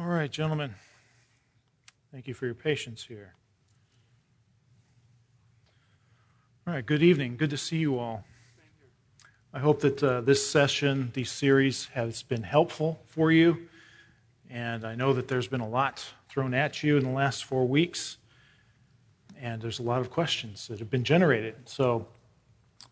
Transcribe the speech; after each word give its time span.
All 0.00 0.06
right, 0.06 0.30
gentlemen. 0.30 0.74
Thank 2.10 2.26
you 2.26 2.32
for 2.32 2.46
your 2.46 2.54
patience 2.54 3.04
here. 3.04 3.34
All 6.66 6.72
right, 6.72 6.86
good 6.86 7.02
evening. 7.02 7.36
Good 7.36 7.50
to 7.50 7.58
see 7.58 7.76
you 7.76 7.98
all. 7.98 8.24
I 9.52 9.58
hope 9.58 9.82
that 9.82 10.02
uh, 10.02 10.22
this 10.22 10.48
session, 10.48 11.10
these 11.12 11.30
series, 11.30 11.88
has 11.88 12.22
been 12.22 12.44
helpful 12.44 12.98
for 13.08 13.30
you. 13.30 13.68
And 14.48 14.86
I 14.86 14.94
know 14.94 15.12
that 15.12 15.28
there's 15.28 15.48
been 15.48 15.60
a 15.60 15.68
lot 15.68 16.02
thrown 16.30 16.54
at 16.54 16.82
you 16.82 16.96
in 16.96 17.04
the 17.04 17.10
last 17.10 17.44
four 17.44 17.68
weeks. 17.68 18.16
And 19.38 19.60
there's 19.60 19.80
a 19.80 19.84
lot 19.84 20.00
of 20.00 20.10
questions 20.10 20.66
that 20.68 20.78
have 20.78 20.88
been 20.88 21.04
generated. 21.04 21.56
So, 21.66 22.08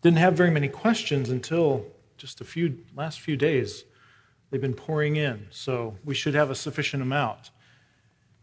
didn't 0.03 0.19
have 0.19 0.35
very 0.35 0.51
many 0.51 0.67
questions 0.67 1.31
until 1.31 1.87
just 2.17 2.39
a 2.39 2.45
few 2.45 2.77
last 2.95 3.19
few 3.19 3.35
days. 3.35 3.85
They've 4.49 4.61
been 4.61 4.73
pouring 4.73 5.15
in, 5.15 5.47
so 5.51 5.95
we 6.03 6.15
should 6.15 6.33
have 6.33 6.49
a 6.49 6.55
sufficient 6.55 7.03
amount. 7.03 7.51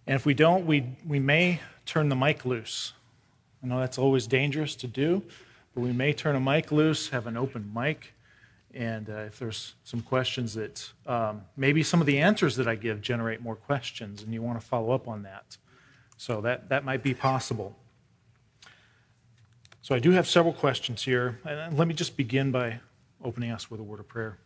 And 0.06 0.14
if 0.14 0.25
we 0.25 0.34
don't, 0.34 0.66
we, 0.66 0.97
we 1.06 1.19
may 1.19 1.60
turn 1.84 2.09
the 2.09 2.16
mic 2.16 2.45
loose. 2.45 2.92
I 3.62 3.66
know 3.66 3.80
that's 3.80 3.98
always 3.98 4.27
dangerous 4.27 4.77
to 4.77 4.87
do, 4.87 5.23
but 5.74 5.80
we 5.80 5.92
may 5.92 6.12
turn 6.12 6.37
a 6.37 6.41
mic 6.41 6.70
loose, 6.70 7.09
have 7.09 7.27
an 7.27 7.37
open 7.37 7.73
mic, 7.74 8.12
and 8.73 9.09
uh, 9.09 9.20
if 9.20 9.38
there's 9.38 9.74
some 9.84 10.02
questions 10.02 10.55
that 10.55 10.92
um, 11.06 11.42
maybe 11.56 11.83
some 11.83 12.00
of 12.00 12.06
the 12.06 12.19
answers 12.19 12.56
that 12.56 12.69
I 12.69 12.75
give 12.75 13.00
generate 13.00 13.41
more 13.41 13.56
questions, 13.56 14.23
and 14.23 14.33
you 14.33 14.42
want 14.42 14.61
to 14.61 14.66
follow 14.66 14.92
up 14.92 15.09
on 15.09 15.23
that. 15.23 15.56
So 16.19 16.41
that, 16.42 16.69
that 16.69 16.84
might 16.84 17.02
be 17.02 17.14
possible. 17.14 17.75
So 19.83 19.95
I 19.95 19.98
do 19.98 20.11
have 20.11 20.27
several 20.27 20.52
questions 20.52 21.02
here. 21.02 21.38
And 21.45 21.78
let 21.78 21.88
me 21.88 21.95
just 21.95 22.16
begin 22.16 22.50
by 22.50 22.80
opening 23.25 23.50
us 23.50 23.70
with 23.70 23.80
a 23.80 23.84
word 23.84 24.00
of 24.00 24.09
prayer. 24.09 24.36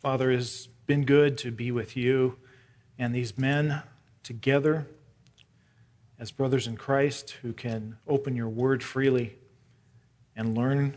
Father, 0.00 0.30
it's 0.30 0.68
been 0.86 1.04
good 1.04 1.36
to 1.38 1.50
be 1.50 1.72
with 1.72 1.96
you 1.96 2.36
and 3.00 3.12
these 3.12 3.36
men 3.36 3.82
together 4.22 4.86
as 6.20 6.30
brothers 6.30 6.68
in 6.68 6.76
Christ 6.76 7.30
who 7.42 7.52
can 7.52 7.96
open 8.06 8.36
your 8.36 8.48
word 8.48 8.80
freely 8.80 9.34
and 10.36 10.56
learn, 10.56 10.96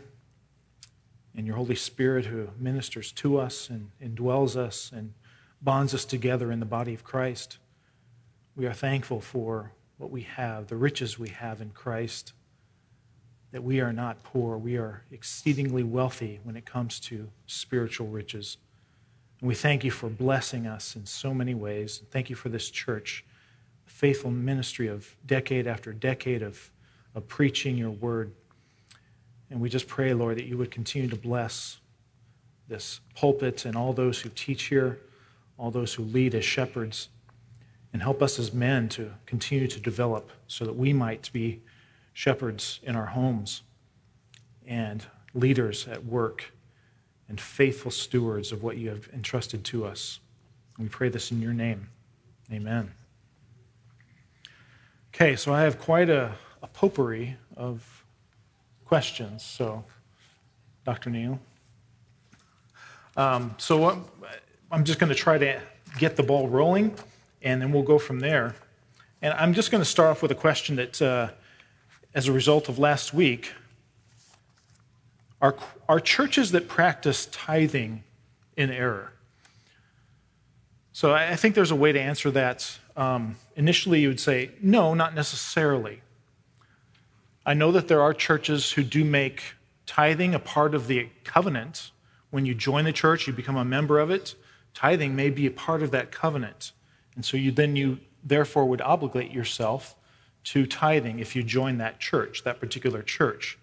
and 1.36 1.48
your 1.48 1.56
Holy 1.56 1.74
Spirit 1.74 2.26
who 2.26 2.50
ministers 2.56 3.10
to 3.12 3.38
us 3.38 3.68
and 3.68 3.90
indwells 4.00 4.54
us 4.54 4.92
and 4.94 5.14
bonds 5.60 5.94
us 5.94 6.04
together 6.04 6.52
in 6.52 6.60
the 6.60 6.66
body 6.66 6.94
of 6.94 7.02
Christ. 7.02 7.58
We 8.54 8.66
are 8.66 8.72
thankful 8.72 9.20
for 9.20 9.72
what 9.98 10.12
we 10.12 10.22
have, 10.22 10.68
the 10.68 10.76
riches 10.76 11.18
we 11.18 11.30
have 11.30 11.60
in 11.60 11.70
Christ, 11.70 12.34
that 13.50 13.64
we 13.64 13.80
are 13.80 13.92
not 13.92 14.22
poor. 14.22 14.56
We 14.56 14.76
are 14.76 15.02
exceedingly 15.10 15.82
wealthy 15.82 16.38
when 16.44 16.54
it 16.54 16.64
comes 16.64 17.00
to 17.00 17.28
spiritual 17.46 18.06
riches. 18.06 18.58
And 19.42 19.48
we 19.48 19.56
thank 19.56 19.82
you 19.82 19.90
for 19.90 20.08
blessing 20.08 20.68
us 20.68 20.94
in 20.94 21.04
so 21.04 21.34
many 21.34 21.52
ways. 21.52 22.00
Thank 22.12 22.30
you 22.30 22.36
for 22.36 22.48
this 22.48 22.70
church, 22.70 23.24
faithful 23.86 24.30
ministry 24.30 24.86
of 24.86 25.16
decade 25.26 25.66
after 25.66 25.92
decade 25.92 26.42
of, 26.42 26.70
of 27.16 27.26
preaching 27.26 27.76
your 27.76 27.90
word. 27.90 28.30
And 29.50 29.60
we 29.60 29.68
just 29.68 29.88
pray, 29.88 30.14
Lord, 30.14 30.38
that 30.38 30.44
you 30.44 30.56
would 30.58 30.70
continue 30.70 31.08
to 31.08 31.16
bless 31.16 31.78
this 32.68 33.00
pulpit 33.16 33.64
and 33.64 33.74
all 33.74 33.92
those 33.92 34.20
who 34.20 34.28
teach 34.28 34.64
here, 34.64 35.00
all 35.58 35.72
those 35.72 35.92
who 35.92 36.04
lead 36.04 36.36
as 36.36 36.44
shepherds, 36.44 37.08
and 37.92 38.00
help 38.00 38.22
us 38.22 38.38
as 38.38 38.52
men 38.52 38.88
to 38.90 39.10
continue 39.26 39.66
to 39.66 39.80
develop 39.80 40.30
so 40.46 40.64
that 40.64 40.76
we 40.76 40.92
might 40.92 41.28
be 41.32 41.60
shepherds 42.12 42.78
in 42.84 42.94
our 42.94 43.06
homes 43.06 43.62
and 44.68 45.04
leaders 45.34 45.88
at 45.88 46.04
work 46.04 46.51
and 47.32 47.40
faithful 47.40 47.90
stewards 47.90 48.52
of 48.52 48.62
what 48.62 48.76
you 48.76 48.90
have 48.90 49.08
entrusted 49.14 49.64
to 49.64 49.86
us. 49.86 50.20
We 50.78 50.86
pray 50.88 51.08
this 51.08 51.30
in 51.30 51.40
your 51.40 51.54
name. 51.54 51.88
Amen. 52.52 52.92
Okay, 55.14 55.34
so 55.34 55.54
I 55.54 55.62
have 55.62 55.78
quite 55.78 56.10
a, 56.10 56.34
a 56.62 56.66
potpourri 56.66 57.38
of 57.56 58.04
questions. 58.84 59.42
So, 59.42 59.82
Dr. 60.84 61.08
Neal. 61.08 61.40
Um, 63.16 63.54
so, 63.56 63.78
what, 63.78 63.96
I'm 64.70 64.84
just 64.84 64.98
going 64.98 65.08
to 65.08 65.14
try 65.14 65.38
to 65.38 65.58
get 65.98 66.16
the 66.16 66.22
ball 66.22 66.50
rolling, 66.50 66.94
and 67.40 67.62
then 67.62 67.72
we'll 67.72 67.82
go 67.82 67.98
from 67.98 68.20
there. 68.20 68.54
And 69.22 69.32
I'm 69.32 69.54
just 69.54 69.70
going 69.70 69.80
to 69.80 69.88
start 69.88 70.10
off 70.10 70.20
with 70.20 70.32
a 70.32 70.34
question 70.34 70.76
that, 70.76 71.00
uh, 71.00 71.30
as 72.14 72.28
a 72.28 72.32
result 72.32 72.68
of 72.68 72.78
last 72.78 73.14
week, 73.14 73.54
are, 75.42 75.56
are 75.88 76.00
churches 76.00 76.52
that 76.52 76.68
practice 76.68 77.26
tithing 77.26 78.04
in 78.56 78.70
error? 78.70 79.12
So 80.92 81.12
I 81.12 81.36
think 81.36 81.54
there's 81.54 81.70
a 81.70 81.76
way 81.76 81.90
to 81.90 82.00
answer 82.00 82.30
that. 82.30 82.78
Um, 82.96 83.36
initially, 83.56 84.00
you 84.00 84.08
would 84.08 84.20
say, 84.20 84.50
no, 84.60 84.94
not 84.94 85.14
necessarily. 85.14 86.02
I 87.44 87.54
know 87.54 87.72
that 87.72 87.88
there 87.88 88.00
are 88.00 88.14
churches 88.14 88.72
who 88.72 88.84
do 88.84 89.04
make 89.04 89.42
tithing 89.84 90.34
a 90.34 90.38
part 90.38 90.74
of 90.74 90.86
the 90.86 91.08
covenant. 91.24 91.90
When 92.30 92.46
you 92.46 92.54
join 92.54 92.84
the 92.84 92.92
church, 92.92 93.26
you 93.26 93.32
become 93.32 93.56
a 93.56 93.64
member 93.64 93.98
of 93.98 94.10
it. 94.10 94.36
Tithing 94.74 95.16
may 95.16 95.30
be 95.30 95.46
a 95.46 95.50
part 95.50 95.82
of 95.82 95.90
that 95.90 96.12
covenant. 96.12 96.72
And 97.16 97.24
so 97.24 97.36
you 97.36 97.50
then 97.50 97.74
you 97.74 97.98
therefore 98.22 98.66
would 98.66 98.80
obligate 98.80 99.32
yourself 99.32 99.96
to 100.44 100.66
tithing 100.66 101.18
if 101.18 101.34
you 101.34 101.42
join 101.42 101.78
that 101.78 101.98
church, 101.98 102.44
that 102.44 102.60
particular 102.60 103.02
church. 103.02 103.58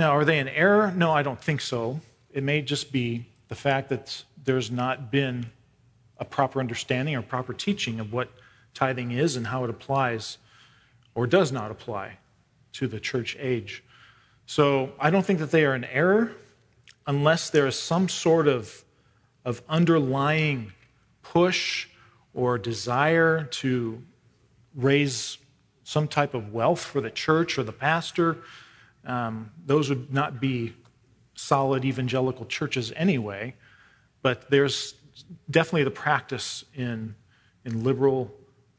Now, 0.00 0.12
are 0.12 0.24
they 0.24 0.38
in 0.38 0.48
error? 0.48 0.90
No, 0.96 1.12
I 1.12 1.22
don't 1.22 1.38
think 1.38 1.60
so. 1.60 2.00
It 2.32 2.42
may 2.42 2.62
just 2.62 2.90
be 2.90 3.26
the 3.48 3.54
fact 3.54 3.90
that 3.90 4.24
there's 4.42 4.70
not 4.70 5.10
been 5.10 5.50
a 6.16 6.24
proper 6.24 6.58
understanding 6.58 7.14
or 7.16 7.20
proper 7.20 7.52
teaching 7.52 8.00
of 8.00 8.10
what 8.10 8.30
tithing 8.72 9.10
is 9.10 9.36
and 9.36 9.48
how 9.48 9.62
it 9.64 9.68
applies 9.68 10.38
or 11.14 11.26
does 11.26 11.52
not 11.52 11.70
apply 11.70 12.16
to 12.72 12.88
the 12.88 12.98
church 12.98 13.36
age. 13.38 13.84
So 14.46 14.90
I 14.98 15.10
don't 15.10 15.22
think 15.22 15.38
that 15.40 15.50
they 15.50 15.66
are 15.66 15.74
in 15.74 15.84
error 15.84 16.32
unless 17.06 17.50
there 17.50 17.66
is 17.66 17.78
some 17.78 18.08
sort 18.08 18.48
of, 18.48 18.82
of 19.44 19.60
underlying 19.68 20.72
push 21.22 21.88
or 22.32 22.56
desire 22.56 23.44
to 23.44 24.02
raise 24.74 25.36
some 25.84 26.08
type 26.08 26.32
of 26.32 26.54
wealth 26.54 26.82
for 26.82 27.02
the 27.02 27.10
church 27.10 27.58
or 27.58 27.64
the 27.64 27.72
pastor 27.72 28.38
um, 29.04 29.50
those 29.64 29.88
would 29.88 30.12
not 30.12 30.40
be 30.40 30.74
solid 31.34 31.84
evangelical 31.84 32.46
churches 32.46 32.92
anyway, 32.96 33.54
but 34.22 34.50
there's 34.50 34.94
definitely 35.50 35.84
the 35.84 35.90
practice 35.90 36.64
in, 36.74 37.14
in 37.64 37.82
liberal 37.82 38.30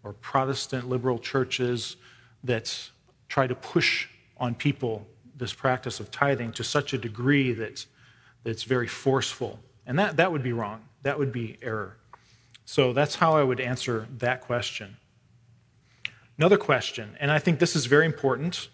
or 0.03 0.13
Protestant 0.13 0.89
liberal 0.89 1.19
churches 1.19 1.95
that 2.43 2.89
try 3.29 3.47
to 3.47 3.55
push 3.55 4.07
on 4.37 4.55
people 4.55 5.07
this 5.35 5.53
practice 5.53 5.99
of 5.99 6.11
tithing 6.11 6.51
to 6.53 6.63
such 6.63 6.93
a 6.93 6.97
degree 6.97 7.53
that, 7.53 7.85
that 8.43 8.49
it's 8.51 8.63
very 8.63 8.87
forceful. 8.87 9.59
And 9.85 9.97
that, 9.97 10.17
that 10.17 10.31
would 10.31 10.43
be 10.43 10.53
wrong. 10.53 10.81
That 11.03 11.17
would 11.17 11.31
be 11.31 11.57
error. 11.61 11.97
So 12.65 12.93
that's 12.93 13.15
how 13.15 13.33
I 13.33 13.43
would 13.43 13.59
answer 13.59 14.07
that 14.19 14.41
question. 14.41 14.97
Another 16.37 16.57
question, 16.57 17.17
and 17.19 17.31
I 17.31 17.39
think 17.39 17.59
this 17.59 17.75
is 17.75 17.85
very 17.85 18.05
important 18.05 18.69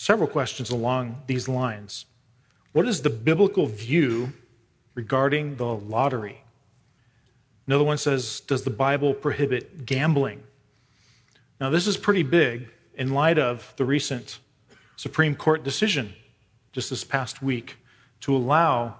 several 0.00 0.26
questions 0.26 0.70
along 0.70 1.22
these 1.26 1.46
lines. 1.46 2.06
What 2.72 2.88
is 2.88 3.02
the 3.02 3.10
biblical 3.10 3.66
view 3.66 4.32
regarding 4.94 5.56
the 5.56 5.66
lottery? 5.66 6.42
Another 7.66 7.84
one 7.84 7.98
says, 7.98 8.40
Does 8.40 8.64
the 8.64 8.70
Bible 8.70 9.12
prohibit 9.12 9.84
gambling? 9.84 10.42
Now, 11.60 11.68
this 11.68 11.86
is 11.86 11.98
pretty 11.98 12.22
big 12.22 12.70
in 12.94 13.12
light 13.12 13.38
of 13.38 13.74
the 13.76 13.84
recent 13.84 14.38
Supreme 14.96 15.36
Court 15.36 15.64
decision 15.64 16.14
just 16.72 16.88
this 16.88 17.04
past 17.04 17.42
week 17.42 17.76
to 18.20 18.34
allow 18.34 18.96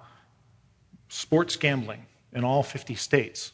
sports 1.09 1.55
gambling 1.55 2.05
in 2.31 2.43
all 2.43 2.61
50 2.61 2.93
states. 2.93 3.53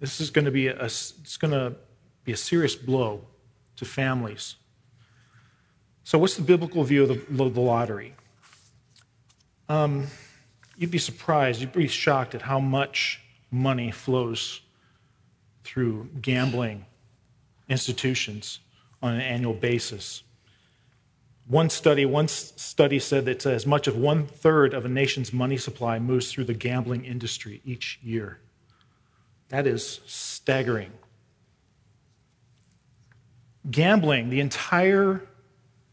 This 0.00 0.20
is 0.20 0.28
going 0.28 0.44
to 0.44 0.50
be 0.50 0.66
a, 0.66 0.84
it's 0.84 1.38
going 1.38 1.52
to 1.52 1.76
be 2.24 2.32
a 2.32 2.36
serious 2.36 2.74
blow 2.74 3.22
to 3.76 3.86
families 3.86 4.56
so, 6.08 6.16
what's 6.16 6.36
the 6.36 6.42
biblical 6.42 6.84
view 6.84 7.02
of 7.02 7.08
the, 7.10 7.50
the 7.50 7.60
lottery? 7.60 8.14
Um, 9.68 10.06
you'd 10.78 10.90
be 10.90 10.96
surprised, 10.96 11.60
you'd 11.60 11.74
be 11.74 11.86
shocked 11.86 12.34
at 12.34 12.40
how 12.40 12.58
much 12.58 13.20
money 13.50 13.90
flows 13.90 14.62
through 15.64 16.08
gambling 16.22 16.86
institutions 17.68 18.60
on 19.02 19.16
an 19.16 19.20
annual 19.20 19.52
basis. 19.52 20.22
One 21.46 21.68
study, 21.68 22.06
one 22.06 22.28
study 22.28 23.00
said 23.00 23.26
that 23.26 23.44
as 23.44 23.66
much 23.66 23.86
as 23.86 23.92
one 23.92 24.26
third 24.26 24.72
of 24.72 24.86
a 24.86 24.88
nation's 24.88 25.30
money 25.30 25.58
supply 25.58 25.98
moves 25.98 26.32
through 26.32 26.44
the 26.44 26.54
gambling 26.54 27.04
industry 27.04 27.60
each 27.66 28.00
year. 28.02 28.38
That 29.50 29.66
is 29.66 30.00
staggering. 30.06 30.92
Gambling, 33.70 34.30
the 34.30 34.40
entire 34.40 35.20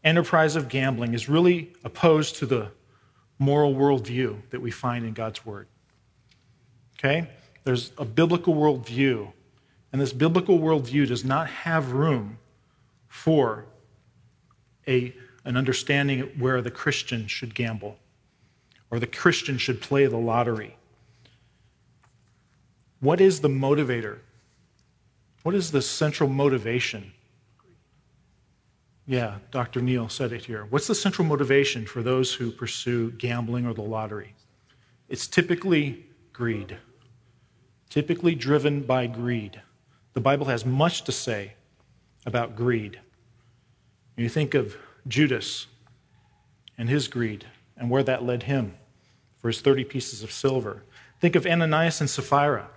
enterprise 0.06 0.54
of 0.54 0.68
gambling 0.68 1.12
is 1.12 1.28
really 1.28 1.72
opposed 1.84 2.36
to 2.36 2.46
the 2.46 2.70
moral 3.38 3.74
worldview 3.74 4.40
that 4.50 4.62
we 4.62 4.70
find 4.70 5.04
in 5.04 5.12
God's 5.12 5.44
Word. 5.44 5.66
Okay? 6.98 7.28
There's 7.64 7.90
a 7.98 8.04
biblical 8.04 8.54
worldview, 8.54 9.32
and 9.92 10.00
this 10.00 10.12
biblical 10.12 10.60
worldview 10.60 11.08
does 11.08 11.24
not 11.24 11.48
have 11.48 11.92
room 11.92 12.38
for 13.08 13.66
a, 14.86 15.12
an 15.44 15.56
understanding 15.56 16.20
where 16.38 16.62
the 16.62 16.70
Christian 16.70 17.26
should 17.26 17.54
gamble 17.54 17.98
or 18.90 19.00
the 19.00 19.06
Christian 19.06 19.58
should 19.58 19.80
play 19.80 20.06
the 20.06 20.16
lottery. 20.16 20.76
What 23.00 23.20
is 23.20 23.40
the 23.40 23.48
motivator? 23.48 24.18
What 25.42 25.56
is 25.56 25.72
the 25.72 25.82
central 25.82 26.28
motivation? 26.28 27.12
Yeah, 29.06 29.36
Dr. 29.52 29.80
Neal 29.80 30.08
said 30.08 30.32
it 30.32 30.44
here. 30.44 30.66
What's 30.68 30.88
the 30.88 30.94
central 30.94 31.28
motivation 31.28 31.86
for 31.86 32.02
those 32.02 32.34
who 32.34 32.50
pursue 32.50 33.12
gambling 33.12 33.64
or 33.64 33.72
the 33.72 33.82
lottery? 33.82 34.34
It's 35.08 35.28
typically 35.28 36.06
greed, 36.32 36.76
typically 37.88 38.34
driven 38.34 38.82
by 38.82 39.06
greed. 39.06 39.62
The 40.14 40.20
Bible 40.20 40.46
has 40.46 40.66
much 40.66 41.04
to 41.04 41.12
say 41.12 41.54
about 42.24 42.56
greed. 42.56 42.98
You 44.16 44.28
think 44.28 44.54
of 44.54 44.76
Judas 45.06 45.68
and 46.76 46.88
his 46.88 47.06
greed 47.06 47.46
and 47.76 47.90
where 47.90 48.02
that 48.02 48.24
led 48.24 48.44
him 48.44 48.74
for 49.38 49.48
his 49.48 49.60
30 49.60 49.84
pieces 49.84 50.24
of 50.24 50.32
silver. 50.32 50.82
Think 51.20 51.36
of 51.36 51.46
Ananias 51.46 52.00
and 52.00 52.10
Sapphira 52.10 52.68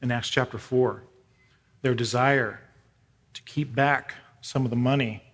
in 0.00 0.10
Acts 0.10 0.30
chapter 0.30 0.56
4. 0.56 1.02
Their 1.82 1.94
desire 1.94 2.60
to 3.34 3.42
keep 3.42 3.74
back 3.74 4.14
some 4.40 4.64
of 4.64 4.70
the 4.70 4.76
money 4.76 5.25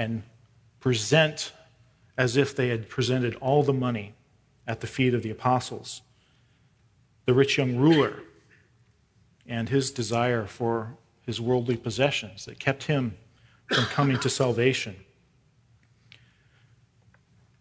and 0.00 0.22
present 0.80 1.52
as 2.16 2.34
if 2.34 2.56
they 2.56 2.68
had 2.68 2.88
presented 2.88 3.34
all 3.34 3.62
the 3.62 3.72
money 3.74 4.14
at 4.66 4.80
the 4.80 4.86
feet 4.86 5.12
of 5.12 5.22
the 5.22 5.30
apostles. 5.30 6.00
The 7.26 7.34
rich 7.34 7.58
young 7.58 7.76
ruler 7.76 8.22
and 9.46 9.68
his 9.68 9.90
desire 9.90 10.46
for 10.46 10.96
his 11.26 11.38
worldly 11.38 11.76
possessions 11.76 12.46
that 12.46 12.58
kept 12.58 12.84
him 12.84 13.14
from 13.66 13.84
coming 13.84 14.18
to 14.20 14.30
salvation. 14.30 14.96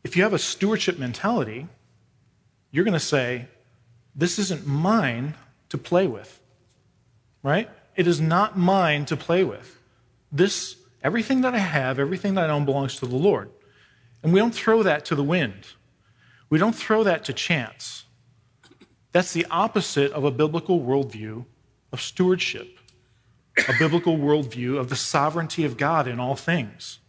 If 0.06 0.16
you 0.16 0.24
have 0.24 0.32
a 0.32 0.40
stewardship 0.40 0.98
mentality, 0.98 1.68
you're 2.72 2.86
going 2.86 2.94
to 2.94 3.02
say, 3.02 3.48
This 4.16 4.40
isn't 4.40 4.66
mine 4.66 5.34
to 5.68 5.78
play 5.78 6.08
with, 6.08 6.40
right? 7.44 7.70
It 7.98 8.08
is 8.08 8.22
not 8.22 8.58
mine 8.58 9.04
to 9.08 9.18
play 9.18 9.44
with. 9.44 9.78
This, 10.32 10.78
everything 11.04 11.42
that 11.42 11.54
I 11.54 11.60
have, 11.60 12.00
everything 12.00 12.36
that 12.36 12.50
I 12.50 12.54
own 12.54 12.66
belongs 12.66 12.96
to 12.98 13.06
the 13.06 13.16
Lord. 13.16 13.50
And 14.24 14.34
we 14.34 14.40
don't 14.40 14.54
throw 14.54 14.84
that 14.84 15.06
to 15.06 15.16
the 15.16 15.24
wind. 15.24 15.68
We 16.50 16.60
don't 16.60 16.76
throw 16.76 17.04
that 17.04 17.24
to 17.26 17.34
chance. 17.34 18.06
That's 19.12 19.34
the 19.34 19.46
opposite 19.50 20.12
of 20.12 20.24
a 20.24 20.32
biblical 20.32 20.82
worldview 20.82 21.46
of 21.92 22.02
stewardship, 22.02 22.78
a 23.58 23.74
biblical 23.80 24.18
worldview 24.18 24.78
of 24.78 24.90
the 24.90 24.96
sovereignty 24.96 25.66
of 25.66 25.78
God 25.78 26.08
in 26.08 26.20
all 26.20 26.36
things. 26.36 27.00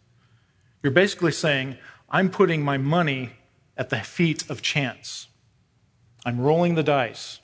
You're 0.81 0.91
basically 0.91 1.31
saying, 1.31 1.77
I'm 2.09 2.29
putting 2.29 2.63
my 2.63 2.77
money 2.77 3.31
at 3.77 3.89
the 3.89 3.99
feet 3.99 4.49
of 4.49 4.61
chance. 4.61 5.27
I'm 6.25 6.39
rolling 6.39 6.75
the 6.75 6.83
dice, 6.83 7.39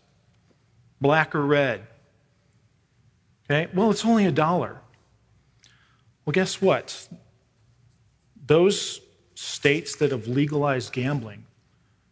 black 0.99 1.35
or 1.35 1.45
red. 1.45 1.87
Okay, 3.45 3.71
well, 3.73 3.89
it's 3.91 4.05
only 4.05 4.25
a 4.25 4.31
dollar. 4.31 4.81
Well, 6.27 6.33
guess 6.33 6.61
what? 6.61 7.07
Those 8.47 8.99
states 9.33 9.95
that 9.95 10.11
have 10.11 10.27
legalized 10.27 10.91
gambling, 10.91 11.45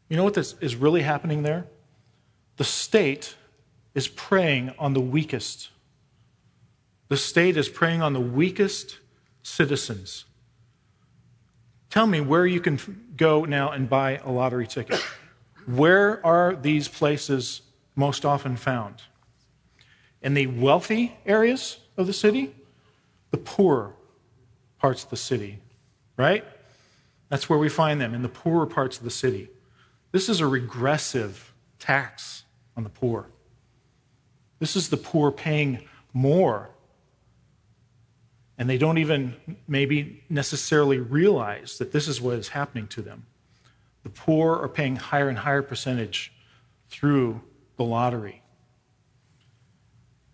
you 0.08 0.16
know 0.16 0.24
what 0.24 0.36
this 0.36 0.56
is 0.62 0.78
really 0.78 1.02
happening 1.02 1.44
there? 1.44 1.68
The 2.56 2.64
state 2.64 3.36
is 3.94 4.08
preying 4.08 4.72
on 4.80 4.94
the 4.94 5.02
weakest. 5.02 5.70
The 7.10 7.18
state 7.18 7.58
is 7.58 7.68
preying 7.68 8.02
on 8.02 8.14
the 8.14 8.22
weakest 8.22 9.00
citizens. 9.44 10.24
Tell 11.90 12.08
me 12.08 12.22
where 12.22 12.46
you 12.46 12.62
can 12.62 12.80
go 13.18 13.44
now 13.44 13.72
and 13.72 13.90
buy 13.90 14.22
a 14.24 14.32
lottery 14.32 14.66
ticket. 14.66 15.02
Where 15.66 16.26
are 16.26 16.56
these 16.56 16.88
places 16.88 17.64
most 17.98 18.24
often 18.24 18.56
found? 18.56 19.02
In 20.22 20.36
the 20.36 20.48
wealthy 20.48 21.18
areas 21.26 21.80
of 21.98 22.08
the 22.08 22.14
city, 22.14 22.56
the 23.32 23.38
poor 23.38 23.94
parts 24.86 25.04
of 25.04 25.10
the 25.10 25.18
city, 25.18 25.58
right? 26.16 26.46
That's 27.30 27.50
where 27.50 27.58
we 27.58 27.70
find 27.70 28.00
them, 28.00 28.14
in 28.14 28.22
the 28.22 28.30
poorer 28.30 28.68
parts 28.68 29.00
of 29.00 29.04
the 29.04 29.10
city. 29.10 29.50
This 30.12 30.30
is 30.30 30.42
a 30.42 30.46
regressive 30.46 31.56
tax 31.80 32.44
on 32.78 32.84
the 32.84 32.92
poor. 32.92 33.26
This 34.60 34.76
is 34.76 34.90
the 34.90 34.98
poor 34.98 35.32
paying 35.32 35.88
more. 36.14 36.70
And 38.60 38.70
they 38.70 38.78
don't 38.78 39.00
even 39.00 39.34
maybe 39.68 40.22
necessarily 40.30 41.00
realize 41.00 41.80
that 41.80 41.92
this 41.92 42.08
is 42.08 42.22
what 42.22 42.38
is 42.38 42.50
happening 42.50 42.88
to 42.90 43.02
them. 43.02 43.26
The 44.04 44.10
poor 44.10 44.56
are 44.56 44.70
paying 44.70 44.98
higher 44.98 45.30
and 45.30 45.40
higher 45.40 45.64
percentage 45.64 46.32
through 46.90 47.42
the 47.78 47.84
lottery. 47.84 48.44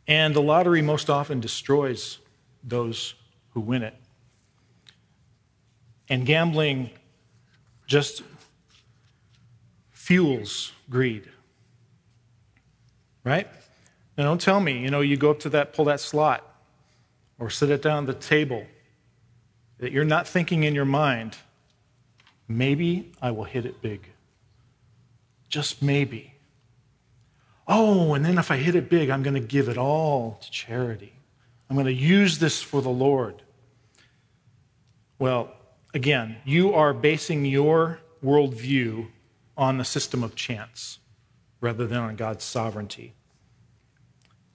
And 0.10 0.36
the 0.36 0.42
lottery 0.42 0.82
most 0.82 1.10
often 1.10 1.40
destroys 1.40 2.18
those 2.66 3.16
who 3.52 3.62
win 3.62 3.84
it. 3.84 3.96
And 6.12 6.26
gambling 6.26 6.90
just 7.88 8.22
fuels 9.92 10.74
greed. 10.90 11.30
Right? 13.24 13.48
Now, 14.18 14.26
don't 14.26 14.42
tell 14.42 14.60
me, 14.60 14.80
you 14.80 14.90
know, 14.90 15.00
you 15.00 15.16
go 15.16 15.32
up 15.32 15.40
to 15.40 15.50
that, 15.52 15.74
pull 15.74 15.86
that 15.86 16.02
slot, 16.02 16.46
or 17.40 17.50
sit 17.50 17.70
it 17.70 17.82
down 17.82 18.04
at 18.04 18.08
the 18.08 18.28
table, 18.28 18.66
that 19.78 19.94
you're 19.94 20.04
not 20.04 20.28
thinking 20.28 20.64
in 20.64 20.76
your 20.76 20.84
mind, 20.86 21.38
maybe 22.46 23.14
I 23.22 23.32
will 23.32 23.46
hit 23.46 23.66
it 23.66 23.82
big. 23.82 24.06
Just 25.48 25.82
maybe. 25.82 26.34
Oh, 27.70 28.16
and 28.16 28.26
then 28.26 28.38
if 28.38 28.52
I 28.52 28.58
hit 28.58 28.76
it 28.76 28.90
big, 28.90 29.10
I'm 29.10 29.24
going 29.24 29.36
to 29.36 29.40
give 29.40 29.70
it 29.70 29.78
all 29.78 30.40
to 30.42 30.52
charity. 30.52 31.14
I'm 31.70 31.78
going 31.78 31.86
to 31.86 31.94
use 31.94 32.40
this 32.40 32.62
for 32.62 32.82
the 32.82 32.90
Lord. 32.90 33.42
Well, 35.18 35.54
again, 35.94 36.38
you 36.46 36.74
are 36.74 36.94
basing 36.94 37.46
your 37.46 38.00
worldview 38.24 39.08
on 39.58 39.78
the 39.78 39.86
system 39.86 40.24
of 40.24 40.36
chance 40.36 41.00
rather 41.60 41.86
than 41.86 42.00
on 42.00 42.16
God's 42.16 42.44
sovereignty. 42.44 43.14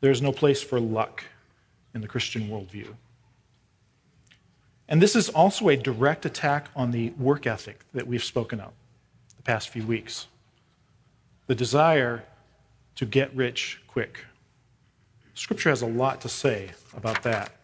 There's 0.00 0.23
no 0.23 0.33
place 0.33 0.62
for 0.62 0.81
luck 0.81 1.25
in 1.94 2.00
the 2.00 2.08
Christian 2.08 2.49
worldview. 2.49 2.94
And 4.89 5.03
this 5.03 5.17
is 5.17 5.29
also 5.29 5.69
a 5.69 5.77
direct 5.77 6.25
attack 6.27 6.69
on 6.77 6.93
the 6.93 7.10
work 7.10 7.46
ethic 7.46 7.81
that 7.93 8.06
we've 8.06 8.22
spoken 8.22 8.60
of 8.60 8.72
the 9.37 9.43
past 9.43 9.69
few 9.69 9.84
weeks. 9.84 10.29
The 11.46 11.55
desire 11.55 12.25
to 12.96 13.06
get 13.06 13.34
rich 13.34 13.81
quick. 13.89 14.25
Scripture 15.34 15.70
has 15.70 15.82
a 15.82 15.87
lot 15.87 16.20
to 16.20 16.29
say 16.29 16.70
about 16.96 17.22
that. 17.25 17.56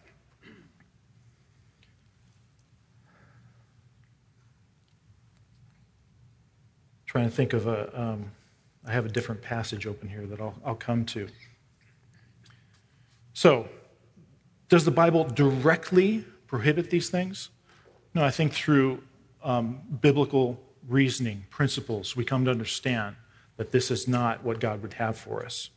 Trying 7.13 7.29
to 7.29 7.35
think 7.35 7.53
of 7.53 7.67
a. 7.67 8.01
Um, 8.01 8.31
I 8.87 8.91
have 8.91 9.05
a 9.05 9.09
different 9.09 9.43
passage 9.43 9.85
open 9.85 10.09
here 10.09 10.25
that 10.25 10.41
I'll, 10.41 10.55
I'll 10.65 10.75
come 10.75 11.05
to. 11.05 11.27
So, 13.33 13.69
does 14.67 14.83
the 14.83 14.91
Bible 14.91 15.23
directly 15.23 16.25
prohibit 16.47 16.89
these 16.89 17.11
things? 17.11 17.49
No, 18.15 18.25
I 18.25 18.31
think 18.31 18.51
through 18.51 19.03
um, 19.43 19.81
biblical 20.01 20.59
reasoning, 20.89 21.45
principles, 21.51 22.15
we 22.15 22.25
come 22.25 22.45
to 22.45 22.51
understand 22.51 23.15
that 23.57 23.71
this 23.71 23.91
is 23.91 24.07
not 24.07 24.43
what 24.43 24.59
God 24.59 24.81
would 24.81 24.93
have 24.93 25.15
for 25.15 25.45
us. 25.45 25.69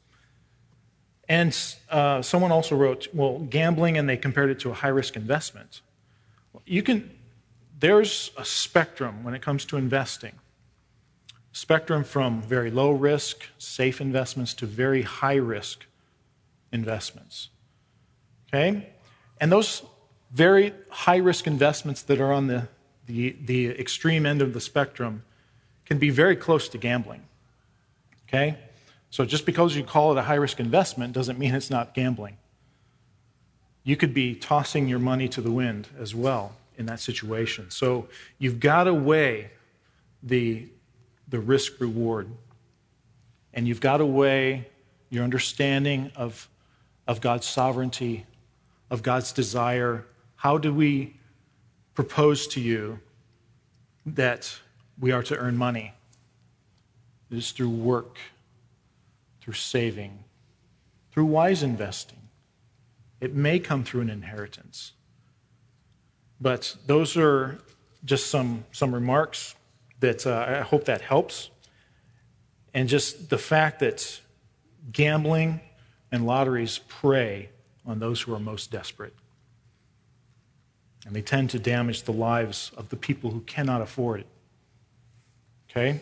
And 1.28 1.54
uh, 1.90 2.22
someone 2.22 2.50
also 2.50 2.74
wrote, 2.76 3.08
well, 3.12 3.40
gambling, 3.40 3.98
and 3.98 4.08
they 4.08 4.16
compared 4.16 4.48
it 4.48 4.58
to 4.60 4.70
a 4.70 4.74
high 4.74 4.88
risk 4.88 5.16
investment. 5.16 5.82
You 6.64 6.82
can, 6.82 7.10
there's 7.78 8.30
a 8.38 8.44
spectrum 8.44 9.22
when 9.22 9.34
it 9.34 9.42
comes 9.42 9.66
to 9.66 9.76
investing. 9.76 10.32
Spectrum 11.56 12.04
from 12.04 12.42
very 12.42 12.70
low 12.70 12.90
risk, 12.90 13.46
safe 13.56 14.02
investments 14.02 14.52
to 14.52 14.66
very 14.66 15.00
high 15.00 15.36
risk 15.36 15.86
investments. 16.70 17.48
Okay? 18.48 18.90
And 19.40 19.50
those 19.50 19.82
very 20.30 20.74
high 20.90 21.16
risk 21.16 21.46
investments 21.46 22.02
that 22.02 22.20
are 22.20 22.30
on 22.30 22.48
the, 22.48 22.68
the, 23.06 23.36
the 23.42 23.68
extreme 23.68 24.26
end 24.26 24.42
of 24.42 24.52
the 24.52 24.60
spectrum 24.60 25.24
can 25.86 25.96
be 25.96 26.10
very 26.10 26.36
close 26.36 26.68
to 26.68 26.76
gambling. 26.76 27.22
Okay? 28.28 28.58
So 29.08 29.24
just 29.24 29.46
because 29.46 29.74
you 29.74 29.82
call 29.82 30.12
it 30.12 30.18
a 30.18 30.24
high 30.24 30.34
risk 30.34 30.60
investment 30.60 31.14
doesn't 31.14 31.38
mean 31.38 31.54
it's 31.54 31.70
not 31.70 31.94
gambling. 31.94 32.36
You 33.82 33.96
could 33.96 34.12
be 34.12 34.34
tossing 34.34 34.88
your 34.88 34.98
money 34.98 35.26
to 35.30 35.40
the 35.40 35.50
wind 35.50 35.88
as 35.98 36.14
well 36.14 36.52
in 36.76 36.84
that 36.84 37.00
situation. 37.00 37.70
So 37.70 38.08
you've 38.38 38.60
got 38.60 38.84
to 38.84 38.92
weigh 38.92 39.52
the, 40.22 40.68
the 41.28 41.38
risk 41.38 41.80
reward. 41.80 42.28
And 43.52 43.66
you've 43.66 43.80
got 43.80 43.98
to 43.98 44.06
weigh 44.06 44.68
your 45.10 45.24
understanding 45.24 46.12
of, 46.14 46.48
of 47.06 47.20
God's 47.20 47.46
sovereignty, 47.46 48.26
of 48.90 49.02
God's 49.02 49.32
desire. 49.32 50.04
How 50.36 50.58
do 50.58 50.72
we 50.72 51.16
propose 51.94 52.46
to 52.48 52.60
you 52.60 53.00
that 54.04 54.58
we 54.98 55.12
are 55.12 55.22
to 55.24 55.36
earn 55.36 55.56
money? 55.56 55.92
It 57.30 57.38
is 57.38 57.50
through 57.50 57.70
work, 57.70 58.18
through 59.40 59.54
saving, 59.54 60.24
through 61.10 61.24
wise 61.24 61.62
investing. 61.62 62.28
It 63.20 63.34
may 63.34 63.58
come 63.58 63.82
through 63.82 64.02
an 64.02 64.10
inheritance. 64.10 64.92
But 66.40 66.76
those 66.86 67.16
are 67.16 67.58
just 68.04 68.28
some, 68.28 68.64
some 68.70 68.94
remarks 68.94 69.55
that 70.00 70.26
uh, 70.26 70.44
I 70.48 70.60
hope 70.60 70.84
that 70.84 71.00
helps. 71.00 71.50
And 72.74 72.88
just 72.88 73.30
the 73.30 73.38
fact 73.38 73.80
that 73.80 74.20
gambling 74.92 75.60
and 76.12 76.26
lotteries 76.26 76.78
prey 76.88 77.50
on 77.86 77.98
those 77.98 78.20
who 78.20 78.34
are 78.34 78.40
most 78.40 78.70
desperate. 78.70 79.14
And 81.06 81.14
they 81.14 81.22
tend 81.22 81.50
to 81.50 81.58
damage 81.58 82.02
the 82.02 82.12
lives 82.12 82.72
of 82.76 82.88
the 82.88 82.96
people 82.96 83.30
who 83.30 83.40
cannot 83.40 83.80
afford 83.80 84.20
it. 84.20 84.26
Okay? 85.70 86.00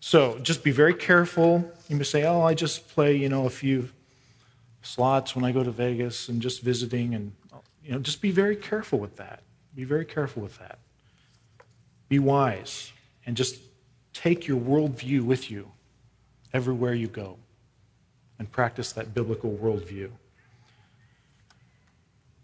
So 0.00 0.38
just 0.40 0.62
be 0.62 0.70
very 0.70 0.94
careful. 0.94 1.70
You 1.88 1.96
may 1.96 2.04
say, 2.04 2.24
oh, 2.24 2.42
I 2.42 2.54
just 2.54 2.88
play, 2.88 3.16
you 3.16 3.28
know, 3.28 3.46
a 3.46 3.50
few 3.50 3.88
slots 4.82 5.34
when 5.34 5.44
I 5.44 5.52
go 5.52 5.62
to 5.62 5.70
Vegas 5.70 6.28
and 6.28 6.42
just 6.42 6.60
visiting. 6.60 7.14
And, 7.14 7.32
you 7.82 7.92
know, 7.92 7.98
just 7.98 8.20
be 8.20 8.30
very 8.30 8.56
careful 8.56 8.98
with 8.98 9.16
that. 9.16 9.42
Be 9.74 9.84
very 9.84 10.04
careful 10.04 10.42
with 10.42 10.58
that. 10.58 10.78
Be 12.08 12.18
wise 12.18 12.92
and 13.26 13.36
just 13.36 13.60
take 14.12 14.46
your 14.46 14.60
worldview 14.60 15.22
with 15.22 15.50
you 15.50 15.70
everywhere 16.52 16.94
you 16.94 17.08
go 17.08 17.38
and 18.38 18.50
practice 18.50 18.92
that 18.92 19.14
biblical 19.14 19.52
worldview. 19.52 20.10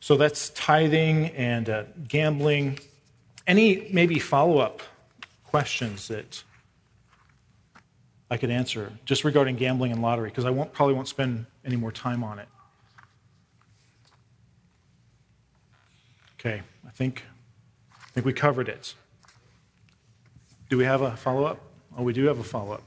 So 0.00 0.16
that's 0.16 0.50
tithing 0.50 1.26
and 1.28 1.68
uh, 1.68 1.85
gambling. 2.06 2.78
Any 3.47 3.88
maybe 3.92 4.18
follow 4.18 4.58
up 4.58 4.80
questions 5.44 6.08
that 6.08 6.42
I 8.30 8.37
could 8.37 8.50
answer 8.50 8.92
just 9.04 9.25
regarding 9.25 9.56
gambling 9.56 9.92
and 9.92 10.02
lottery 10.02 10.28
because 10.28 10.44
I 10.44 10.50
won't, 10.50 10.73
probably 10.73 10.94
won't 10.94 11.08
spend 11.08 11.47
any 11.64 11.76
more 11.76 11.90
time 11.90 12.23
on 12.23 12.38
it. 12.38 12.49
Okay, 16.38 16.62
I 16.87 16.90
think, 16.90 17.25
I 17.92 18.11
think 18.11 18.25
we 18.25 18.32
covered 18.32 18.68
it. 18.68 18.94
Do 20.68 20.76
we 20.76 20.84
have 20.84 21.00
a 21.02 21.16
follow 21.16 21.44
up? 21.44 21.60
Oh, 21.96 22.02
we 22.02 22.12
do 22.12 22.26
have 22.26 22.38
a 22.38 22.44
follow 22.44 22.72
up. 22.72 22.82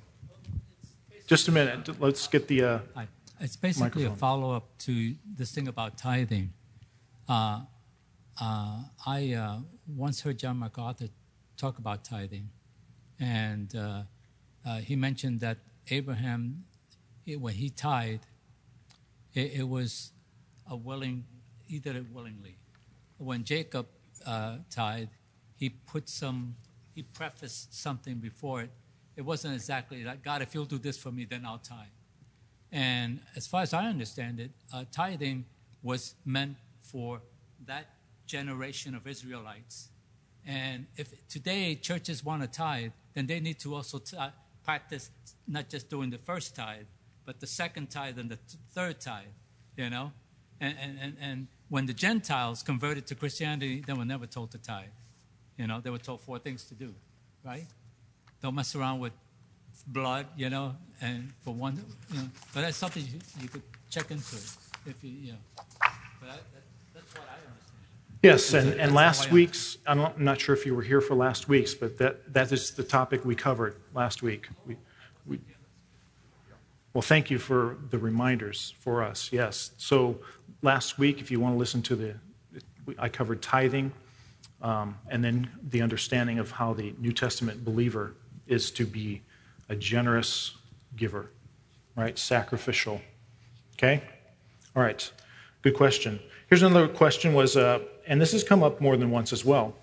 Just 1.27 1.47
a 1.47 1.51
minute. 1.51 1.99
Let's 1.99 2.27
get 2.27 2.47
the. 2.47 2.63
Uh, 2.63 2.79
it's 3.39 3.55
basically 3.55 4.05
a 4.05 4.11
follow 4.11 4.51
up 4.51 4.77
to 4.79 5.15
this 5.35 5.51
thing 5.51 5.67
about 5.67 5.97
tithing. 5.97 6.53
Uh, 7.27 7.61
uh, 8.39 8.83
I 9.05 9.33
uh, 9.33 9.59
once 9.87 10.21
heard 10.21 10.37
John 10.37 10.59
MacArthur 10.59 11.07
talk 11.57 11.79
about 11.79 12.03
tithing, 12.03 12.49
and 13.19 13.75
uh, 13.75 14.03
uh, 14.65 14.77
he 14.79 14.95
mentioned 14.95 15.39
that 15.39 15.57
Abraham, 15.89 16.65
it, 17.25 17.39
when 17.39 17.53
he 17.53 17.69
tithed, 17.69 18.25
it, 19.33 19.53
it, 19.53 19.67
was 19.67 20.11
a 20.69 20.75
willing, 20.75 21.25
he 21.67 21.79
did 21.79 21.95
it 21.95 22.05
willingly. 22.11 22.57
When 23.17 23.43
Jacob 23.43 23.87
uh, 24.25 24.57
tithed, 24.69 25.11
he 25.55 25.69
put 25.69 26.09
some, 26.09 26.55
he 26.93 27.03
prefaced 27.03 27.73
something 27.73 28.15
before 28.15 28.61
it. 28.61 28.71
It 29.15 29.23
wasn't 29.23 29.53
exactly 29.55 30.03
like, 30.03 30.23
God, 30.23 30.41
if 30.41 30.53
you'll 30.53 30.65
do 30.65 30.77
this 30.77 30.97
for 30.97 31.11
me, 31.11 31.25
then 31.25 31.45
I'll 31.45 31.57
tithe. 31.57 31.87
And 32.71 33.19
as 33.35 33.47
far 33.47 33.61
as 33.61 33.73
I 33.73 33.85
understand 33.85 34.39
it, 34.39 34.51
uh, 34.73 34.85
tithing 34.91 35.45
was 35.83 36.15
meant 36.25 36.55
for 36.81 37.21
that 37.65 37.85
generation 38.25 38.95
of 38.95 39.07
Israelites. 39.07 39.89
And 40.45 40.87
if 40.95 41.13
today 41.27 41.75
churches 41.75 42.23
want 42.23 42.41
to 42.41 42.47
tithe, 42.47 42.91
then 43.13 43.27
they 43.27 43.39
need 43.39 43.59
to 43.59 43.75
also 43.75 43.99
t- 43.99 44.17
practice 44.63 45.11
not 45.47 45.69
just 45.69 45.89
doing 45.89 46.09
the 46.09 46.17
first 46.17 46.55
tithe, 46.55 46.85
but 47.25 47.39
the 47.39 47.47
second 47.47 47.89
tithe 47.89 48.17
and 48.17 48.29
the 48.29 48.39
third 48.71 48.99
tithe, 49.01 49.25
you 49.77 49.89
know? 49.89 50.11
And, 50.59 50.75
and, 50.79 51.17
and 51.19 51.47
when 51.69 51.85
the 51.85 51.93
Gentiles 51.93 52.63
converted 52.63 53.05
to 53.07 53.15
Christianity, 53.15 53.83
they 53.85 53.93
were 53.93 54.05
never 54.05 54.25
told 54.25 54.51
to 54.51 54.57
tithe. 54.57 54.89
You 55.61 55.67
know, 55.67 55.79
they 55.79 55.91
were 55.91 55.99
told 55.99 56.21
four 56.21 56.39
things 56.39 56.63
to 56.65 56.73
do, 56.73 56.91
right? 57.45 57.67
Don't 58.41 58.55
mess 58.55 58.75
around 58.75 58.99
with 58.99 59.13
blood, 59.85 60.25
you 60.35 60.49
know, 60.49 60.75
and 61.01 61.31
for 61.41 61.53
one, 61.53 61.79
you 62.11 62.17
know, 62.17 62.27
but 62.51 62.61
that's 62.61 62.77
something 62.77 63.03
you, 63.05 63.19
you 63.39 63.47
could 63.47 63.61
check 63.87 64.09
into 64.09 64.37
if 64.87 65.03
you, 65.03 65.11
you 65.11 65.31
know. 65.33 65.37
But 66.19 66.29
that, 66.29 66.41
that's 66.95 67.13
what 67.13 67.27
I 67.29 67.35
understand. 67.35 68.19
Yes, 68.23 68.53
and, 68.55 68.81
and 68.81 68.95
last 68.95 69.29
week's, 69.29 69.77
I'm 69.85 69.99
not, 69.99 70.15
I'm 70.17 70.23
not, 70.23 70.41
sure 70.41 70.55
if 70.55 70.65
you 70.65 70.73
were 70.73 70.81
here 70.81 70.99
for 70.99 71.13
last 71.13 71.47
week's, 71.47 71.75
but 71.75 71.95
that, 71.99 72.33
that 72.33 72.51
is 72.51 72.71
the 72.71 72.83
topic 72.83 73.23
we 73.23 73.35
covered 73.35 73.75
last 73.93 74.23
week. 74.23 74.47
We, 74.65 74.77
we, 75.27 75.39
well, 76.95 77.03
thank 77.03 77.29
you 77.29 77.37
for 77.37 77.77
the 77.91 77.99
reminders 77.99 78.73
for 78.79 79.03
us, 79.03 79.29
yes. 79.31 79.73
So 79.77 80.17
last 80.63 80.97
week, 80.97 81.21
if 81.21 81.29
you 81.29 81.39
want 81.39 81.53
to 81.53 81.59
listen 81.59 81.83
to 81.83 81.95
the, 81.95 82.15
I 82.97 83.09
covered 83.09 83.43
tithing 83.43 83.91
um, 84.61 84.97
and 85.09 85.23
then 85.23 85.49
the 85.69 85.81
understanding 85.81 86.39
of 86.39 86.51
how 86.51 86.73
the 86.73 86.93
New 86.99 87.11
Testament 87.11 87.65
believer 87.65 88.13
is 88.47 88.71
to 88.71 88.85
be 88.85 89.21
a 89.69 89.75
generous 89.75 90.55
giver, 90.95 91.31
right? 91.95 92.17
Sacrificial. 92.17 93.01
Okay? 93.75 94.03
All 94.75 94.83
right. 94.83 95.11
Good 95.61 95.75
question. 95.75 96.19
Here's 96.47 96.61
another 96.61 96.87
question 96.87 97.33
was, 97.33 97.57
uh, 97.57 97.79
and 98.07 98.21
this 98.21 98.31
has 98.33 98.43
come 98.43 98.63
up 98.63 98.81
more 98.81 98.97
than 98.97 99.09
once 99.09 99.33
as 99.33 99.45
well. 99.45 99.73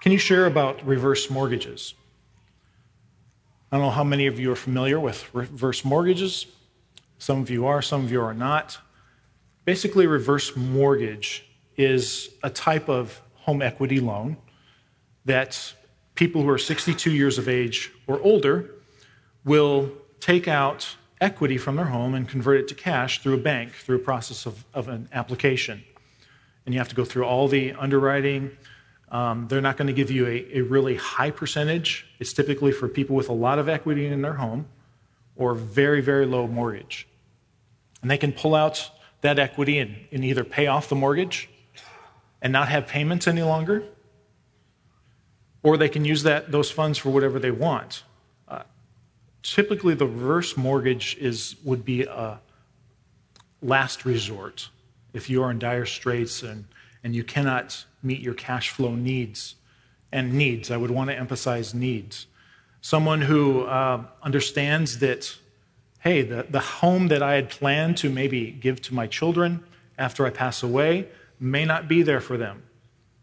Can 0.00 0.10
you 0.10 0.18
share 0.18 0.46
about 0.46 0.84
reverse 0.84 1.30
mortgages? 1.30 1.94
I 3.70 3.76
don't 3.76 3.86
know 3.86 3.90
how 3.90 4.04
many 4.04 4.26
of 4.26 4.38
you 4.38 4.50
are 4.52 4.56
familiar 4.56 4.98
with 4.98 5.32
reverse 5.34 5.84
mortgages. 5.84 6.46
Some 7.18 7.40
of 7.40 7.50
you 7.50 7.66
are, 7.66 7.80
some 7.80 8.04
of 8.04 8.10
you 8.10 8.20
are 8.20 8.34
not. 8.34 8.78
Basically, 9.64 10.06
reverse 10.06 10.56
mortgage 10.56 11.46
is 11.76 12.30
a 12.42 12.50
type 12.50 12.88
of 12.88 13.20
home 13.34 13.62
equity 13.62 14.00
loan 14.00 14.36
that 15.24 15.74
people 16.14 16.42
who 16.42 16.48
are 16.48 16.58
62 16.58 17.10
years 17.10 17.38
of 17.38 17.48
age 17.48 17.92
or 18.06 18.20
older 18.20 18.70
will 19.44 19.90
take 20.20 20.46
out 20.46 20.96
equity 21.20 21.56
from 21.56 21.76
their 21.76 21.86
home 21.86 22.14
and 22.14 22.28
convert 22.28 22.60
it 22.60 22.68
to 22.68 22.74
cash 22.74 23.20
through 23.22 23.34
a 23.34 23.38
bank 23.38 23.72
through 23.72 23.96
a 23.96 24.00
process 24.00 24.46
of, 24.46 24.64
of 24.74 24.88
an 24.88 25.08
application. 25.12 25.82
And 26.64 26.74
you 26.74 26.80
have 26.80 26.88
to 26.88 26.94
go 26.94 27.04
through 27.04 27.24
all 27.24 27.48
the 27.48 27.72
underwriting. 27.72 28.56
Um, 29.10 29.46
they're 29.48 29.60
not 29.60 29.76
going 29.76 29.86
to 29.86 29.92
give 29.92 30.10
you 30.10 30.26
a, 30.26 30.58
a 30.58 30.60
really 30.62 30.96
high 30.96 31.30
percentage. 31.30 32.06
It's 32.18 32.32
typically 32.32 32.72
for 32.72 32.88
people 32.88 33.16
with 33.16 33.28
a 33.28 33.32
lot 33.32 33.58
of 33.58 33.68
equity 33.68 34.06
in 34.06 34.22
their 34.22 34.34
home 34.34 34.66
or 35.36 35.54
very, 35.54 36.00
very 36.00 36.26
low 36.26 36.46
mortgage. 36.46 37.06
And 38.00 38.10
they 38.10 38.18
can 38.18 38.32
pull 38.32 38.54
out 38.54 38.90
that 39.22 39.38
equity 39.38 39.78
and, 39.78 39.96
and 40.10 40.24
either 40.24 40.44
pay 40.44 40.66
off 40.66 40.88
the 40.88 40.96
mortgage 40.96 41.48
and 42.42 42.52
not 42.52 42.68
have 42.68 42.86
payments 42.88 43.26
any 43.28 43.42
longer, 43.42 43.84
or 45.62 45.76
they 45.76 45.88
can 45.88 46.04
use 46.04 46.24
that, 46.24 46.50
those 46.50 46.70
funds 46.70 46.98
for 46.98 47.10
whatever 47.10 47.38
they 47.38 47.52
want. 47.52 48.02
Uh, 48.48 48.64
typically, 49.42 49.94
the 49.94 50.04
reverse 50.04 50.56
mortgage 50.56 51.16
is, 51.18 51.54
would 51.64 51.84
be 51.84 52.02
a 52.02 52.40
last 53.62 54.04
resort 54.04 54.68
if 55.12 55.30
you 55.30 55.40
are 55.42 55.52
in 55.52 55.58
dire 55.60 55.86
straits 55.86 56.42
and, 56.42 56.64
and 57.04 57.14
you 57.14 57.22
cannot 57.22 57.84
meet 58.02 58.20
your 58.20 58.34
cash 58.34 58.70
flow 58.70 58.94
needs. 58.94 59.54
And 60.10 60.34
needs, 60.34 60.70
I 60.70 60.76
would 60.76 60.90
want 60.90 61.08
to 61.08 61.16
emphasize 61.16 61.72
needs. 61.72 62.26
Someone 62.82 63.22
who 63.22 63.62
uh, 63.62 64.02
understands 64.22 64.98
that, 64.98 65.38
hey, 66.00 66.20
the, 66.20 66.44
the 66.50 66.60
home 66.60 67.08
that 67.08 67.22
I 67.22 67.34
had 67.34 67.48
planned 67.48 67.96
to 67.98 68.10
maybe 68.10 68.50
give 68.50 68.82
to 68.82 68.94
my 68.94 69.06
children 69.06 69.64
after 69.96 70.26
I 70.26 70.30
pass 70.30 70.62
away 70.62 71.08
may 71.42 71.64
not 71.64 71.88
be 71.88 72.02
there 72.02 72.20
for 72.20 72.36
them. 72.36 72.62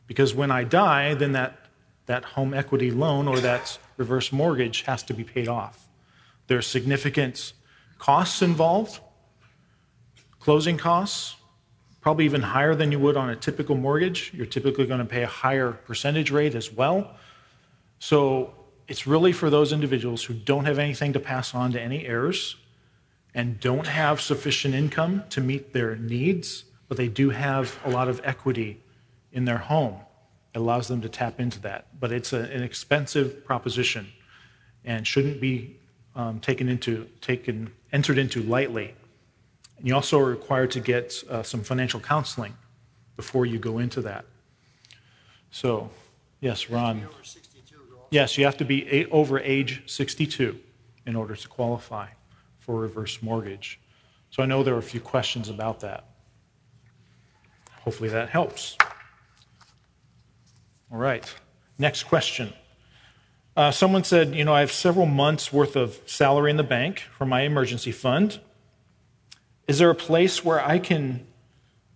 Because 0.07 0.33
when 0.33 0.51
I 0.51 0.63
die, 0.63 1.13
then 1.13 1.33
that 1.33 1.59
that 2.07 2.25
home 2.25 2.55
equity 2.55 2.89
loan 2.89 3.27
or 3.27 3.39
that 3.39 3.77
reverse 3.97 4.31
mortgage 4.31 4.81
has 4.81 5.03
to 5.03 5.13
be 5.13 5.23
paid 5.23 5.47
off. 5.47 5.88
There 6.47 6.57
are 6.57 6.63
significant 6.63 7.53
costs 7.99 8.41
involved, 8.41 8.99
closing 10.39 10.75
costs, 10.75 11.35
probably 12.01 12.25
even 12.25 12.41
higher 12.41 12.73
than 12.73 12.91
you 12.91 12.97
would 12.97 13.15
on 13.15 13.29
a 13.29 13.35
typical 13.35 13.75
mortgage. 13.75 14.31
You're 14.33 14.47
typically 14.47 14.88
going 14.88 15.01
to 15.01 15.05
pay 15.05 15.21
a 15.21 15.27
higher 15.27 15.71
percentage 15.71 16.31
rate 16.31 16.55
as 16.55 16.73
well. 16.73 17.15
So 17.99 18.55
it's 18.88 19.05
really 19.05 19.31
for 19.31 19.51
those 19.51 19.71
individuals 19.71 20.23
who 20.23 20.33
don't 20.33 20.65
have 20.65 20.79
anything 20.79 21.13
to 21.13 21.19
pass 21.19 21.53
on 21.53 21.73
to 21.73 21.79
any 21.79 22.07
heirs 22.07 22.55
and 23.35 23.59
don't 23.59 23.85
have 23.85 24.19
sufficient 24.19 24.73
income 24.73 25.25
to 25.29 25.41
meet 25.41 25.73
their 25.73 25.95
needs, 25.95 26.63
but 26.89 26.98
they 26.98 27.08
do 27.08 27.29
have 27.29 27.79
a 27.86 27.89
lot 27.89 28.10
of 28.10 28.19
equity 28.25 28.84
in 29.31 29.46
their 29.46 29.58
home. 29.58 29.96
It 30.53 30.58
allows 30.58 30.88
them 30.88 31.01
to 31.01 31.10
tap 31.10 31.39
into 31.39 31.62
that. 31.62 31.88
But 31.98 32.12
it's 32.12 32.34
a, 32.34 32.39
an 32.39 32.63
expensive 32.63 33.46
proposition 33.46 34.08
and 34.84 35.08
shouldn't 35.08 35.39
be 35.39 35.77
um, 36.15 36.39
taken 36.39 36.67
into 36.67 37.08
taken 37.22 37.72
entered 37.93 38.17
into 38.17 38.41
lightly. 38.41 38.96
And 39.77 39.88
you 39.88 39.96
also 39.96 40.19
are 40.19 40.25
required 40.25 40.72
to 40.72 40.79
get 40.79 41.24
uh, 41.29 41.43
some 41.43 41.63
financial 41.63 42.00
counseling 42.00 42.55
before 43.15 43.46
you 43.46 43.60
go 43.60 43.77
into 43.77 44.01
that. 44.01 44.25
So, 45.51 45.89
yes, 46.41 46.69
Ron. 46.69 47.08
Yes, 48.12 48.38
you 48.38 48.46
have 48.46 48.58
to 48.58 48.65
be 48.65 49.05
over 49.12 49.39
age 49.39 49.84
62 49.86 50.60
in 51.05 51.15
order 51.15 51.36
to 51.36 51.48
qualify 51.48 52.08
for 52.60 52.79
reverse 52.79 53.22
mortgage. 53.22 53.79
So 54.31 54.41
I 54.41 54.46
know 54.46 54.63
there 54.63 54.74
are 54.75 54.79
a 54.79 54.84
few 54.84 55.00
questions 55.00 55.50
about 55.50 55.79
that. 55.81 56.08
Hopefully 57.83 58.09
that 58.09 58.29
helps. 58.29 58.77
All 60.91 60.98
right, 60.98 61.24
next 61.77 62.03
question. 62.03 62.53
Uh, 63.55 63.71
someone 63.71 64.03
said, 64.03 64.33
You 64.36 64.45
know, 64.45 64.53
I 64.53 64.62
have 64.62 64.71
several 64.71 65.05
months 65.05 65.51
worth 65.51 65.75
of 65.75 66.00
salary 66.05 66.50
in 66.50 66.57
the 66.57 66.63
bank 66.63 67.03
for 67.17 67.25
my 67.25 67.41
emergency 67.41 67.91
fund. 67.91 68.39
Is 69.67 69.79
there 69.79 69.89
a 69.89 69.95
place 69.95 70.43
where 70.43 70.63
I 70.63 70.79
can 70.79 71.27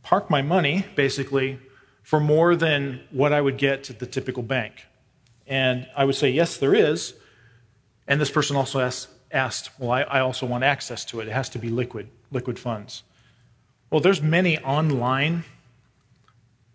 park 0.04 0.30
my 0.30 0.42
money, 0.42 0.86
basically, 0.96 1.60
for 2.04 2.20
more 2.20 2.56
than 2.56 3.02
what 3.12 3.34
I 3.34 3.42
would 3.42 3.58
get 3.58 3.90
at 3.90 4.00
the 4.00 4.06
typical 4.06 4.44
bank? 4.44 4.86
And 5.48 5.88
I 5.96 6.06
would 6.06 6.16
say, 6.16 6.30
Yes, 6.30 6.58
there 6.58 6.76
is. 6.76 7.14
And 8.08 8.20
this 8.20 8.30
person 8.30 8.56
also 8.56 8.80
asked, 8.80 9.08
asked 9.32 9.72
Well, 9.80 9.92
I, 9.92 10.02
I 10.02 10.20
also 10.20 10.46
want 10.46 10.64
access 10.64 11.06
to 11.06 11.20
it. 11.22 11.28
It 11.28 11.32
has 11.32 11.50
to 11.50 11.60
be 11.60 11.70
liquid, 11.70 12.10
liquid 12.30 12.60
funds. 12.60 13.04
Well, 13.90 14.02
there's 14.02 14.22
many 14.22 14.60
online 14.60 15.46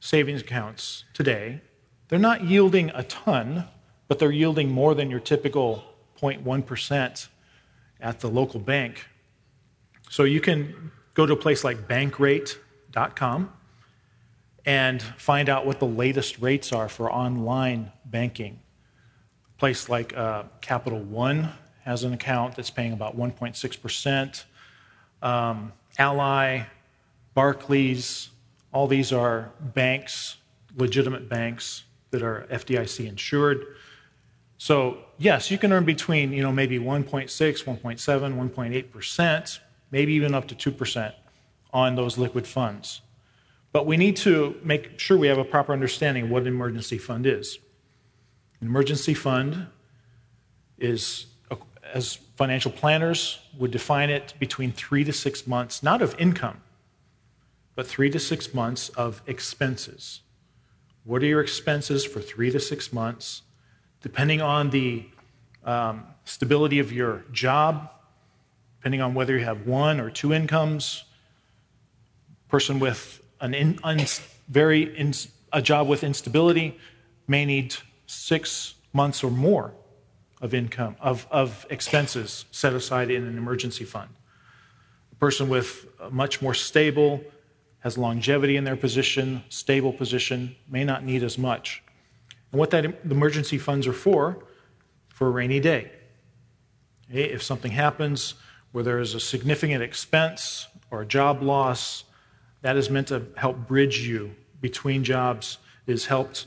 savings 0.00 0.40
accounts 0.40 1.05
today 1.12 1.61
they're 2.09 2.19
not 2.19 2.45
yielding 2.45 2.90
a 2.95 3.02
ton, 3.05 3.64
but 4.09 4.19
they're 4.19 4.33
yielding 4.33 4.71
more 4.71 4.95
than 4.95 5.11
your 5.11 5.21
typical 5.21 5.85
0.1% 6.21 7.28
at 8.00 8.21
the 8.21 8.28
local 8.28 8.61
bank. 8.61 9.07
So 10.11 10.25
you 10.25 10.40
can 10.40 10.90
go 11.14 11.26
to 11.26 11.35
a 11.35 11.37
place 11.37 11.64
like 11.64 11.87
bankrate.com 11.87 13.52
and 14.64 15.02
find 15.02 15.49
out 15.49 15.67
what 15.67 15.78
the 15.78 15.87
latest 15.87 16.40
rates 16.40 16.73
are 16.73 16.88
for 16.88 17.12
online 17.12 17.93
banking. 18.07 18.59
A 19.55 19.59
place 19.59 19.88
like 19.88 20.17
uh, 20.17 20.45
Capital 20.62 21.00
One 21.00 21.50
has 21.85 22.05
an 22.05 22.14
account 22.14 22.57
that's 22.57 22.71
paying 22.71 22.93
about 22.93 23.17
1.6%. 23.17 24.45
Um, 25.21 25.73
Ally, 25.99 26.62
Barclays, 27.35 28.31
all 28.73 28.87
these 28.87 29.13
are 29.13 29.51
banks, 29.61 30.37
legitimate 30.77 31.29
banks 31.29 31.85
that 32.11 32.23
are 32.23 32.47
FDIC 32.51 33.07
insured. 33.07 33.65
So, 34.59 34.99
yes, 35.19 35.51
you 35.51 35.59
can 35.59 35.73
earn 35.73 35.85
between, 35.85 36.33
you 36.33 36.43
know, 36.43 36.53
maybe 36.53 36.79
1.6, 36.79 37.29
1.7, 37.29 38.51
1.8%, 38.51 39.59
maybe 39.91 40.13
even 40.15 40.35
up 40.35 40.49
to 40.49 40.55
2% 40.73 41.15
on 41.73 41.95
those 41.95 42.19
liquid 42.19 42.47
funds. 42.47 43.03
But 43.73 43.87
we 43.87 43.97
need 43.97 44.17
to 44.19 44.57
make 44.63 44.99
sure 44.99 45.17
we 45.19 45.29
have 45.29 45.39
a 45.39 45.45
proper 45.45 45.73
understanding 45.73 46.25
of 46.25 46.31
what 46.31 46.43
an 46.43 46.49
emergency 46.49 46.99
fund 46.99 47.27
is. 47.27 47.59
An 48.61 48.67
emergency 48.67 49.15
fund 49.15 49.67
is, 50.79 51.27
as 51.93 52.19
financial 52.37 52.73
planners 52.73 53.39
would 53.59 53.71
define 53.71 54.11
it, 54.11 54.35
between 54.39 54.73
three 54.73 55.05
to 55.05 55.13
six 55.13 55.47
months, 55.47 55.83
not 55.83 56.03
of 56.03 56.19
income, 56.19 56.61
but 57.78 57.87
three 57.87 58.11
to 58.11 58.18
six 58.18 58.52
months 58.52 58.88
of 58.88 59.23
expenses. 59.28 60.23
What 61.04 61.23
are 61.23 61.26
your 61.26 61.40
expenses 61.40 62.04
for 62.04 62.20
three 62.20 62.50
to 62.50 62.58
six 62.58 62.92
months? 62.92 63.42
Depending 64.02 64.40
on 64.40 64.70
the 64.70 65.06
um, 65.62 66.02
stability 66.25 66.80
of 66.80 66.90
your 66.90 67.23
job, 67.30 67.88
depending 68.80 69.00
on 69.00 69.14
whether 69.14 69.38
you 69.38 69.44
have 69.44 69.64
one 69.64 70.00
or 70.00 70.11
two 70.11 70.32
incomes, 70.32 71.04
person 72.49 72.80
with 72.80 73.23
an 73.40 73.54
in, 73.54 73.78
un, 73.85 74.04
very 74.49 74.82
in, 74.99 75.14
a 75.52 75.62
job 75.62 75.86
with 75.86 76.02
instability 76.02 76.76
may 77.28 77.45
need 77.45 77.76
six 78.06 78.75
months 78.93 79.23
or 79.23 79.30
more 79.30 79.73
of 80.41 80.52
income 80.52 80.97
of, 80.99 81.28
of 81.30 81.64
expenses 81.71 82.45
set 82.50 82.73
aside 82.73 83.08
in 83.08 83.25
an 83.25 83.38
emergency 83.38 83.84
fund. 83.84 84.10
A 85.12 85.14
person 85.14 85.49
with 85.49 85.86
a 86.00 86.10
much 86.10 86.43
more 86.43 86.54
stable 86.54 87.23
has 87.89 87.97
longevity 87.97 88.57
in 88.59 88.65
their 88.65 88.77
position, 88.77 89.43
stable 89.49 89.95
position, 89.95 90.55
may 90.69 90.85
not 90.85 91.03
need 91.05 91.23
as 91.23 91.39
much. 91.39 91.83
And 92.53 92.59
what 92.59 92.69
that 92.73 92.85
emergency 93.11 93.57
funds 93.57 93.87
are 93.87 93.95
for, 93.95 94.45
for 95.09 95.29
a 95.29 95.31
rainy 95.31 95.59
day. 95.59 95.91
Okay? 97.11 97.25
If 97.25 97.43
something 97.43 97.73
happens 97.73 98.35
where 98.73 98.85
there 98.85 98.99
is 98.99 99.15
a 99.15 99.21
significant 99.21 99.83
expense 99.83 100.69
or 100.91 101.01
a 101.01 101.07
job 101.07 101.43
loss, 101.43 102.05
that 102.61 102.77
is 102.77 102.91
meant 102.91 103.09
to 103.09 103.23
help 103.39 103.57
bridge 103.67 104.07
you 104.07 104.35
between 104.61 105.03
jobs, 105.03 105.57
is 105.87 106.05
helped 106.05 106.47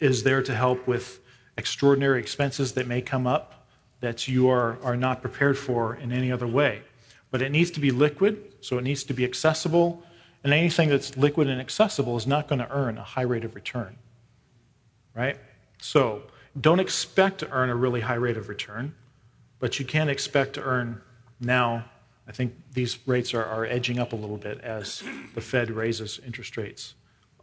is 0.00 0.24
there 0.24 0.42
to 0.42 0.54
help 0.56 0.88
with 0.88 1.20
extraordinary 1.56 2.18
expenses 2.18 2.72
that 2.72 2.88
may 2.88 3.00
come 3.00 3.28
up 3.28 3.68
that 4.00 4.26
you 4.26 4.48
are, 4.48 4.82
are 4.82 4.96
not 4.96 5.20
prepared 5.20 5.56
for 5.56 5.94
in 5.94 6.10
any 6.10 6.32
other 6.32 6.48
way. 6.48 6.82
But 7.30 7.42
it 7.42 7.52
needs 7.52 7.70
to 7.72 7.80
be 7.80 7.92
liquid, 7.92 8.54
so 8.60 8.78
it 8.78 8.82
needs 8.82 9.04
to 9.04 9.14
be 9.14 9.24
accessible, 9.24 10.02
and 10.42 10.52
anything 10.52 10.88
that's 10.88 11.16
liquid 11.16 11.48
and 11.48 11.60
accessible 11.60 12.16
is 12.16 12.26
not 12.26 12.48
going 12.48 12.60
to 12.60 12.70
earn 12.70 12.96
a 12.98 13.02
high 13.02 13.22
rate 13.22 13.44
of 13.44 13.54
return. 13.54 13.96
Right? 15.14 15.36
So 15.78 16.22
don't 16.58 16.80
expect 16.80 17.38
to 17.40 17.50
earn 17.50 17.68
a 17.68 17.76
really 17.76 18.00
high 18.00 18.14
rate 18.14 18.36
of 18.36 18.48
return, 18.48 18.94
but 19.58 19.78
you 19.78 19.84
can 19.84 20.08
expect 20.08 20.54
to 20.54 20.62
earn 20.62 21.02
now. 21.40 21.84
I 22.26 22.32
think 22.32 22.54
these 22.72 22.98
rates 23.06 23.34
are, 23.34 23.44
are 23.44 23.64
edging 23.64 23.98
up 23.98 24.12
a 24.12 24.16
little 24.16 24.36
bit 24.36 24.60
as 24.60 25.02
the 25.34 25.40
Fed 25.40 25.70
raises 25.70 26.20
interest 26.24 26.56
rates. 26.56 26.94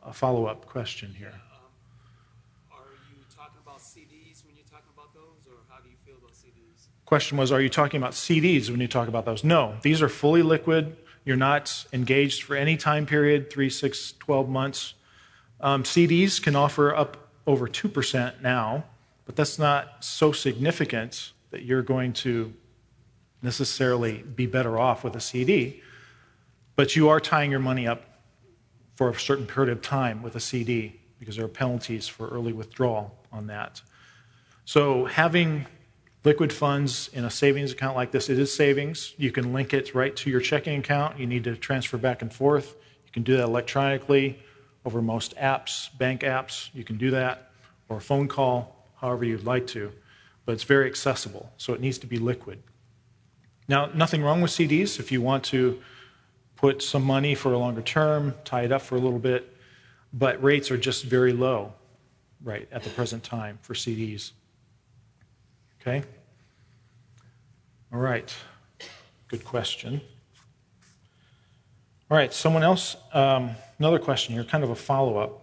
A 0.04 0.14
follow 0.14 0.46
up 0.46 0.66
question 0.66 1.14
here. 1.18 1.34
Are 2.72 2.78
you 3.12 3.24
talking 3.36 3.60
about 3.64 3.80
CDs 3.80 4.46
when 4.46 4.56
you're 4.56 4.66
talking 4.72 4.90
about 4.96 5.14
those, 5.14 5.46
or 5.48 5.58
how 5.68 5.80
do 5.82 5.90
you 5.90 5.98
feel 6.06 6.16
about 6.16 6.32
CDs? 6.32 6.88
Question 7.06 7.38
was 7.38 7.52
Are 7.52 7.62
you 7.62 7.70
talking 7.70 8.00
about 8.00 8.14
CDs 8.14 8.70
when 8.70 8.80
you 8.80 8.88
talk 8.88 9.10
about 9.10 9.26
those? 9.26 9.44
No, 9.44 9.76
these 9.82 10.02
are 10.02 10.10
fully 10.10 10.42
liquid 10.42 10.96
you're 11.28 11.36
not 11.36 11.86
engaged 11.92 12.44
for 12.44 12.56
any 12.56 12.78
time 12.78 13.06
period, 13.06 13.50
three, 13.50 13.70
six, 13.70 14.14
12 14.20 14.48
months. 14.48 14.94
Um, 15.60 15.84
CDs 15.84 16.42
can 16.42 16.56
offer 16.56 16.96
up 16.96 17.18
over 17.46 17.68
2% 17.68 18.42
now, 18.42 18.86
but 19.26 19.36
that's 19.36 19.60
not 19.60 20.06
so 20.06 20.32
significant 20.32 21.34
that 21.52 21.64
you're 21.64 21.82
going 21.82 22.14
to 22.14 22.54
necessarily 23.42 24.20
be 24.20 24.46
better 24.46 24.80
off 24.80 25.04
with 25.04 25.18
a 25.18 25.20
CD. 25.20 25.82
But 26.78 26.96
you 26.96 27.10
are 27.10 27.20
tying 27.20 27.52
your 27.52 27.60
money 27.60 27.90
up 27.90 28.04
for 28.96 29.10
a 29.10 29.20
certain 29.20 29.46
period 29.46 29.70
of 29.70 29.82
time 29.82 30.24
with 30.24 30.38
a 30.38 30.40
CD 30.40 30.98
because 31.20 31.36
there 31.36 31.44
are 31.44 31.50
penalties 31.50 32.08
for 32.08 32.30
early 32.30 32.54
withdrawal 32.54 33.14
on 33.34 33.48
that. 33.48 33.82
So 34.64 35.04
having 35.04 35.66
liquid 36.28 36.52
funds 36.52 37.10
in 37.14 37.24
a 37.24 37.32
savings 37.32 37.72
account 37.72 37.96
like 37.96 38.12
this, 38.12 38.30
it 38.30 38.38
is 38.38 38.54
savings. 38.54 39.14
You 39.18 39.32
can 39.32 39.54
link 39.54 39.74
it 39.74 39.96
right 39.96 40.14
to 40.18 40.30
your 40.30 40.42
checking 40.42 40.78
account. 40.78 41.18
You 41.18 41.26
need 41.26 41.46
to 41.46 41.56
transfer 41.56 41.98
back 41.98 42.22
and 42.22 42.34
forth. 42.34 42.76
You 43.06 43.12
can 43.14 43.24
do 43.24 43.38
that 43.38 43.44
electronically 43.44 44.38
over 44.84 45.02
most 45.02 45.38
apps, 45.38 45.98
bank 45.98 46.24
apps. 46.24 46.70
You 46.74 46.84
can 46.84 46.98
do 46.98 47.12
that, 47.12 47.52
or 47.88 47.98
a 47.98 48.02
phone 48.02 48.28
call, 48.28 48.76
however 48.98 49.24
you'd 49.24 49.46
like 49.46 49.68
to. 49.68 49.94
But 50.46 50.52
it's 50.52 50.66
very 50.66 50.88
accessible, 50.88 51.50
so 51.56 51.74
it 51.74 51.80
needs 51.80 51.98
to 52.00 52.08
be 52.08 52.18
liquid. 52.18 52.62
Now, 53.70 53.86
nothing 53.94 54.22
wrong 54.22 54.42
with 54.42 54.52
CDs 54.52 55.00
if 55.00 55.14
you 55.14 55.22
want 55.22 55.46
to 55.46 55.82
put 56.58 56.82
some 56.82 57.04
money 57.04 57.36
for 57.36 57.54
a 57.54 57.58
longer 57.58 57.82
term, 57.82 58.36
tie 58.44 58.64
it 58.64 58.74
up 58.74 58.82
for 58.82 58.96
a 58.98 59.00
little 59.00 59.20
bit, 59.20 59.56
but 60.12 60.44
rates 60.44 60.72
are 60.72 60.78
just 60.78 61.06
very 61.06 61.32
low 61.32 61.72
right 62.44 62.68
at 62.70 62.84
the 62.84 62.90
present 62.90 63.24
time 63.24 63.60
for 63.62 63.76
CDs. 63.76 64.32
Okay? 65.80 66.04
All 67.94 68.00
right. 68.00 68.34
Good 69.30 69.46
question. 69.46 70.02
All 72.10 72.18
right, 72.18 72.34
someone 72.34 72.64
else, 72.64 72.96
um, 73.14 73.52
another 73.80 74.00
question 74.00 74.34
here, 74.34 74.44
kind 74.44 74.64
of 74.64 74.70
a 74.70 74.76
follow 74.76 75.18
up. 75.18 75.42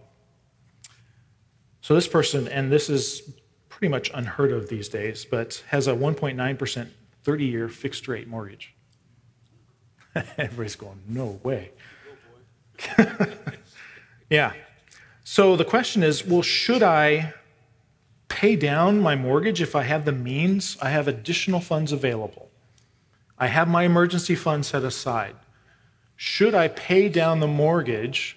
So, 1.80 1.94
this 1.94 2.08
person, 2.08 2.48
and 2.48 2.72
this 2.72 2.88
is 2.88 3.34
pretty 3.68 3.88
much 3.88 4.10
unheard 4.14 4.52
of 4.52 4.68
these 4.68 4.88
days, 4.88 5.26
but 5.26 5.62
has 5.68 5.86
a 5.86 5.92
1.9% 5.92 6.88
30 7.22 7.44
year 7.44 7.68
fixed 7.68 8.08
rate 8.08 8.28
mortgage. 8.28 8.74
Everybody's 10.14 10.76
going, 10.76 11.00
no 11.06 11.38
way. 11.42 11.72
yeah. 14.30 14.52
So, 15.24 15.56
the 15.56 15.64
question 15.64 16.02
is 16.02 16.26
well, 16.26 16.42
should 16.42 16.82
I 16.82 17.34
pay 18.34 18.56
down 18.56 19.00
my 19.00 19.14
mortgage 19.14 19.62
if 19.62 19.76
I 19.76 19.84
have 19.84 20.04
the 20.04 20.12
means. 20.12 20.76
I 20.82 20.90
have 20.90 21.06
additional 21.06 21.60
funds 21.60 21.92
available. 21.92 22.50
I 23.38 23.46
have 23.46 23.68
my 23.68 23.84
emergency 23.84 24.34
fund 24.34 24.66
set 24.66 24.82
aside. 24.82 25.36
Should 26.16 26.52
I 26.52 26.66
pay 26.66 27.08
down 27.08 27.38
the 27.38 27.46
mortgage 27.46 28.36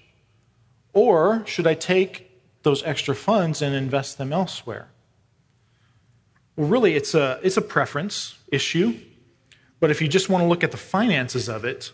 or 0.93 1.43
should 1.47 1.65
I 1.65 1.73
take 1.73 2.29
those 2.61 2.83
extra 2.83 3.15
funds 3.15 3.63
and 3.63 3.73
invest 3.73 4.19
them 4.19 4.31
elsewhere? 4.31 4.89
Well, 6.55 6.67
really, 6.67 6.95
it's 6.95 7.15
a, 7.15 7.39
it's 7.41 7.57
a 7.57 7.61
preference 7.61 8.37
issue. 8.51 8.99
But 9.79 9.89
if 9.89 9.99
you 9.99 10.07
just 10.07 10.29
want 10.29 10.43
to 10.43 10.47
look 10.47 10.63
at 10.63 10.69
the 10.69 10.77
finances 10.77 11.49
of 11.49 11.65
it, 11.65 11.91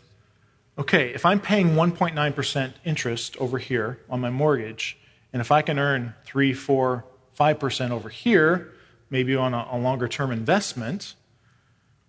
okay, 0.78 1.14
if 1.14 1.26
I'm 1.26 1.40
paying 1.40 1.70
1.9% 1.70 2.74
interest 2.84 3.38
over 3.38 3.60
here 3.60 4.00
on 4.10 4.20
my 4.20 4.30
mortgage, 4.30 4.98
and 5.32 5.40
if 5.40 5.52
I 5.52 5.62
can 5.62 5.80
earn 5.80 6.16
3, 6.26 6.54
4, 6.54 7.06
5% 7.38 7.92
over 7.92 8.10
here, 8.10 8.74
maybe 9.10 9.36
on 9.36 9.54
a, 9.54 9.68
a 9.72 9.78
longer 9.78 10.08
term 10.08 10.32
investment, 10.32 11.16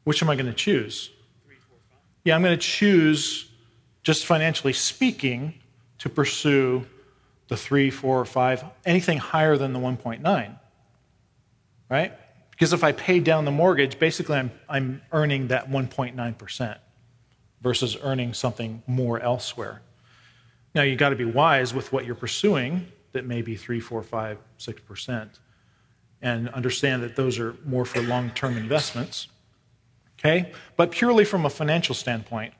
which 0.04 0.22
am 0.22 0.30
I 0.30 0.36
going 0.36 0.46
to 0.46 0.52
choose? 0.52 1.10
Yeah, 2.24 2.34
I'm 2.34 2.42
going 2.42 2.56
to 2.56 2.62
choose, 2.62 3.50
just 4.02 4.24
financially 4.26 4.72
speaking, 4.72 5.54
to 5.98 6.08
pursue 6.08 6.86
the 7.48 7.56
3, 7.56 7.90
4, 7.90 8.20
or 8.20 8.24
5, 8.24 8.64
anything 8.86 9.18
higher 9.18 9.56
than 9.56 9.72
the 9.72 9.78
1.9. 9.78 10.58
Right? 11.90 12.12
Because 12.50 12.72
if 12.72 12.82
I 12.82 12.92
pay 12.92 13.20
down 13.20 13.44
the 13.44 13.50
mortgage, 13.50 13.98
basically 13.98 14.36
I'm, 14.36 14.50
I'm 14.68 15.02
earning 15.12 15.48
that 15.48 15.70
1.9% 15.70 16.78
versus 17.60 17.96
earning 18.02 18.32
something 18.32 18.82
more 18.86 19.20
elsewhere. 19.20 19.82
Now, 20.74 20.82
you've 20.82 20.98
got 20.98 21.10
to 21.10 21.16
be 21.16 21.24
wise 21.24 21.72
with 21.74 21.92
what 21.92 22.04
you're 22.04 22.14
pursuing 22.14 22.86
that 23.14 23.24
may 23.24 23.40
be 23.40 23.56
3, 23.56 23.80
4, 23.80 24.02
5, 24.02 24.38
6%, 24.58 25.28
and 26.20 26.48
understand 26.50 27.02
that 27.02 27.16
those 27.16 27.38
are 27.38 27.56
more 27.64 27.86
for 27.86 28.02
long 28.02 28.30
term 28.30 28.58
investments. 28.58 29.28
Okay? 30.18 30.52
But 30.76 30.90
purely 30.90 31.24
from 31.24 31.46
a 31.46 31.50
financial 31.50 31.94
standpoint, 31.94 32.54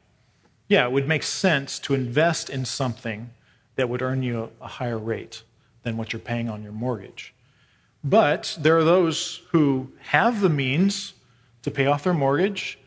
yeah, 0.69 0.87
it 0.87 0.93
would 0.93 1.07
make 1.07 1.23
sense 1.23 1.79
to 1.81 1.95
invest 1.95 2.49
in 2.49 2.64
something 2.64 3.31
that 3.77 3.88
would 3.88 4.01
earn 4.01 4.23
you 4.23 4.51
a 4.61 4.69
higher 4.69 4.99
rate 4.99 5.43
than 5.83 5.97
what 5.97 6.12
you're 6.12 6.21
paying 6.21 6.49
on 6.49 6.62
your 6.62 6.73
mortgage. 6.73 7.35
But 8.03 8.57
there 8.61 8.79
are 8.79 8.85
those 8.85 9.43
who 9.51 9.93
have 10.09 10.40
the 10.40 10.49
means 10.49 11.14
to 11.62 11.71
pay 11.71 11.87
off 11.87 12.05
their 12.05 12.14
mortgage, 12.14 12.79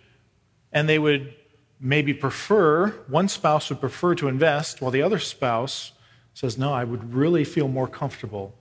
and 0.72 0.88
they 0.88 1.00
would 1.00 1.34
maybe 1.80 2.14
prefer, 2.14 2.90
one 3.08 3.28
spouse 3.28 3.70
would 3.70 3.80
prefer 3.80 4.16
to 4.16 4.28
invest, 4.28 4.82
while 4.82 4.92
the 4.92 5.02
other 5.02 5.20
spouse 5.20 5.92
says, 6.38 6.56
No, 6.56 6.72
I 6.72 6.84
would 6.84 7.16
really 7.16 7.44
feel 7.44 7.68
more 7.68 7.88
comfortable 7.88 8.54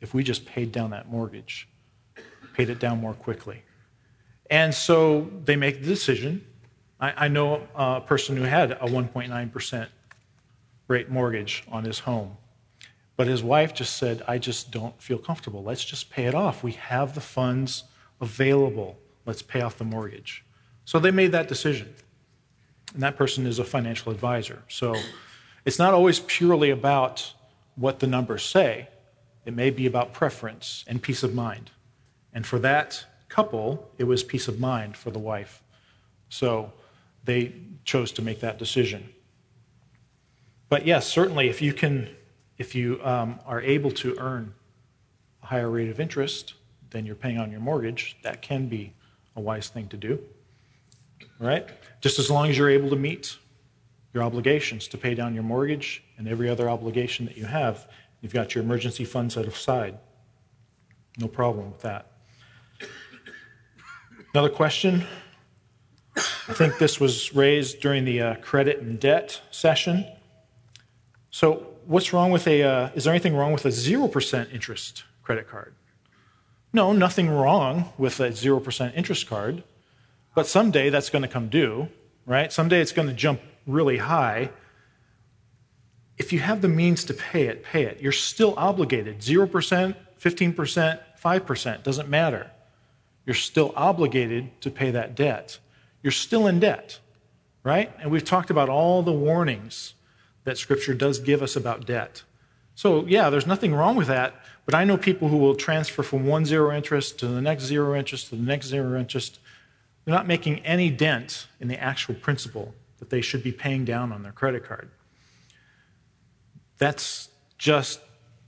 if 0.00 0.14
we 0.14 0.22
just 0.22 0.46
paid 0.46 0.70
down 0.70 0.90
that 0.90 1.10
mortgage, 1.10 1.68
paid 2.52 2.70
it 2.70 2.78
down 2.78 3.00
more 3.00 3.14
quickly. 3.14 3.64
And 4.50 4.72
so 4.72 5.28
they 5.44 5.56
make 5.56 5.80
the 5.80 5.86
decision. 5.88 6.46
I, 7.00 7.24
I 7.24 7.28
know 7.28 7.66
a 7.74 8.00
person 8.00 8.36
who 8.36 8.44
had 8.44 8.72
a 8.72 8.86
1.9% 8.86 9.88
rate 10.86 11.10
mortgage 11.10 11.64
on 11.72 11.82
his 11.84 11.98
home. 11.98 12.36
But 13.16 13.26
his 13.26 13.42
wife 13.42 13.74
just 13.74 13.96
said, 13.96 14.22
I 14.28 14.38
just 14.38 14.70
don't 14.70 15.00
feel 15.02 15.18
comfortable. 15.18 15.64
Let's 15.64 15.84
just 15.84 16.10
pay 16.10 16.26
it 16.26 16.36
off. 16.36 16.62
We 16.62 16.72
have 16.72 17.16
the 17.16 17.20
funds 17.20 17.82
available. 18.20 18.96
Let's 19.26 19.42
pay 19.42 19.60
off 19.60 19.76
the 19.76 19.84
mortgage. 19.84 20.44
So 20.84 21.00
they 21.00 21.10
made 21.10 21.32
that 21.32 21.48
decision. 21.48 21.94
And 22.92 23.02
that 23.02 23.16
person 23.16 23.44
is 23.44 23.58
a 23.58 23.64
financial 23.64 24.12
advisor. 24.12 24.62
So 24.68 24.94
it's 25.64 25.78
not 25.78 25.94
always 25.94 26.20
purely 26.20 26.70
about 26.70 27.32
what 27.76 28.00
the 28.00 28.06
numbers 28.06 28.42
say, 28.44 28.88
it 29.44 29.54
may 29.54 29.70
be 29.70 29.86
about 29.86 30.12
preference 30.12 30.84
and 30.86 31.02
peace 31.02 31.22
of 31.22 31.34
mind. 31.34 31.70
And 32.32 32.46
for 32.46 32.58
that 32.60 33.04
couple, 33.28 33.90
it 33.98 34.04
was 34.04 34.22
peace 34.22 34.48
of 34.48 34.58
mind 34.58 34.96
for 34.96 35.10
the 35.10 35.18
wife. 35.18 35.62
So 36.28 36.72
they 37.24 37.54
chose 37.84 38.12
to 38.12 38.22
make 38.22 38.40
that 38.40 38.58
decision. 38.58 39.08
But 40.68 40.86
yes, 40.86 41.06
certainly, 41.06 41.48
if 41.48 41.60
you 41.60 41.72
can, 41.72 42.08
if 42.58 42.74
you 42.74 43.00
um, 43.04 43.38
are 43.46 43.60
able 43.60 43.90
to 43.92 44.16
earn 44.18 44.54
a 45.42 45.46
higher 45.46 45.70
rate 45.70 45.90
of 45.90 46.00
interest 46.00 46.54
than 46.90 47.06
you're 47.06 47.14
paying 47.14 47.38
on 47.38 47.50
your 47.50 47.60
mortgage, 47.60 48.16
that 48.22 48.42
can 48.42 48.68
be 48.68 48.92
a 49.36 49.40
wise 49.40 49.68
thing 49.68 49.88
to 49.88 49.96
do. 49.96 50.18
All 51.40 51.46
right? 51.46 51.68
Just 52.00 52.18
as 52.18 52.30
long 52.30 52.48
as 52.48 52.56
you're 52.56 52.70
able 52.70 52.90
to 52.90 52.96
meet 52.96 53.36
your 54.14 54.22
obligations 54.22 54.86
to 54.88 54.96
pay 54.96 55.14
down 55.14 55.34
your 55.34 55.42
mortgage 55.42 56.02
and 56.16 56.28
every 56.28 56.48
other 56.48 56.70
obligation 56.70 57.26
that 57.26 57.36
you 57.36 57.44
have, 57.44 57.88
you've 58.20 58.32
got 58.32 58.54
your 58.54 58.62
emergency 58.62 59.04
fund 59.04 59.32
set 59.32 59.44
aside. 59.44 59.98
No 61.18 61.26
problem 61.26 61.72
with 61.72 61.82
that. 61.82 62.12
Another 64.32 64.48
question. 64.48 65.04
I 66.16 66.52
think 66.52 66.78
this 66.78 67.00
was 67.00 67.34
raised 67.34 67.80
during 67.80 68.04
the 68.04 68.20
uh, 68.20 68.34
credit 68.36 68.78
and 68.80 69.00
debt 69.00 69.40
session. 69.50 70.06
So, 71.30 71.66
what's 71.86 72.12
wrong 72.12 72.30
with 72.30 72.46
a, 72.46 72.62
uh, 72.62 72.90
is 72.94 73.04
there 73.04 73.12
anything 73.12 73.34
wrong 73.34 73.52
with 73.52 73.64
a 73.64 73.70
0% 73.70 74.52
interest 74.52 75.04
credit 75.22 75.48
card? 75.48 75.74
No, 76.72 76.92
nothing 76.92 77.28
wrong 77.28 77.92
with 77.98 78.20
a 78.20 78.30
0% 78.30 78.94
interest 78.94 79.26
card, 79.26 79.64
but 80.34 80.46
someday 80.46 80.90
that's 80.90 81.10
going 81.10 81.22
to 81.22 81.28
come 81.28 81.48
due, 81.48 81.88
right? 82.26 82.52
Someday 82.52 82.80
it's 82.80 82.92
going 82.92 83.08
to 83.08 83.14
jump 83.14 83.40
really 83.66 83.98
high. 83.98 84.50
If 86.16 86.32
you 86.32 86.40
have 86.40 86.60
the 86.60 86.68
means 86.68 87.04
to 87.04 87.14
pay 87.14 87.46
it, 87.46 87.64
pay 87.64 87.84
it. 87.84 88.00
You're 88.00 88.12
still 88.12 88.54
obligated. 88.56 89.18
0%, 89.18 89.96
15%, 90.20 91.00
5%, 91.22 91.82
doesn't 91.82 92.08
matter. 92.08 92.50
You're 93.26 93.34
still 93.34 93.72
obligated 93.74 94.60
to 94.60 94.70
pay 94.70 94.90
that 94.90 95.14
debt. 95.14 95.58
You're 96.02 96.12
still 96.12 96.46
in 96.46 96.60
debt, 96.60 96.98
right? 97.62 97.92
And 98.00 98.10
we've 98.10 98.24
talked 98.24 98.50
about 98.50 98.68
all 98.68 99.02
the 99.02 99.12
warnings 99.12 99.94
that 100.44 100.58
Scripture 100.58 100.94
does 100.94 101.18
give 101.18 101.42
us 101.42 101.56
about 101.56 101.86
debt. 101.86 102.22
So, 102.74 103.06
yeah, 103.06 103.30
there's 103.30 103.46
nothing 103.46 103.74
wrong 103.74 103.96
with 103.96 104.08
that, 104.08 104.34
but 104.66 104.74
I 104.74 104.84
know 104.84 104.96
people 104.96 105.28
who 105.28 105.38
will 105.38 105.54
transfer 105.54 106.02
from 106.02 106.26
one 106.26 106.44
zero 106.44 106.74
interest 106.74 107.18
to 107.20 107.26
the 107.26 107.40
next 107.40 107.64
zero 107.64 107.96
interest 107.96 108.28
to 108.28 108.36
the 108.36 108.42
next 108.42 108.66
zero 108.66 108.98
interest. 108.98 109.38
They're 110.04 110.14
not 110.14 110.26
making 110.26 110.58
any 110.60 110.90
dent 110.90 111.46
in 111.60 111.68
the 111.68 111.80
actual 111.80 112.14
principal 112.14 112.74
that 113.04 113.10
they 113.10 113.20
should 113.20 113.42
be 113.42 113.52
paying 113.52 113.84
down 113.84 114.12
on 114.12 114.22
their 114.22 114.32
credit 114.32 114.64
card. 114.64 114.90
That's 116.78 117.28
just 117.58 118.00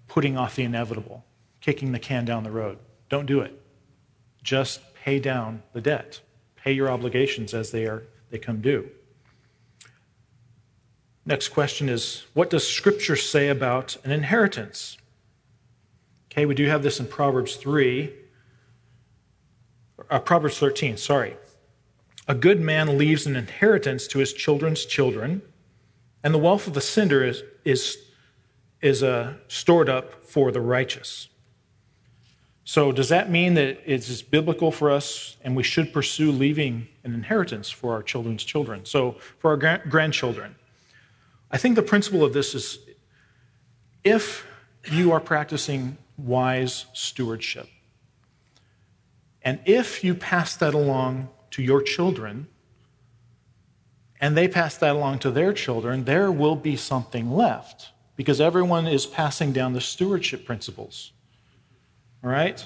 putting 0.09 0.39
off 0.39 0.57
the 0.57 0.63
inevitable, 0.63 1.27
kicking 1.61 1.93
the 1.93 1.99
can 1.99 2.25
down 2.25 2.43
the 2.43 2.51
road. 2.51 2.79
Don't 3.11 3.27
do 3.27 3.41
it. 3.41 3.61
Just 4.43 4.81
pay 4.95 5.19
down 5.19 5.63
the 5.75 5.83
debt. 5.83 6.21
Pay 6.57 6.73
your 6.73 6.91
obligations 6.91 7.53
as 7.53 7.71
they 7.71 7.85
are 7.85 8.05
they 8.31 8.39
come 8.39 8.63
due. 8.63 8.89
Next 11.27 11.49
question 11.49 11.91
is 11.91 12.25
What 12.33 12.49
does 12.49 12.67
Scripture 12.67 13.17
say 13.17 13.49
about 13.49 13.99
an 14.05 14.11
inheritance? 14.11 14.97
Okay, 16.33 16.47
we 16.47 16.55
do 16.55 16.65
have 16.67 16.83
this 16.83 16.99
in 16.99 17.07
Proverbs 17.07 17.57
3, 17.57 18.11
uh, 20.11 20.19
Proverbs 20.19 20.59
13, 20.59 20.97
sorry. 20.97 21.37
A 22.29 22.35
good 22.35 22.61
man 22.61 22.99
leaves 22.99 23.27
an 23.27 23.37
inheritance 23.37 24.07
to 24.09 24.19
his 24.19 24.33
children's 24.33 24.85
children, 24.85 25.43
and 26.25 26.35
the 26.35 26.39
wealth 26.39 26.67
of 26.67 26.75
the 26.75 26.81
sinner 26.81 27.23
is, 27.23 27.45
is, 27.65 27.99
is 28.83 29.03
uh, 29.03 29.35
stored 29.47 29.89
up 29.89 30.25
for 30.25 30.51
the 30.51 30.61
righteous. 30.61 31.29
So, 32.65 32.91
does 32.91 33.11
that 33.11 33.31
mean 33.31 33.55
that 33.55 33.79
it's 33.87 34.23
biblical 34.23 34.73
for 34.73 34.91
us 34.91 35.37
and 35.45 35.55
we 35.55 35.63
should 35.63 35.93
pursue 35.93 36.33
leaving 36.33 36.89
an 37.05 37.15
inheritance 37.15 37.71
for 37.71 37.93
our 37.93 38.03
children's 38.03 38.43
children? 38.43 38.85
So, 38.85 39.13
for 39.39 39.53
our 39.53 39.79
grandchildren. 39.79 40.57
I 41.49 41.59
think 41.59 41.77
the 41.77 41.83
principle 41.83 42.25
of 42.25 42.33
this 42.33 42.57
is 42.57 42.81
if 44.03 44.45
you 44.91 45.13
are 45.13 45.21
practicing 45.21 45.97
wise 46.19 46.87
stewardship, 46.93 47.69
and 49.43 49.61
if 49.65 50.03
you 50.03 50.17
pass 50.17 50.57
that 50.57 50.75
along 50.75 51.29
to 51.57 51.63
your 51.63 51.81
children, 51.81 52.47
and 54.21 54.37
they 54.37 54.47
pass 54.47 54.77
that 54.77 54.95
along 54.95 55.19
to 55.19 55.31
their 55.31 55.55
children, 55.55 56.05
there 56.05 56.31
will 56.31 56.55
be 56.55 56.77
something 56.77 57.31
left 57.31 57.93
because 58.15 58.43
everyone 58.43 58.87
is 58.87 59.07
passing 59.07 59.53
down 59.55 59.73
the 59.73 59.81
stewardship 59.81 60.45
principles. 60.45 61.13
All 62.23 62.29
right? 62.29 62.61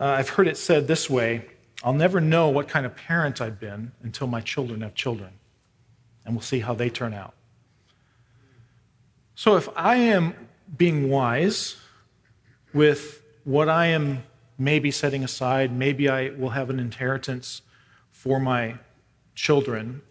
Uh, 0.00 0.06
I've 0.06 0.30
heard 0.30 0.48
it 0.48 0.56
said 0.56 0.88
this 0.88 1.08
way 1.08 1.44
I'll 1.84 1.92
never 1.92 2.20
know 2.20 2.48
what 2.48 2.66
kind 2.66 2.84
of 2.84 2.96
parent 2.96 3.40
I've 3.40 3.60
been 3.60 3.92
until 4.02 4.26
my 4.26 4.40
children 4.40 4.80
have 4.80 4.96
children, 4.96 5.30
and 6.24 6.34
we'll 6.34 6.42
see 6.42 6.58
how 6.58 6.74
they 6.74 6.90
turn 6.90 7.14
out. 7.14 7.34
So 9.36 9.54
if 9.54 9.68
I 9.76 9.94
am 9.94 10.34
being 10.76 11.08
wise 11.08 11.76
with 12.74 13.22
what 13.44 13.68
I 13.68 13.86
am 13.86 14.24
maybe 14.58 14.90
setting 14.90 15.22
aside, 15.22 15.70
maybe 15.70 16.08
I 16.08 16.30
will 16.30 16.50
have 16.50 16.68
an 16.68 16.80
inheritance 16.80 17.62
for 18.18 18.40
my 18.40 18.74
children, 19.36 20.02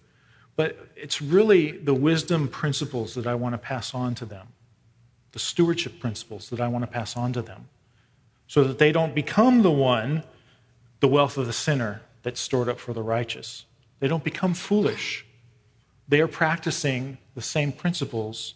but 0.56 0.88
it's 0.96 1.22
really 1.22 1.72
the 1.72 1.94
wisdom 1.94 2.48
principles 2.48 3.16
that 3.16 3.28
I 3.28 3.36
want 3.36 3.52
to 3.54 3.58
pass 3.58 3.94
on 3.94 4.16
to 4.16 4.26
them, 4.26 4.48
the 5.34 5.40
stewardship 5.40 6.00
principles 6.00 6.50
that 6.52 6.62
I 6.62 6.70
want 6.70 6.84
to 6.84 6.88
pass 6.88 7.18
on 7.18 7.34
to 7.34 7.42
them, 7.42 7.68
so 8.48 8.64
that 8.64 8.80
they 8.80 8.94
don't 8.94 9.14
become 9.14 9.62
the 9.62 9.72
one, 9.72 10.24
the 11.02 11.10
wealth 11.10 11.38
of 11.38 11.48
the 11.48 11.54
sinner 11.54 12.02
that's 12.24 12.40
stored 12.40 12.70
up 12.70 12.80
for 12.80 12.94
the 12.94 13.04
righteous. 13.04 13.66
They 14.00 14.08
don't 14.08 14.24
become 14.24 14.54
foolish. 14.54 15.26
They 16.08 16.22
are 16.22 16.30
practicing 16.30 17.18
the 17.36 17.42
same 17.42 17.74
principles 17.74 18.54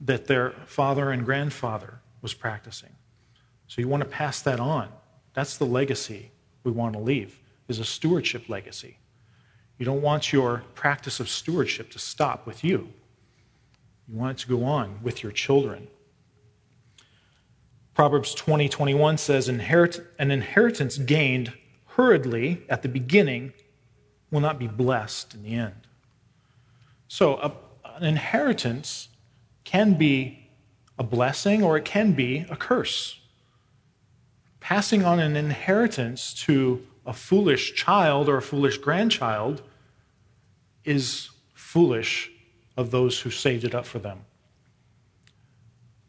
that 0.00 0.26
their 0.26 0.50
father 0.66 1.12
and 1.12 1.24
grandfather 1.24 2.00
was 2.20 2.34
practicing. 2.34 2.90
So 3.68 3.80
you 3.80 3.86
want 3.86 4.02
to 4.02 4.08
pass 4.08 4.42
that 4.42 4.58
on. 4.58 4.88
That's 5.34 5.56
the 5.56 5.66
legacy 5.66 6.32
we 6.64 6.72
want 6.72 6.94
to 6.94 6.98
leave, 6.98 7.38
is 7.68 7.78
a 7.78 7.84
stewardship 7.84 8.48
legacy. 8.48 8.98
You 9.78 9.86
don't 9.86 10.02
want 10.02 10.32
your 10.32 10.64
practice 10.74 11.20
of 11.20 11.28
stewardship 11.28 11.90
to 11.90 11.98
stop 11.98 12.46
with 12.46 12.62
you. 12.62 12.88
You 14.08 14.16
want 14.16 14.38
it 14.38 14.42
to 14.42 14.48
go 14.48 14.64
on 14.64 15.00
with 15.02 15.22
your 15.22 15.32
children. 15.32 15.88
Proverbs 17.94 18.34
20, 18.34 18.68
21 18.68 19.18
says, 19.18 19.48
An 19.48 19.60
inheritance 20.18 20.98
gained 20.98 21.52
hurriedly 21.86 22.62
at 22.68 22.82
the 22.82 22.88
beginning 22.88 23.52
will 24.30 24.40
not 24.40 24.58
be 24.58 24.66
blessed 24.66 25.34
in 25.34 25.42
the 25.42 25.54
end. 25.54 25.74
So, 27.08 27.36
a, 27.36 27.52
an 27.96 28.04
inheritance 28.04 29.08
can 29.64 29.94
be 29.94 30.48
a 30.98 31.02
blessing 31.02 31.62
or 31.62 31.76
it 31.76 31.84
can 31.84 32.12
be 32.12 32.46
a 32.48 32.56
curse. 32.56 33.20
Passing 34.60 35.04
on 35.04 35.18
an 35.18 35.36
inheritance 35.36 36.32
to 36.44 36.86
a 37.04 37.12
foolish 37.12 37.74
child 37.74 38.28
or 38.28 38.36
a 38.36 38.42
foolish 38.42 38.78
grandchild 38.78 39.62
is 40.84 41.30
foolish 41.54 42.30
of 42.76 42.90
those 42.90 43.20
who 43.20 43.30
saved 43.30 43.64
it 43.64 43.74
up 43.74 43.86
for 43.86 43.98
them. 43.98 44.20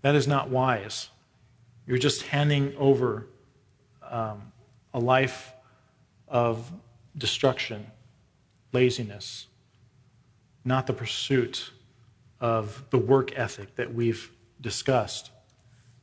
That 0.01 0.15
is 0.15 0.27
not 0.27 0.49
wise. 0.49 1.09
You're 1.87 1.97
just 1.97 2.23
handing 2.23 2.75
over 2.77 3.27
um, 4.09 4.51
a 4.93 4.99
life 4.99 5.53
of 6.27 6.71
destruction, 7.17 7.87
laziness, 8.71 9.47
not 10.65 10.87
the 10.87 10.93
pursuit 10.93 11.71
of 12.39 12.83
the 12.89 12.97
work 12.97 13.37
ethic 13.37 13.75
that 13.75 13.93
we've 13.93 14.31
discussed. 14.59 15.31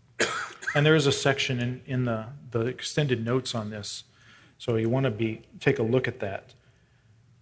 and 0.74 0.85
there 0.85 0.94
is 0.94 1.07
a 1.07 1.12
section 1.12 1.61
in, 1.61 1.83
in 1.87 2.05
the, 2.05 2.26
the 2.50 2.61
extended 2.61 3.24
notes 3.24 3.55
on 3.55 3.70
this, 3.70 4.05
so 4.61 4.77
you 4.77 4.90
want 4.90 5.05
to 5.05 5.11
be 5.11 5.40
take 5.59 5.79
a 5.79 5.83
look 5.83 6.07
at 6.07 6.20
that. 6.20 6.53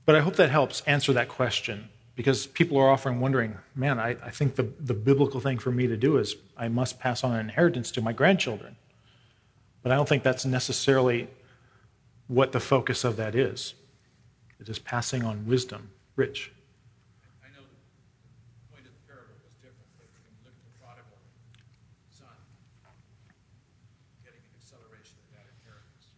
But 0.07 0.15
I 0.15 0.21
hope 0.21 0.37
that 0.37 0.51
helps 0.51 0.83
answer 0.83 1.13
that 1.15 1.29
question 1.29 1.89
because 2.15 2.47
people 2.47 2.79
are 2.79 2.89
often 2.89 3.19
wondering, 3.19 3.59
man, 3.75 3.99
I, 3.99 4.11
I 4.25 4.31
think 4.31 4.55
the, 4.55 4.69
the 4.79 4.95
biblical 4.95 5.41
thing 5.41 5.59
for 5.59 5.73
me 5.73 5.89
to 5.89 5.97
do 5.97 6.17
is 6.17 6.37
I 6.57 6.69
must 6.69 7.01
pass 7.01 7.25
on 7.25 7.33
an 7.33 7.41
inheritance 7.41 7.91
to 7.93 8.01
my 8.01 8.13
grandchildren. 8.13 8.77
But 9.83 9.91
I 9.91 9.97
don't 9.97 10.09
think 10.09 10.23
that's 10.23 10.45
necessarily 10.45 11.29
what 12.29 12.53
the 12.53 12.61
focus 12.61 13.03
of 13.03 13.17
that 13.17 13.35
is. 13.35 13.75
It 14.61 14.69
is 14.69 14.79
passing 14.79 15.25
on 15.25 15.47
wisdom. 15.47 15.91
Rich. 16.15 16.53
I 17.43 17.49
know 17.55 17.63
the 17.63 18.75
point 18.75 18.87
of 18.87 18.93
the 18.95 19.03
parable 19.07 19.35
was 19.43 19.55
different, 19.63 19.91
but 19.99 20.07
you 20.11 20.19
can 20.23 20.35
look 20.43 20.55
at 20.55 20.67
the 20.67 20.75
prodigal 20.83 21.19
son 22.11 22.35
getting 24.27 24.43
an 24.43 24.55
acceleration 24.59 25.19
of 25.23 25.39
that 25.39 25.47
inheritance. 25.63 26.11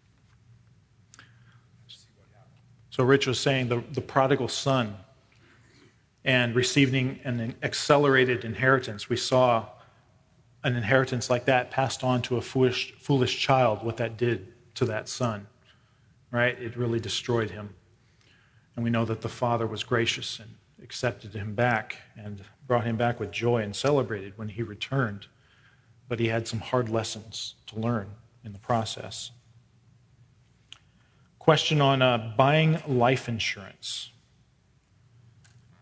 See 1.87 2.09
what 2.17 2.33
happened. 2.33 2.65
So 3.01 3.05
Rich 3.05 3.27
was 3.27 3.41
saying 3.41 3.69
the, 3.69 3.83
the 3.93 4.03
prodigal 4.03 4.49
son 4.49 4.95
and 6.23 6.55
receiving 6.55 7.19
an 7.25 7.55
accelerated 7.63 8.45
inheritance. 8.45 9.09
We 9.09 9.17
saw 9.17 9.69
an 10.65 10.77
inheritance 10.77 11.31
like 11.31 11.47
that 11.47 11.71
passed 11.71 12.05
on 12.05 12.21
to 12.21 12.37
a 12.37 12.43
foolish, 12.43 12.93
foolish 12.99 13.39
child, 13.39 13.83
what 13.83 13.97
that 13.97 14.19
did 14.19 14.53
to 14.75 14.85
that 14.85 15.09
son, 15.09 15.47
right? 16.31 16.61
It 16.61 16.77
really 16.77 17.01
destroyed 17.01 17.53
him. 17.53 17.75
And 18.77 18.85
we 18.85 18.91
know 18.91 19.07
that 19.07 19.23
the 19.23 19.31
father 19.31 19.67
was 19.67 19.83
gracious 19.83 20.39
and 20.39 20.51
accepted 20.83 21.33
him 21.33 21.55
back 21.55 21.97
and 22.19 22.43
brought 22.67 22.85
him 22.85 22.99
back 22.99 23.19
with 23.19 23.31
joy 23.31 23.63
and 23.63 23.75
celebrated 23.75 24.37
when 24.37 24.51
he 24.51 24.63
returned. 24.63 25.27
But 26.07 26.21
he 26.21 26.27
had 26.27 26.47
some 26.47 26.61
hard 26.61 26.91
lessons 26.91 27.55
to 27.69 27.81
learn 27.81 28.11
in 28.45 28.53
the 28.53 28.59
process. 28.59 29.31
Question 31.40 31.81
on 31.81 32.03
uh, 32.03 32.35
buying 32.37 32.83
life 32.87 33.26
insurance. 33.29 34.11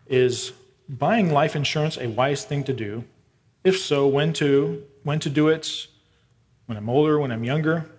Is 0.07 0.53
buying 0.87 1.31
life 1.31 1.55
insurance 1.55 1.97
a 1.97 2.07
wise 2.07 2.45
thing 2.45 2.63
to 2.63 2.73
do? 2.73 3.03
If 3.63 3.77
so, 3.77 4.07
when 4.07 4.33
to 4.33 4.83
when 5.03 5.19
to 5.19 5.29
do 5.29 5.49
it? 5.49 5.87
When 6.65 6.77
I'm 6.77 6.89
older, 6.89 7.19
when 7.19 7.31
I'm 7.31 7.43
younger? 7.43 7.89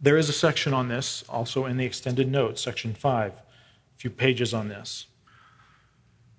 There 0.00 0.16
is 0.16 0.30
a 0.30 0.32
section 0.32 0.72
on 0.72 0.88
this 0.88 1.22
also 1.28 1.66
in 1.66 1.76
the 1.76 1.84
extended 1.84 2.30
notes, 2.30 2.62
section 2.62 2.94
5, 2.94 3.32
a 3.32 3.34
few 3.98 4.08
pages 4.08 4.54
on 4.54 4.68
this. 4.68 5.06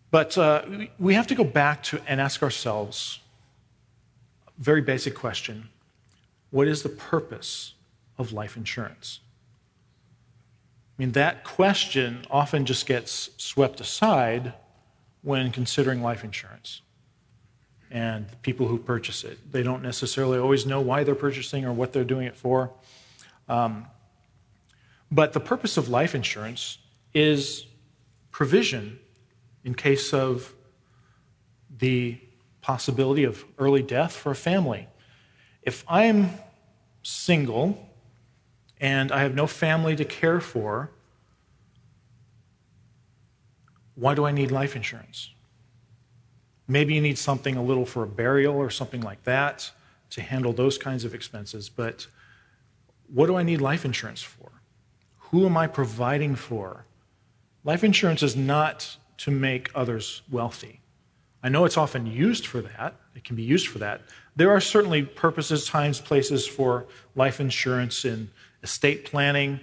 But 0.09 0.35
uh, 0.39 0.63
we 0.97 1.13
have 1.13 1.27
to 1.27 1.35
go 1.35 1.43
back 1.43 1.83
to 1.83 2.01
and 2.07 2.19
ask 2.19 2.41
ourselves 2.41 3.19
a 4.47 4.63
very 4.63 4.81
basic 4.81 5.13
question 5.13 5.69
What 6.49 6.67
is 6.67 6.81
the 6.81 6.89
purpose 6.89 7.75
of 8.17 8.33
life 8.33 8.57
insurance? 8.57 9.19
I 11.01 11.03
mean, 11.03 11.13
that 11.13 11.43
question 11.43 12.25
often 12.29 12.63
just 12.63 12.85
gets 12.85 13.31
swept 13.37 13.81
aside 13.81 14.53
when 15.23 15.51
considering 15.51 16.03
life 16.03 16.23
insurance 16.23 16.83
and 17.89 18.27
people 18.43 18.67
who 18.67 18.77
purchase 18.77 19.23
it. 19.23 19.51
They 19.51 19.63
don't 19.63 19.81
necessarily 19.81 20.37
always 20.37 20.67
know 20.67 20.79
why 20.79 21.03
they're 21.03 21.15
purchasing 21.15 21.65
or 21.65 21.73
what 21.73 21.91
they're 21.91 22.03
doing 22.03 22.27
it 22.27 22.35
for. 22.37 22.71
Um, 23.49 23.87
but 25.11 25.33
the 25.33 25.39
purpose 25.39 25.75
of 25.75 25.89
life 25.89 26.13
insurance 26.13 26.77
is 27.15 27.65
provision 28.29 28.99
in 29.63 29.73
case 29.73 30.13
of 30.13 30.53
the 31.79 32.19
possibility 32.61 33.23
of 33.23 33.43
early 33.57 33.81
death 33.81 34.15
for 34.15 34.33
a 34.33 34.35
family. 34.35 34.87
If 35.63 35.83
I'm 35.87 36.29
single 37.01 37.90
and 38.81 39.11
I 39.11 39.19
have 39.21 39.35
no 39.35 39.45
family 39.45 39.95
to 39.95 40.03
care 40.03 40.41
for, 40.41 40.89
why 43.93 44.15
do 44.15 44.25
I 44.25 44.31
need 44.31 44.49
life 44.49 44.75
insurance? 44.75 45.29
Maybe 46.67 46.95
you 46.95 47.01
need 47.01 47.19
something 47.19 47.55
a 47.55 47.63
little 47.63 47.85
for 47.85 48.03
a 48.03 48.07
burial 48.07 48.55
or 48.55 48.71
something 48.71 49.01
like 49.01 49.23
that 49.23 49.71
to 50.09 50.21
handle 50.21 50.51
those 50.51 50.79
kinds 50.79 51.05
of 51.05 51.13
expenses, 51.13 51.69
but 51.69 52.07
what 53.13 53.27
do 53.27 53.35
I 53.35 53.43
need 53.43 53.61
life 53.61 53.85
insurance 53.85 54.23
for? 54.23 54.51
Who 55.29 55.45
am 55.45 55.55
I 55.55 55.67
providing 55.67 56.35
for? 56.35 56.85
Life 57.63 57.83
insurance 57.83 58.23
is 58.23 58.35
not 58.35 58.97
to 59.17 59.31
make 59.31 59.69
others 59.75 60.23
wealthy. 60.31 60.79
I 61.43 61.49
know 61.49 61.65
it's 61.65 61.77
often 61.77 62.07
used 62.07 62.47
for 62.47 62.61
that, 62.61 62.95
it 63.15 63.23
can 63.23 63.35
be 63.35 63.43
used 63.43 63.67
for 63.67 63.77
that. 63.79 64.01
There 64.35 64.49
are 64.49 64.61
certainly 64.61 65.03
purposes, 65.03 65.65
times, 65.65 65.99
places 65.99 66.47
for 66.47 66.87
life 67.15 67.39
insurance 67.39 68.05
in 68.05 68.29
estate 68.63 69.05
planning 69.05 69.59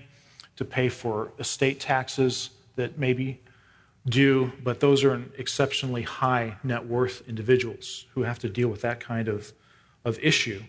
to 0.57 0.65
pay 0.65 0.89
for 0.89 1.33
estate 1.39 1.81
taxes 1.81 2.51
that 2.77 2.99
may 2.99 3.13
be 3.13 3.41
due, 4.07 4.53
but 4.63 4.81
those 4.81 5.05
are 5.05 5.23
exceptionally 5.37 6.03
high 6.03 6.57
net 6.63 6.87
worth 6.87 7.27
individuals 7.29 8.07
who 8.15 8.23
have 8.23 8.39
to 8.39 8.49
deal 8.49 8.69
with 8.69 8.81
that 8.81 9.01
kind 9.01 9.29
of, 9.29 9.53
of 10.05 10.19
issue. 10.21 10.63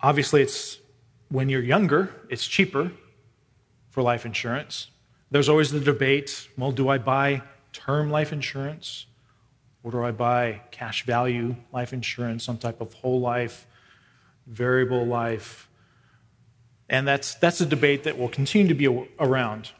Obviously, 0.00 0.42
it's 0.42 0.78
when 1.28 1.48
you're 1.48 1.62
younger, 1.62 2.14
it's 2.28 2.46
cheaper 2.46 2.92
for 3.90 4.02
life 4.02 4.24
insurance. 4.26 4.88
There's 5.30 5.48
always 5.48 5.70
the 5.70 5.80
debate 5.80 6.48
well, 6.56 6.72
do 6.72 6.88
I 6.88 6.98
buy 6.98 7.42
term 7.72 8.10
life 8.10 8.32
insurance? 8.32 9.06
Or 9.82 9.90
do 9.90 10.02
I 10.02 10.12
buy 10.12 10.62
cash 10.70 11.04
value 11.04 11.56
life 11.70 11.92
insurance, 11.92 12.42
some 12.42 12.56
type 12.56 12.80
of 12.80 12.94
whole 12.94 13.20
life, 13.20 13.66
variable 14.46 15.04
life? 15.04 15.68
And 16.88 17.08
that's, 17.08 17.34
that's 17.36 17.60
a 17.60 17.66
debate 17.66 18.04
that 18.04 18.18
will 18.18 18.28
continue 18.28 18.68
to 18.68 18.74
be 18.74 19.06
around. 19.18 19.70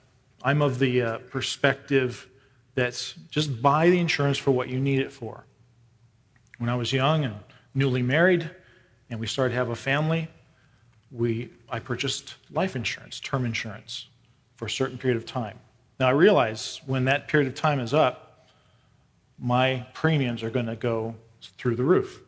I'm 0.43 0.63
of 0.63 0.79
the 0.79 1.03
uh, 1.03 1.19
perspective 1.19 2.29
that's 2.75 3.15
just 3.31 3.63
buy 3.63 3.91
the 3.91 3.99
insurance 3.99 4.39
for 4.39 4.51
what 4.51 4.69
you 4.69 4.79
need 4.79 5.01
it 5.01 5.13
for. 5.13 5.45
When 6.59 6.69
I 6.69 6.77
was 6.77 6.93
young 6.93 7.25
and 7.25 7.35
newly 7.75 8.03
married, 8.03 8.51
and 9.11 9.21
we 9.21 9.27
started 9.27 9.53
to 9.53 9.59
have 9.59 9.69
a 9.69 9.77
family, 9.77 10.29
we, 11.11 11.51
I 11.71 11.79
purchased 11.79 12.35
life 12.51 12.75
insurance, 12.75 13.21
term 13.21 13.45
insurance, 13.45 14.09
for 14.57 14.67
a 14.67 14.71
certain 14.71 14.99
period 14.99 15.17
of 15.17 15.27
time. 15.27 15.59
Now, 16.01 16.09
I 16.09 16.13
realize 16.13 16.81
when 16.87 17.05
that 17.05 17.29
period 17.29 17.49
of 17.49 17.55
time 17.55 17.81
is 17.81 17.95
up, 17.95 18.49
my 19.39 19.87
premiums 19.95 20.43
are 20.43 20.51
going 20.51 20.67
to 20.67 20.77
go 20.77 21.15
through 21.59 21.77
the 21.77 21.85
roof. 21.85 22.21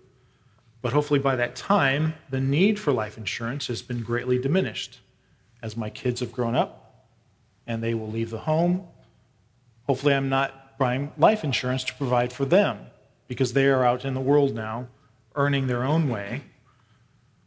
But 0.83 0.93
hopefully, 0.93 1.19
by 1.19 1.37
that 1.37 1.57
time, 1.57 2.15
the 2.31 2.41
need 2.41 2.79
for 2.79 2.93
life 2.93 3.19
insurance 3.19 3.67
has 3.67 3.83
been 3.83 4.03
greatly 4.03 4.39
diminished. 4.39 5.01
As 5.63 5.77
my 5.77 5.91
kids 5.91 6.21
have 6.21 6.33
grown 6.33 6.55
up 6.55 7.07
and 7.67 7.83
they 7.83 7.95
will 7.95 8.11
leave 8.11 8.31
the 8.31 8.39
home, 8.39 8.87
hopefully, 9.87 10.15
I'm 10.15 10.29
not 10.29 10.79
buying 10.79 11.13
life 11.19 11.43
insurance 11.43 11.83
to 11.85 11.95
provide 11.95 12.33
for 12.33 12.45
them 12.45 12.87
because 13.29 13.53
they 13.53 13.67
are 13.67 13.85
out 13.85 14.05
in 14.05 14.15
the 14.15 14.21
world 14.21 14.55
now 14.55 14.89
earning 15.35 15.67
their 15.67 15.85
own 15.85 16.09
way. 16.09 16.43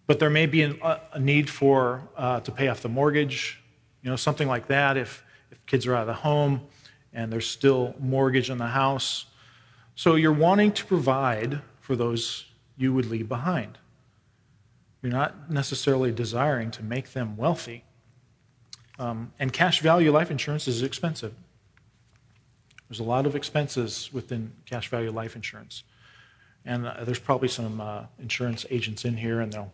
But 0.07 0.19
there 0.19 0.29
may 0.29 0.45
be 0.45 0.63
a, 0.63 1.01
a 1.13 1.19
need 1.19 1.49
for 1.49 2.07
uh, 2.17 2.39
to 2.41 2.51
pay 2.51 2.67
off 2.67 2.81
the 2.81 2.89
mortgage, 2.89 3.61
you 4.01 4.09
know, 4.09 4.15
something 4.15 4.47
like 4.47 4.67
that. 4.67 4.97
If 4.97 5.23
if 5.51 5.65
kids 5.65 5.87
are 5.87 5.95
out 5.95 6.01
of 6.01 6.07
the 6.07 6.13
home 6.13 6.61
and 7.13 7.31
there's 7.31 7.47
still 7.47 7.95
mortgage 7.99 8.49
on 8.49 8.57
the 8.57 8.67
house, 8.67 9.25
so 9.95 10.15
you're 10.15 10.31
wanting 10.31 10.71
to 10.73 10.85
provide 10.85 11.61
for 11.81 11.95
those 11.95 12.45
you 12.79 12.93
would 12.93 13.05
leave 13.05 13.27
behind. 13.27 13.77
You're 15.03 15.11
not 15.11 15.51
necessarily 15.51 16.11
desiring 16.11 16.71
to 16.71 16.83
make 16.83 17.11
them 17.11 17.37
wealthy. 17.37 17.83
Um, 18.97 19.33
and 19.37 19.53
cash 19.53 19.81
value 19.81 20.11
life 20.11 20.31
insurance 20.31 20.67
is 20.67 20.81
expensive. 20.81 21.33
There's 22.89 22.99
a 22.99 23.03
lot 23.03 23.25
of 23.25 23.35
expenses 23.35 24.09
within 24.11 24.53
cash 24.65 24.89
value 24.89 25.11
life 25.11 25.35
insurance. 25.35 25.83
And 26.65 26.87
uh, 26.87 27.03
there's 27.03 27.19
probably 27.19 27.49
some 27.49 27.81
uh, 27.81 28.03
insurance 28.17 28.65
agents 28.69 29.05
in 29.05 29.17
here, 29.17 29.41
and 29.41 29.51
they'll 29.51 29.73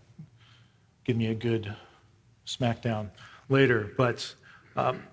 give 1.03 1.15
me 1.15 1.27
a 1.27 1.35
good 1.35 1.75
smackdown 2.45 3.09
later. 3.49 3.91
But 3.95 4.33
um, 4.75 5.03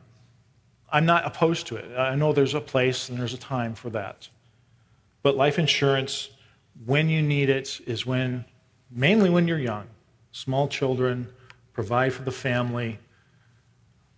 I'm 0.91 1.07
not 1.07 1.27
opposed 1.27 1.67
to 1.69 1.77
it. 1.77 1.97
I 1.97 2.15
know 2.15 2.33
there's 2.33 2.55
a 2.55 2.61
place 2.61 3.09
and 3.09 3.19
there's 3.19 3.35
a 3.35 3.39
time 3.39 3.75
for 3.75 3.91
that. 3.91 4.29
But 5.23 5.37
life 5.37 5.59
insurance, 5.59 6.31
when 6.85 7.09
you 7.09 7.23
need 7.23 7.49
it, 7.49 7.81
is 7.87 8.07
when, 8.07 8.45
mainly 8.91 9.31
when 9.31 9.47
you're 9.47 9.59
young, 9.59 9.87
small 10.33 10.69
children, 10.69 11.29
provide 11.73 12.13
for 12.13 12.23
the 12.23 12.33
family. 12.33 12.99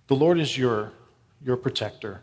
The 0.07 0.15
Lord 0.15 0.39
is 0.39 0.57
your, 0.57 0.93
your 1.45 1.57
protector. 1.57 2.23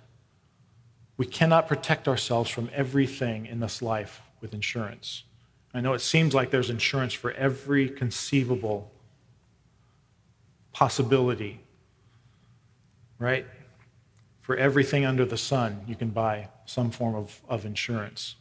We 1.18 1.26
cannot 1.26 1.68
protect 1.68 2.08
ourselves 2.08 2.50
from 2.50 2.70
everything 2.74 3.46
in 3.46 3.60
this 3.60 3.82
life 3.82 4.22
with 4.42 4.54
insurance. 4.54 5.24
I 5.74 5.82
know 5.82 5.94
it 5.94 6.02
seems 6.02 6.34
like 6.34 6.50
there's 6.50 6.70
insurance 6.70 7.14
for 7.14 7.32
every 7.32 7.88
conceivable 7.90 8.92
possibility, 10.74 11.60
right? 13.20 13.46
For 14.42 14.56
everything 14.56 15.06
under 15.06 15.26
the 15.26 15.38
sun, 15.38 15.82
you 15.88 15.96
can 15.96 16.10
buy 16.10 16.50
some 16.66 16.92
form 16.92 17.16
of, 17.16 17.42
of 17.48 17.66
insurance. 17.66 18.36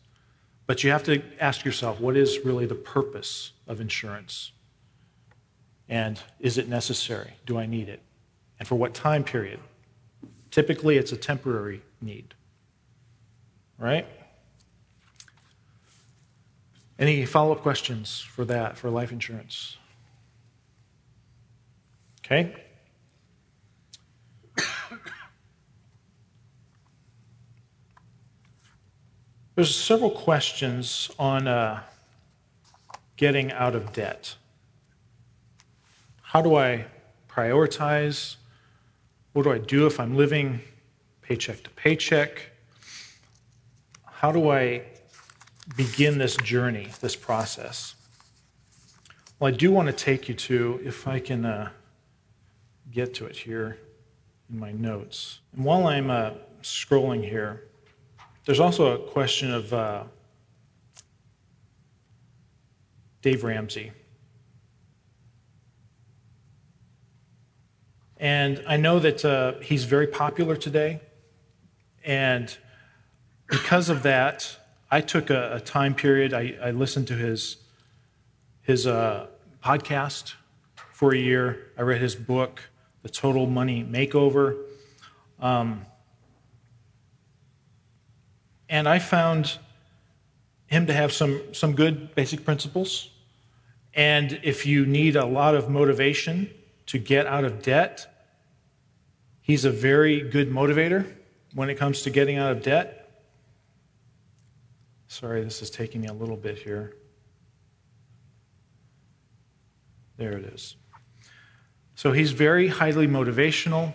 But 0.70 0.84
you 0.84 0.92
have 0.92 1.02
to 1.06 1.20
ask 1.40 1.64
yourself 1.64 1.98
what 1.98 2.16
is 2.16 2.44
really 2.44 2.64
the 2.64 2.76
purpose 2.76 3.50
of 3.66 3.80
insurance? 3.80 4.52
And 5.88 6.20
is 6.38 6.58
it 6.58 6.68
necessary? 6.68 7.32
Do 7.44 7.58
I 7.58 7.66
need 7.66 7.88
it? 7.88 8.00
And 8.60 8.68
for 8.68 8.76
what 8.76 8.94
time 8.94 9.24
period? 9.24 9.58
Typically, 10.52 10.96
it's 10.96 11.10
a 11.10 11.16
temporary 11.16 11.82
need. 12.00 12.34
Right? 13.78 14.06
Any 17.00 17.26
follow 17.26 17.50
up 17.50 17.62
questions 17.62 18.20
for 18.20 18.44
that, 18.44 18.78
for 18.78 18.90
life 18.90 19.10
insurance? 19.10 19.76
Okay? 22.24 22.54
There's 29.60 29.76
several 29.76 30.10
questions 30.10 31.10
on 31.18 31.46
uh, 31.46 31.82
getting 33.18 33.52
out 33.52 33.74
of 33.74 33.92
debt. 33.92 34.34
How 36.22 36.40
do 36.40 36.56
I 36.56 36.86
prioritize? 37.28 38.36
What 39.34 39.42
do 39.42 39.52
I 39.52 39.58
do 39.58 39.86
if 39.86 40.00
I'm 40.00 40.16
living 40.16 40.62
paycheck 41.20 41.62
to 41.64 41.70
paycheck? 41.72 42.52
How 44.06 44.32
do 44.32 44.48
I 44.48 44.84
begin 45.76 46.16
this 46.16 46.38
journey, 46.38 46.88
this 47.02 47.14
process? 47.14 47.96
Well, 49.38 49.52
I 49.52 49.54
do 49.54 49.70
want 49.70 49.88
to 49.88 49.92
take 49.92 50.26
you 50.26 50.34
to, 50.36 50.80
if 50.82 51.06
I 51.06 51.18
can 51.18 51.44
uh, 51.44 51.68
get 52.90 53.12
to 53.16 53.26
it 53.26 53.36
here 53.36 53.76
in 54.50 54.58
my 54.58 54.72
notes. 54.72 55.40
And 55.54 55.66
while 55.66 55.86
I'm 55.86 56.10
uh, 56.10 56.30
scrolling 56.62 57.22
here, 57.22 57.64
there's 58.50 58.58
also 58.58 58.96
a 58.96 58.98
question 58.98 59.54
of 59.54 59.72
uh, 59.72 60.02
Dave 63.22 63.44
Ramsey. 63.44 63.92
And 68.16 68.60
I 68.66 68.76
know 68.76 68.98
that 68.98 69.24
uh, 69.24 69.60
he's 69.60 69.84
very 69.84 70.08
popular 70.08 70.56
today. 70.56 71.00
And 72.04 72.52
because 73.46 73.88
of 73.88 74.02
that, 74.02 74.56
I 74.90 75.00
took 75.00 75.30
a, 75.30 75.54
a 75.54 75.60
time 75.60 75.94
period, 75.94 76.34
I, 76.34 76.56
I, 76.60 76.72
listened 76.72 77.06
to 77.06 77.14
his, 77.14 77.58
his 78.62 78.84
uh, 78.84 79.28
podcast 79.62 80.34
for 80.92 81.14
a 81.14 81.18
year. 81.18 81.70
I 81.78 81.82
read 81.82 82.00
his 82.00 82.16
book, 82.16 82.62
The 83.02 83.10
Total 83.10 83.46
Money 83.46 83.84
Makeover. 83.84 84.60
Um, 85.38 85.86
and 88.70 88.88
I 88.88 89.00
found 89.00 89.58
him 90.66 90.86
to 90.86 90.94
have 90.94 91.12
some, 91.12 91.42
some 91.52 91.74
good 91.74 92.14
basic 92.14 92.44
principles. 92.44 93.10
And 93.92 94.38
if 94.44 94.64
you 94.64 94.86
need 94.86 95.16
a 95.16 95.26
lot 95.26 95.56
of 95.56 95.68
motivation 95.68 96.48
to 96.86 96.98
get 96.98 97.26
out 97.26 97.44
of 97.44 97.60
debt, 97.60 98.06
he's 99.42 99.64
a 99.64 99.70
very 99.70 100.20
good 100.20 100.48
motivator 100.48 101.12
when 101.54 101.68
it 101.68 101.74
comes 101.74 102.02
to 102.02 102.10
getting 102.10 102.36
out 102.36 102.52
of 102.52 102.62
debt. 102.62 102.96
Sorry, 105.08 105.42
this 105.42 105.60
is 105.60 105.70
taking 105.70 106.02
me 106.02 106.06
a 106.06 106.12
little 106.12 106.36
bit 106.36 106.56
here. 106.56 106.94
There 110.16 110.34
it 110.34 110.44
is. 110.44 110.76
So 111.96 112.12
he's 112.12 112.30
very 112.30 112.68
highly 112.68 113.08
motivational. 113.08 113.92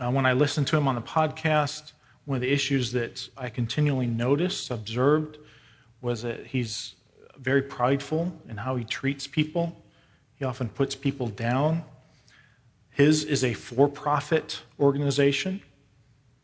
Uh, 0.00 0.10
when 0.10 0.26
I 0.26 0.32
listen 0.32 0.64
to 0.66 0.76
him 0.76 0.88
on 0.88 0.96
the 0.96 1.02
podcast, 1.02 1.92
one 2.28 2.36
of 2.36 2.42
the 2.42 2.52
issues 2.52 2.92
that 2.92 3.26
I 3.38 3.48
continually 3.48 4.06
noticed, 4.06 4.70
observed, 4.70 5.38
was 6.02 6.20
that 6.20 6.48
he's 6.48 6.94
very 7.38 7.62
prideful 7.62 8.30
in 8.50 8.58
how 8.58 8.76
he 8.76 8.84
treats 8.84 9.26
people. 9.26 9.74
He 10.34 10.44
often 10.44 10.68
puts 10.68 10.94
people 10.94 11.28
down. 11.28 11.84
His 12.90 13.24
is 13.24 13.44
a 13.44 13.54
for 13.54 13.88
profit 13.88 14.60
organization, 14.78 15.62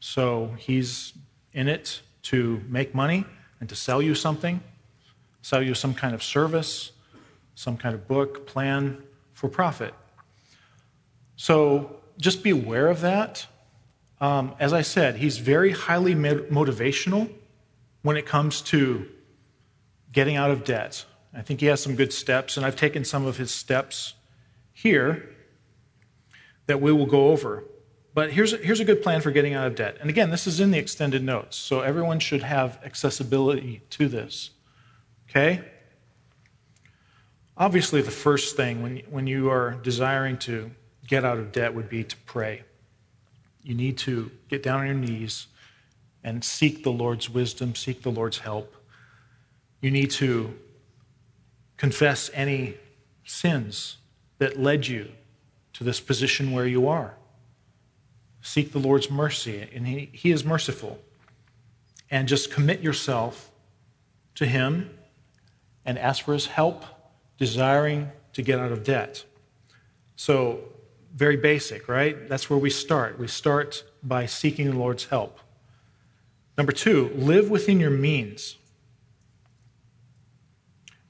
so 0.01 0.55
he's 0.57 1.13
in 1.53 1.69
it 1.69 2.01
to 2.23 2.63
make 2.67 2.95
money 2.95 3.27
and 3.61 3.69
to 3.69 3.77
sell 3.77 4.01
you 4.01 4.15
something, 4.15 4.63
sell 5.43 5.63
you 5.63 5.75
some 5.75 5.93
kind 5.93 6.15
of 6.15 6.23
service, 6.23 6.93
some 7.57 7.77
kind 7.77 7.95
of 7.95 8.09
book, 8.09 8.47
plan 8.47 9.03
for 9.35 9.51
profit. 9.51 9.93
So 11.37 11.97
just 12.17 12.43
be 12.43 12.53
aware 12.53 12.89
of 12.89 13.03
that. 13.03 13.47
Um, 14.25 14.55
as 14.59 14.73
I 14.73 14.81
said, 14.81 15.17
he's 15.17 15.37
very 15.37 15.73
highly 15.73 16.15
motivational 16.15 17.31
when 18.01 18.17
it 18.17 18.25
comes 18.25 18.63
to 18.63 19.07
getting 20.13 20.35
out 20.35 20.51
of 20.51 20.65
debt. 20.65 21.05
I 21.35 21.43
think 21.43 21.61
he 21.61 21.67
has 21.67 21.83
some 21.83 21.95
good 21.95 22.11
steps, 22.11 22.57
and 22.57 22.65
I've 22.65 22.75
taken 22.75 23.05
some 23.05 23.27
of 23.27 23.37
his 23.37 23.51
steps 23.51 24.15
here 24.73 25.29
that 26.65 26.81
we 26.81 26.91
will 26.91 27.05
go 27.05 27.33
over. 27.33 27.65
But 28.15 28.33
here's 28.33 28.55
a, 28.55 28.57
here's 28.57 28.81
a 28.81 28.87
good 28.87 29.03
plan 29.03 29.21
for 29.21 29.31
getting 29.31 29.53
out 29.53 29.67
of 29.67 29.75
debt. 29.75 29.99
And 30.01 30.09
again, 30.09 30.31
this 30.31 30.47
is 30.47 30.59
in 30.59 30.71
the 30.71 30.79
extended 30.79 31.23
notes, 31.23 31.59
so 31.59 31.81
everyone 31.81 32.19
should 32.19 32.43
have 32.43 32.79
accessibility 32.83 33.83
to 33.91 34.09
this. 34.09 34.53
Okay? 35.29 35.61
Obviously, 37.59 38.01
the 38.01 38.11
first 38.11 38.57
thing 38.57 38.83
when, 38.83 39.03
when 39.11 39.27
you 39.27 39.51
are 39.51 39.73
desiring 39.83 40.39
to 40.39 40.71
get 41.07 41.27
out 41.27 41.37
of 41.37 41.53
debt 41.53 41.75
would 41.75 41.91
be 41.91 42.05
to 42.05 42.17
pray 42.25 42.63
you 43.65 43.75
need 43.75 43.99
to 43.99 44.31
get 44.49 44.63
down 44.63 44.81
on 44.81 44.87
your 44.87 44.95
knees 44.95 45.47
and 46.23 46.45
seek 46.45 46.85
the 46.85 46.93
Lord's 46.93 47.29
wisdom, 47.29 47.75
seek 47.75 48.03
the 48.03 48.11
Lord's 48.11 48.39
help. 48.39 48.75
You 49.81 49.91
need 49.91 50.11
to 50.13 50.55
confess 51.77 52.31
any 52.33 52.77
sins 53.25 53.97
that 54.39 54.59
led 54.59 54.87
you 54.87 55.11
to 55.73 55.85
this 55.85 56.01
position 56.01 56.53
where 56.53 56.67
you 56.67 56.87
are. 56.89 57.15
Seek 58.43 58.73
the 58.73 58.79
Lord's 58.79 59.11
mercy, 59.11 59.69
and 59.75 59.87
He, 59.87 60.11
he 60.13 60.31
is 60.31 60.45
merciful. 60.45 61.03
And 62.11 62.29
just 62.29 62.51
commit 62.51 62.81
yourself 62.81 63.51
to 64.35 64.47
Him 64.47 64.91
and 65.85 65.99
ask 65.99 66.25
for 66.25 66.35
His 66.35 66.47
help, 66.47 66.85
desiring 67.39 68.13
to 68.35 68.43
get 68.43 68.59
out 68.59 68.73
of 68.73 68.85
debt. 68.85 69.25
So, 70.17 70.61
very 71.15 71.37
basic, 71.37 71.89
right? 71.89 72.29
That's 72.29 72.51
where 72.51 72.59
we 72.59 72.71
start. 72.71 73.19
We 73.19 73.29
start 73.29 73.85
by 74.03 74.27
seeking 74.27 74.71
the 74.71 74.77
Lord's 74.77 75.05
help. 75.07 75.39
Number 76.59 76.73
two, 76.73 77.11
live 77.15 77.51
within 77.51 77.81
your 77.81 77.91
means. 77.91 78.57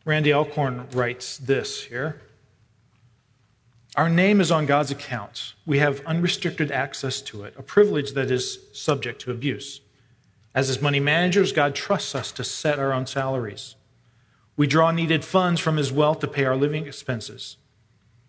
Randy 0.04 0.32
Alcorn 0.32 0.86
writes 0.92 1.38
this 1.38 1.84
here 1.84 2.20
Our 3.96 4.10
name 4.10 4.40
is 4.40 4.50
on 4.50 4.66
God's 4.66 4.90
account. 4.90 5.54
We 5.64 5.78
have 5.78 6.04
unrestricted 6.04 6.70
access 6.70 7.22
to 7.22 7.44
it, 7.44 7.54
a 7.56 7.62
privilege 7.62 8.12
that 8.12 8.30
is 8.30 8.58
subject 8.72 9.20
to 9.22 9.30
abuse. 9.30 9.80
As 10.54 10.68
his 10.68 10.80
money 10.80 11.00
managers, 11.00 11.52
God 11.52 11.74
trusts 11.74 12.14
us 12.14 12.30
to 12.32 12.44
set 12.44 12.78
our 12.78 12.92
own 12.92 13.06
salaries. 13.06 13.74
We 14.56 14.66
draw 14.66 14.92
needed 14.92 15.24
funds 15.24 15.60
from 15.60 15.78
his 15.78 15.90
wealth 15.90 16.20
to 16.20 16.28
pay 16.28 16.44
our 16.44 16.56
living 16.56 16.86
expenses. 16.86 17.56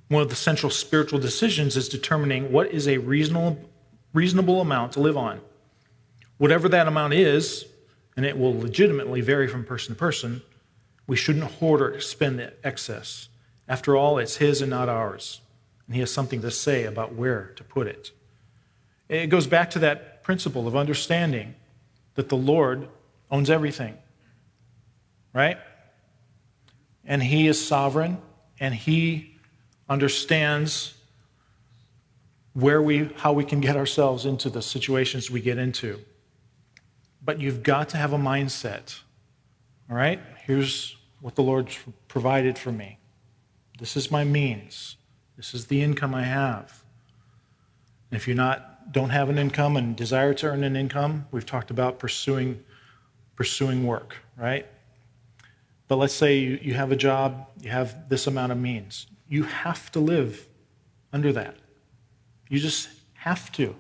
One 0.08 0.22
of 0.22 0.30
the 0.30 0.36
central 0.36 0.70
spiritual 0.70 1.20
decisions 1.20 1.76
is 1.76 1.90
determining 1.90 2.52
what 2.52 2.72
is 2.72 2.88
a 2.88 2.98
reasonable, 2.98 3.58
reasonable 4.14 4.62
amount 4.62 4.94
to 4.94 5.00
live 5.00 5.18
on. 5.18 5.42
Whatever 6.38 6.70
that 6.70 6.88
amount 6.88 7.14
is, 7.14 7.66
and 8.16 8.26
it 8.26 8.38
will 8.38 8.58
legitimately 8.58 9.22
vary 9.22 9.48
from 9.48 9.64
person 9.64 9.96
to 9.96 10.00
person, 10.00 10.42
we 11.08 11.16
shouldn't 11.16 11.46
hoard 11.46 11.82
or 11.82 12.00
spend 12.00 12.40
the 12.40 12.54
excess. 12.66 13.30
After 13.68 13.96
all, 13.96 14.18
it's 14.18 14.38
his 14.38 14.62
and 14.62 14.70
not 14.70 14.90
ours. 14.90 15.42
And 15.88 15.96
he 15.96 16.02
has 16.02 16.12
something 16.12 16.42
to 16.42 16.52
say 16.52 16.84
about 16.84 17.14
where 17.14 17.54
to 17.56 17.64
put 17.64 17.88
it. 17.88 18.12
It 19.08 19.28
goes 19.28 19.48
back 19.48 19.70
to 19.72 19.80
that 19.80 20.24
principle 20.24 20.68
of 20.68 20.76
understanding 20.76 21.56
that 22.16 22.30
the 22.30 22.38
Lord 22.38 22.88
owns 23.30 23.50
everything, 23.50 23.98
right? 25.34 25.58
And 27.04 27.22
He 27.22 27.48
is 27.48 27.64
sovereign, 27.64 28.18
and 28.60 28.74
He 28.74 29.35
understands 29.90 30.96
where 32.54 32.82
we, 32.82 33.10
how 33.18 33.34
we 33.34 33.44
can 33.44 33.60
get 33.60 33.76
ourselves 33.76 34.26
into 34.26 34.50
the 34.50 34.62
situations 34.62 35.30
we 35.30 35.42
get 35.42 35.58
into. 35.58 36.00
But 37.24 37.42
you've 37.42 37.64
got 37.64 37.90
to 37.90 37.98
have 37.98 38.14
a 38.14 38.18
mindset. 38.18 39.00
All 39.90 39.96
right? 39.96 40.22
Here's 40.46 40.96
what 41.22 41.36
the 41.36 41.44
Lord 41.44 41.70
provided 42.08 42.58
for 42.58 42.72
me. 42.72 43.00
This 43.80 43.98
is 43.98 44.10
my 44.10 44.24
means. 44.24 44.96
This 45.36 45.54
is 45.54 45.68
the 45.68 45.82
income 45.82 46.16
I 46.16 46.24
have. 46.24 46.84
And 48.10 48.18
if 48.18 48.28
you're 48.28 48.38
not 48.38 48.92
don't 48.92 49.10
have 49.10 49.30
an 49.30 49.40
income 49.40 49.78
and 49.78 49.96
desire 49.96 50.34
to 50.36 50.48
earn 50.48 50.64
an 50.64 50.76
income, 50.76 51.26
we've 51.32 51.46
talked 51.46 51.72
about 51.72 51.98
pursuing 52.00 52.64
pursuing 53.36 53.86
work, 53.86 54.16
right? 54.38 54.66
But 55.88 55.98
let's 55.98 56.14
say 56.14 56.38
you, 56.38 56.60
you 56.62 56.74
have 56.76 56.92
a 56.92 56.96
job, 56.96 57.48
you 57.60 57.70
have 57.70 58.08
this 58.08 58.28
amount 58.28 58.52
of 58.52 58.58
means. 58.58 59.08
You 59.28 59.44
have 59.44 59.92
to 59.94 60.00
live 60.00 60.48
under 61.12 61.34
that. 61.34 61.56
You 62.50 62.60
just 62.60 62.90
have 63.14 63.52
to. 63.54 63.76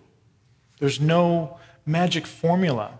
There's 0.80 1.00
no 1.00 1.60
magic 1.86 2.26
formula, 2.26 3.00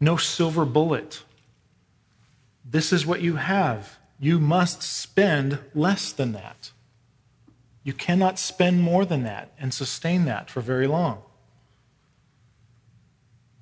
no 0.00 0.16
silver 0.16 0.64
bullet. 0.64 1.22
This 2.64 2.92
is 2.92 3.06
what 3.06 3.22
you 3.22 3.36
have. 3.36 3.98
You 4.18 4.38
must 4.38 4.82
spend 4.82 5.58
less 5.74 6.12
than 6.12 6.32
that. 6.32 6.72
You 7.84 7.92
cannot 7.92 8.38
spend 8.38 8.80
more 8.80 9.04
than 9.04 9.24
that 9.24 9.52
and 9.58 9.74
sustain 9.74 10.24
that 10.26 10.50
for 10.50 10.60
very 10.60 10.86
long. 10.86 11.22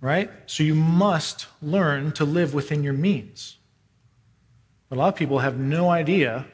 Right? 0.00 0.30
So 0.46 0.62
you 0.62 0.74
must 0.74 1.46
learn 1.60 2.12
to 2.12 2.24
live 2.24 2.54
within 2.54 2.82
your 2.82 2.92
means. 2.92 3.56
But 4.88 4.96
a 4.96 4.98
lot 4.98 5.08
of 5.08 5.16
people 5.16 5.38
have 5.38 5.58
no 5.58 5.90
idea 5.90 6.46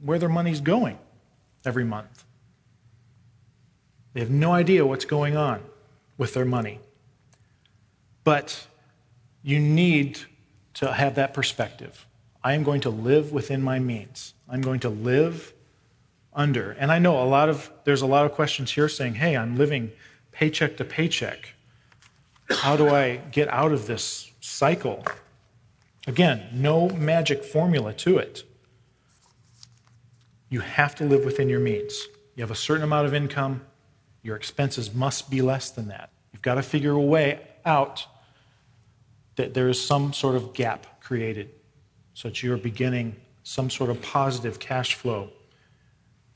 where 0.00 0.18
their 0.18 0.28
money's 0.28 0.60
going 0.60 0.98
every 1.64 1.84
month. 1.84 2.24
They 4.12 4.20
have 4.20 4.30
no 4.30 4.52
idea 4.52 4.86
what's 4.86 5.04
going 5.04 5.36
on 5.36 5.62
with 6.16 6.34
their 6.34 6.44
money. 6.44 6.80
But 8.24 8.66
you 9.42 9.58
need 9.58 10.18
to 10.74 10.92
have 10.92 11.14
that 11.14 11.34
perspective. 11.34 12.06
I 12.42 12.54
am 12.54 12.62
going 12.62 12.80
to 12.82 12.90
live 12.90 13.32
within 13.32 13.62
my 13.62 13.78
means. 13.78 14.34
I'm 14.48 14.60
going 14.60 14.80
to 14.80 14.88
live 14.88 15.52
under. 16.32 16.72
And 16.72 16.92
I 16.92 16.98
know 16.98 17.22
a 17.22 17.24
lot 17.24 17.48
of 17.48 17.70
there's 17.84 18.02
a 18.02 18.06
lot 18.06 18.24
of 18.26 18.32
questions 18.32 18.72
here 18.72 18.88
saying, 18.88 19.14
"Hey, 19.14 19.36
I'm 19.36 19.56
living 19.56 19.92
paycheck 20.30 20.76
to 20.76 20.84
paycheck. 20.84 21.54
How 22.50 22.76
do 22.76 22.88
I 22.88 23.16
get 23.16 23.48
out 23.48 23.72
of 23.72 23.86
this 23.86 24.30
cycle?" 24.40 25.04
Again, 26.06 26.48
no 26.52 26.88
magic 26.88 27.44
formula 27.44 27.92
to 27.94 28.18
it. 28.18 28.44
You 30.48 30.60
have 30.60 30.94
to 30.96 31.04
live 31.04 31.24
within 31.24 31.48
your 31.48 31.60
means. 31.60 32.08
You 32.34 32.42
have 32.42 32.50
a 32.50 32.56
certain 32.56 32.84
amount 32.84 33.06
of 33.06 33.14
income, 33.14 33.62
your 34.22 34.36
expenses 34.36 34.94
must 34.94 35.30
be 35.30 35.42
less 35.42 35.70
than 35.70 35.88
that. 35.88 36.10
You've 36.32 36.42
got 36.42 36.54
to 36.54 36.62
figure 36.62 36.92
a 36.92 37.00
way 37.00 37.40
out 37.64 38.06
that 39.36 39.54
there 39.54 39.68
is 39.68 39.84
some 39.84 40.12
sort 40.12 40.36
of 40.36 40.52
gap 40.52 41.00
created 41.00 41.50
so 42.14 42.28
that 42.28 42.42
you're 42.42 42.56
beginning 42.56 43.16
some 43.42 43.70
sort 43.70 43.90
of 43.90 44.02
positive 44.02 44.58
cash 44.58 44.94
flow 44.94 45.30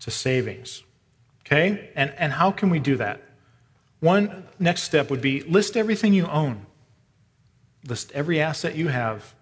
to 0.01 0.11
savings. 0.11 0.83
Okay? 1.41 1.91
And, 1.95 2.13
and 2.17 2.33
how 2.33 2.51
can 2.51 2.71
we 2.71 2.79
do 2.79 2.97
that? 2.97 3.21
One 4.01 4.49
next 4.59 4.83
step 4.83 5.11
would 5.11 5.21
be 5.21 5.43
list 5.43 5.77
everything 5.77 6.13
you 6.13 6.27
own, 6.27 6.67
list 7.87 8.11
every 8.13 8.41
asset 8.41 8.75
you 8.75 8.89
have. 8.89 9.35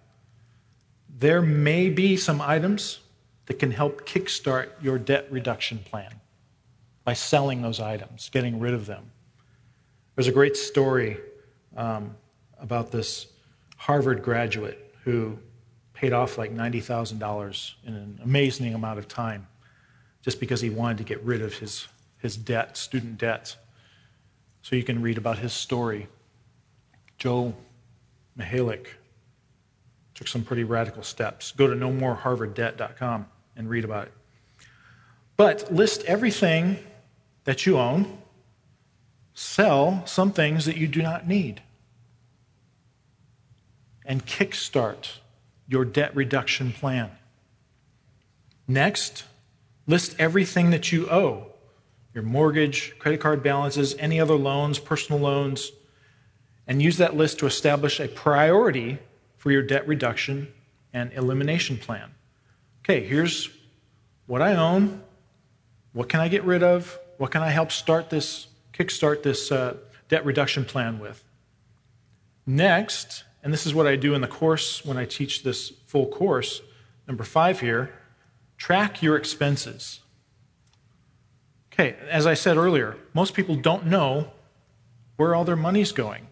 There 1.09 1.41
may 1.41 1.89
be 1.89 2.17
some 2.17 2.41
items 2.41 2.99
that 3.45 3.59
can 3.59 3.71
help 3.71 4.07
kickstart 4.07 4.69
your 4.81 4.97
debt 4.97 5.31
reduction 5.31 5.79
plan 5.79 6.13
by 7.03 7.13
selling 7.13 7.61
those 7.61 7.79
items, 7.79 8.29
getting 8.29 8.59
rid 8.59 8.73
of 8.73 8.85
them. 8.85 9.11
There's 10.15 10.27
a 10.27 10.31
great 10.31 10.55
story 10.55 11.17
um, 11.75 12.15
about 12.59 12.91
this 12.91 13.27
Harvard 13.77 14.21
graduate 14.21 14.93
who 15.03 15.37
paid 15.93 16.13
off 16.13 16.37
like 16.37 16.55
$90,000 16.55 17.73
in 17.85 17.93
an 17.93 18.19
amazing 18.23 18.73
amount 18.73 18.99
of 18.99 19.07
time 19.07 19.47
just 20.21 20.39
because 20.39 20.61
he 20.61 20.69
wanted 20.69 20.97
to 20.99 21.03
get 21.03 21.21
rid 21.23 21.41
of 21.41 21.53
his, 21.55 21.87
his 22.19 22.37
debt, 22.37 22.77
student 22.77 23.17
debt. 23.17 23.55
So 24.61 24.75
you 24.75 24.83
can 24.83 25.01
read 25.01 25.17
about 25.17 25.39
his 25.39 25.53
story. 25.53 26.07
Joe 27.17 27.55
Mihalic 28.37 28.87
took 30.21 30.27
some 30.27 30.43
pretty 30.43 30.63
radical 30.63 31.01
steps. 31.01 31.51
Go 31.51 31.65
to 31.65 31.73
nomoreharvarddebt.com 31.73 33.25
and 33.55 33.67
read 33.67 33.83
about 33.83 34.05
it. 34.05 34.13
But 35.35 35.73
list 35.73 36.03
everything 36.05 36.77
that 37.45 37.65
you 37.65 37.79
own, 37.79 38.19
sell 39.33 40.05
some 40.05 40.31
things 40.31 40.65
that 40.65 40.77
you 40.77 40.87
do 40.87 41.01
not 41.01 41.27
need, 41.27 41.63
and 44.05 44.23
kickstart 44.25 45.17
your 45.67 45.85
debt 45.85 46.15
reduction 46.15 46.71
plan. 46.71 47.09
Next, 48.67 49.23
List 49.87 50.15
everything 50.19 50.69
that 50.69 50.91
you 50.91 51.09
owe 51.09 51.47
your 52.13 52.23
mortgage, 52.23 52.97
credit 52.99 53.19
card 53.19 53.41
balances, 53.41 53.95
any 53.99 54.19
other 54.19 54.35
loans, 54.35 54.79
personal 54.79 55.19
loans, 55.19 55.71
and 56.67 56.81
use 56.81 56.97
that 56.97 57.15
list 57.15 57.39
to 57.39 57.45
establish 57.45 57.99
a 57.99 58.07
priority 58.07 58.99
for 59.41 59.51
your 59.51 59.63
debt 59.63 59.87
reduction 59.87 60.53
and 60.93 61.11
elimination 61.13 61.75
plan. 61.75 62.11
Okay, 62.83 63.03
here's 63.03 63.49
what 64.27 64.39
I 64.39 64.55
own. 64.55 65.01
What 65.93 66.09
can 66.09 66.19
I 66.19 66.27
get 66.27 66.43
rid 66.43 66.61
of? 66.61 66.99
What 67.17 67.31
can 67.31 67.41
I 67.41 67.49
help 67.49 67.71
start 67.71 68.11
this, 68.11 68.45
kickstart 68.71 69.23
this 69.23 69.51
uh, 69.51 69.77
debt 70.09 70.23
reduction 70.25 70.63
plan 70.63 70.99
with? 70.99 71.23
Next, 72.45 73.23
and 73.41 73.51
this 73.51 73.65
is 73.65 73.73
what 73.73 73.87
I 73.87 73.95
do 73.95 74.13
in 74.13 74.21
the 74.21 74.27
course 74.27 74.85
when 74.85 74.95
I 74.95 75.05
teach 75.05 75.41
this 75.41 75.69
full 75.87 76.05
course, 76.05 76.61
number 77.07 77.23
five 77.23 77.61
here 77.61 77.91
Track 78.59 79.01
your 79.01 79.15
expenses. 79.15 80.01
Okay, 81.73 81.95
as 82.07 82.27
I 82.27 82.35
said 82.35 82.57
earlier, 82.57 82.95
most 83.15 83.33
people 83.33 83.55
don't 83.55 83.87
know 83.87 84.33
where 85.15 85.33
all 85.33 85.45
their 85.45 85.55
money's 85.55 85.91
going. 85.91 86.27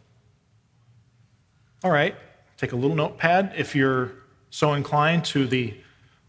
All 1.84 1.90
right, 1.90 2.16
take 2.60 2.74
a 2.74 2.76
little 2.76 2.96
notepad 2.96 3.54
if 3.56 3.74
you're 3.74 4.12
so 4.50 4.74
inclined 4.74 5.24
to 5.24 5.48
the 5.48 5.74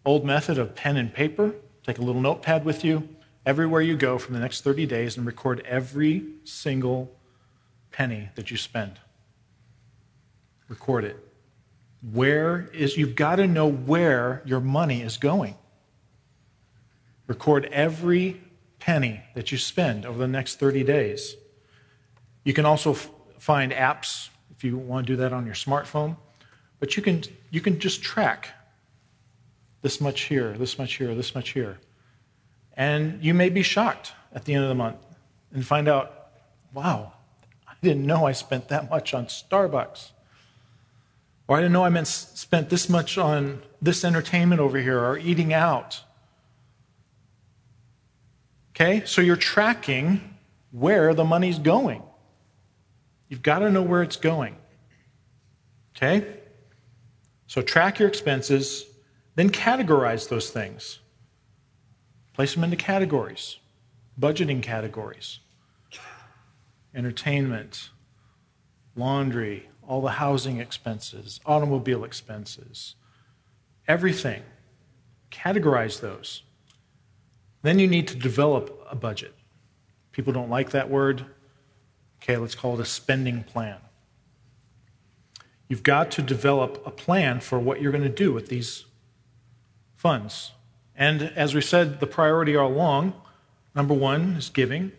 old 0.04 0.24
method 0.24 0.58
of 0.58 0.74
pen 0.74 0.96
and 0.96 1.12
paper. 1.12 1.54
Take 1.82 1.98
a 1.98 2.02
little 2.02 2.20
notepad 2.20 2.64
with 2.64 2.84
you 2.84 3.08
everywhere 3.44 3.80
you 3.80 3.96
go 3.96 4.16
for 4.16 4.32
the 4.32 4.38
next 4.38 4.62
30 4.62 4.86
days 4.86 5.16
and 5.16 5.26
record 5.26 5.60
every 5.66 6.24
single 6.44 7.12
penny 7.90 8.28
that 8.36 8.50
you 8.50 8.56
spend. 8.56 9.00
Record 10.68 11.04
it. 11.04 11.16
Where 12.12 12.70
is, 12.72 12.96
you've 12.96 13.16
got 13.16 13.36
to 13.36 13.46
know 13.46 13.68
where 13.68 14.42
your 14.44 14.60
money 14.60 15.02
is 15.02 15.16
going. 15.16 15.56
Record 17.26 17.68
every 17.72 18.40
penny 18.78 19.20
that 19.34 19.50
you 19.50 19.58
spend 19.58 20.06
over 20.06 20.18
the 20.18 20.28
next 20.28 20.60
30 20.60 20.84
days. 20.84 21.34
You 22.44 22.54
can 22.54 22.64
also 22.64 22.92
f- 22.92 23.10
find 23.38 23.72
apps 23.72 24.29
if 24.60 24.64
you 24.64 24.76
want 24.76 25.06
to 25.06 25.12
do 25.14 25.16
that 25.16 25.32
on 25.32 25.46
your 25.46 25.54
smartphone, 25.54 26.14
but 26.80 26.94
you 26.94 27.02
can, 27.02 27.22
you 27.48 27.62
can 27.62 27.78
just 27.78 28.02
track 28.02 28.50
this 29.80 30.02
much 30.02 30.24
here, 30.24 30.52
this 30.52 30.78
much 30.78 30.96
here, 30.96 31.14
this 31.14 31.34
much 31.34 31.48
here. 31.52 31.78
And 32.74 33.24
you 33.24 33.32
may 33.32 33.48
be 33.48 33.62
shocked 33.62 34.12
at 34.34 34.44
the 34.44 34.52
end 34.52 34.64
of 34.64 34.68
the 34.68 34.74
month 34.74 34.98
and 35.54 35.66
find 35.66 35.88
out, 35.88 36.32
wow, 36.74 37.14
I 37.66 37.72
didn't 37.80 38.04
know 38.04 38.26
I 38.26 38.32
spent 38.32 38.68
that 38.68 38.90
much 38.90 39.14
on 39.14 39.26
Starbucks. 39.26 40.10
Or 41.48 41.56
I 41.56 41.60
didn't 41.60 41.72
know 41.72 41.84
I 41.84 42.02
spent 42.02 42.68
this 42.68 42.90
much 42.90 43.16
on 43.16 43.62
this 43.80 44.04
entertainment 44.04 44.60
over 44.60 44.76
here 44.76 44.98
or 44.98 45.16
eating 45.16 45.54
out. 45.54 46.02
Okay? 48.72 49.06
So 49.06 49.22
you're 49.22 49.36
tracking 49.36 50.36
where 50.70 51.14
the 51.14 51.24
money's 51.24 51.58
going. 51.58 52.02
You've 53.30 53.42
got 53.42 53.60
to 53.60 53.70
know 53.70 53.82
where 53.82 54.02
it's 54.02 54.16
going. 54.16 54.56
Okay? 55.96 56.36
So 57.46 57.62
track 57.62 57.98
your 57.98 58.08
expenses, 58.08 58.84
then 59.36 59.48
categorize 59.48 60.28
those 60.28 60.50
things. 60.50 60.98
Place 62.34 62.54
them 62.54 62.64
into 62.64 62.76
categories, 62.76 63.56
budgeting 64.20 64.62
categories 64.62 65.38
entertainment, 66.94 67.90
laundry, 68.96 69.68
all 69.86 70.00
the 70.00 70.10
housing 70.10 70.58
expenses, 70.58 71.40
automobile 71.46 72.04
expenses, 72.04 72.96
everything. 73.86 74.42
Categorize 75.30 76.00
those. 76.00 76.42
Then 77.62 77.78
you 77.78 77.86
need 77.86 78.08
to 78.08 78.16
develop 78.16 78.86
a 78.90 78.96
budget. 78.96 79.34
People 80.12 80.32
don't 80.32 80.50
like 80.50 80.70
that 80.70 80.90
word. 80.90 81.24
Okay, 82.22 82.36
let's 82.36 82.54
call 82.54 82.74
it 82.74 82.80
a 82.80 82.84
spending 82.84 83.42
plan. 83.44 83.78
You've 85.68 85.82
got 85.82 86.10
to 86.12 86.22
develop 86.22 86.82
a 86.84 86.90
plan 86.90 87.40
for 87.40 87.58
what 87.58 87.80
you're 87.80 87.92
going 87.92 88.04
to 88.04 88.08
do 88.08 88.32
with 88.32 88.48
these 88.48 88.84
funds. 89.96 90.52
And 90.94 91.22
as 91.22 91.54
we 91.54 91.60
said, 91.60 92.00
the 92.00 92.06
priority 92.06 92.56
all 92.56 92.68
along 92.68 93.14
number 93.74 93.94
one 93.94 94.34
is 94.34 94.50
giving, 94.50 94.92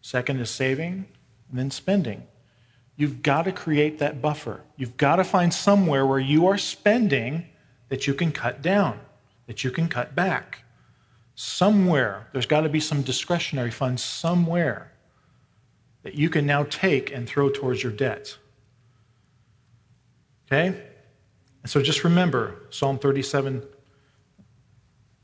second 0.00 0.40
is 0.40 0.50
saving, 0.50 1.06
and 1.50 1.58
then 1.58 1.70
spending. 1.70 2.26
You've 2.96 3.22
got 3.22 3.42
to 3.42 3.52
create 3.52 3.98
that 3.98 4.22
buffer. 4.22 4.62
You've 4.76 4.96
got 4.96 5.16
to 5.16 5.24
find 5.24 5.52
somewhere 5.52 6.06
where 6.06 6.18
you 6.18 6.46
are 6.46 6.58
spending 6.58 7.46
that 7.90 8.06
you 8.06 8.14
can 8.14 8.32
cut 8.32 8.62
down, 8.62 9.00
that 9.46 9.64
you 9.64 9.70
can 9.70 9.88
cut 9.88 10.14
back. 10.14 10.64
Somewhere, 11.34 12.28
there's 12.32 12.46
got 12.46 12.62
to 12.62 12.68
be 12.68 12.80
some 12.80 13.02
discretionary 13.02 13.70
funds 13.70 14.02
somewhere 14.02 14.91
that 16.02 16.14
you 16.14 16.28
can 16.28 16.46
now 16.46 16.64
take 16.64 17.12
and 17.12 17.28
throw 17.28 17.48
towards 17.48 17.82
your 17.82 17.92
debt. 17.92 18.36
Okay? 20.46 20.66
And 21.62 21.70
so 21.70 21.80
just 21.80 22.04
remember 22.04 22.56
Psalm 22.70 22.98
37 22.98 23.62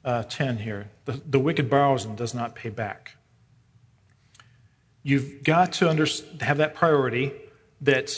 uh, 0.05 0.23
10 0.23 0.59
here. 0.59 0.91
The, 1.05 1.21
the 1.27 1.39
wicked 1.39 1.69
borrows 1.69 2.05
and 2.05 2.17
does 2.17 2.35
not 2.35 2.55
pay 2.55 2.71
back. 2.71 3.17
You've 5.03 5.43
got 5.43 5.73
to 5.75 5.89
under, 5.91 6.07
have 6.41 6.59
that 6.59 6.75
priority 6.75 7.33
that 7.81 8.13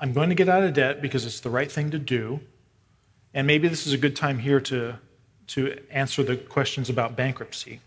I'm 0.00 0.12
going 0.12 0.28
to 0.28 0.34
get 0.34 0.48
out 0.48 0.62
of 0.62 0.74
debt 0.74 1.00
because 1.00 1.24
it's 1.24 1.40
the 1.40 1.50
right 1.50 1.70
thing 1.70 1.90
to 1.90 1.98
do. 1.98 2.40
And 3.32 3.46
maybe 3.46 3.68
this 3.68 3.86
is 3.86 3.92
a 3.92 3.98
good 3.98 4.16
time 4.16 4.38
here 4.38 4.60
to, 4.62 4.96
to 5.48 5.78
answer 5.90 6.22
the 6.22 6.36
questions 6.36 6.88
about 6.88 7.16
bankruptcy. 7.16 7.80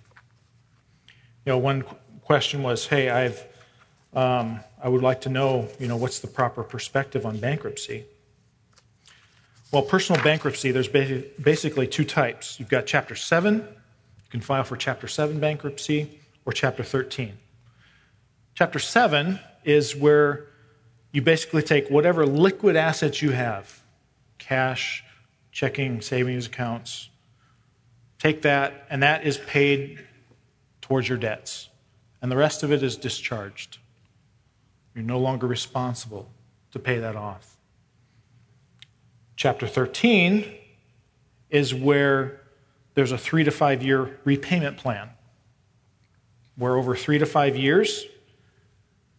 You 1.45 1.53
know, 1.53 1.57
one 1.57 1.84
question 2.21 2.63
was, 2.63 2.88
hey, 2.88 3.09
I've, 3.09 3.45
um, 4.14 4.60
I 4.82 4.89
would 4.89 5.01
like 5.01 5.22
to 5.22 5.30
know, 5.30 5.68
you 5.80 5.88
know, 5.88 5.97
what's 5.97 6.20
the 6.20 6.28
proper 6.28 6.64
perspective 6.64 7.26
on 7.26 7.38
bankruptcy? 7.38 8.05
Well, 9.72 9.84
personal 9.84 10.22
bankruptcy, 10.24 10.72
there's 10.72 10.88
basically 10.88 11.88
two 11.88 12.03
types. 12.03 12.60
You've 12.60 12.70
got 12.70 12.88
Chapter 12.88 13.16
7, 13.16 13.57
you 13.57 14.30
can 14.30 14.41
file 14.41 14.64
for 14.64 14.76
Chapter 14.76 15.07
7 15.07 15.39
bankruptcy, 15.39 16.20
or 16.45 16.53
Chapter 16.53 16.84
13. 16.84 17.38
Chapter 18.55 18.80
7 18.80 19.39
is 19.64 19.95
where 19.95 20.47
you 21.12 21.22
basically 21.22 21.62
take 21.62 21.89
whatever 21.89 22.26
liquid 22.26 22.76
assets 22.76 23.22
you 23.22 23.32
have 23.32 23.82
cash, 24.39 25.03
checking, 25.51 26.01
savings 26.01 26.47
accounts 26.47 27.10
take 28.20 28.41
that, 28.43 28.86
and 28.89 29.01
that 29.01 29.26
is 29.26 29.38
paid 29.38 30.05
towards 30.82 31.10
your 31.10 31.18
debts. 31.18 31.70
And 32.22 32.32
the 32.32 32.38
rest 32.38 32.64
of 32.64 32.72
it 32.72 32.84
is 32.84 32.97
discharged. 32.97 33.80
You're 35.00 35.08
no 35.08 35.20
longer 35.20 35.47
responsible 35.47 36.30
to 36.74 36.78
pay 36.78 37.00
that 37.00 37.16
off. 37.16 37.56
Chapter 39.38 39.66
13 39.66 40.43
is 41.50 41.74
where 41.74 42.41
there's 42.95 43.14
a 43.14 43.18
three 43.18 43.45
to 43.45 43.52
five 43.52 43.82
year 43.82 44.20
repayment 44.26 44.76
plan, 44.76 45.12
where 46.58 46.76
over 46.76 46.97
three 46.97 47.18
to 47.18 47.26
five 47.26 47.56
years, 47.56 48.08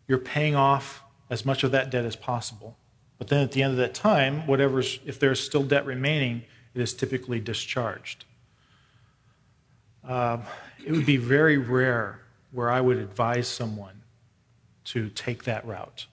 you're 0.06 0.18
paying 0.18 0.54
off 0.54 1.02
as 1.30 1.46
much 1.46 1.64
of 1.64 1.72
that 1.72 1.88
debt 1.88 2.04
as 2.04 2.14
possible. 2.14 2.76
But 3.16 3.28
then 3.28 3.42
at 3.42 3.52
the 3.52 3.62
end 3.62 3.70
of 3.70 3.78
that 3.78 3.94
time, 3.94 4.46
whatever's, 4.46 4.98
if 5.06 5.18
there's 5.18 5.40
still 5.40 5.62
debt 5.62 5.86
remaining, 5.86 6.42
it 6.74 6.82
is 6.82 6.92
typically 6.92 7.40
discharged. 7.40 8.26
Um, 10.04 10.42
it 10.84 10.92
would 10.92 11.06
be 11.06 11.16
very 11.16 11.56
rare 11.56 12.20
where 12.50 12.70
I 12.70 12.82
would 12.82 12.98
advise 12.98 13.48
someone 13.48 13.99
to 14.84 15.08
take 15.10 15.44
that 15.44 15.66
route. 15.66 16.06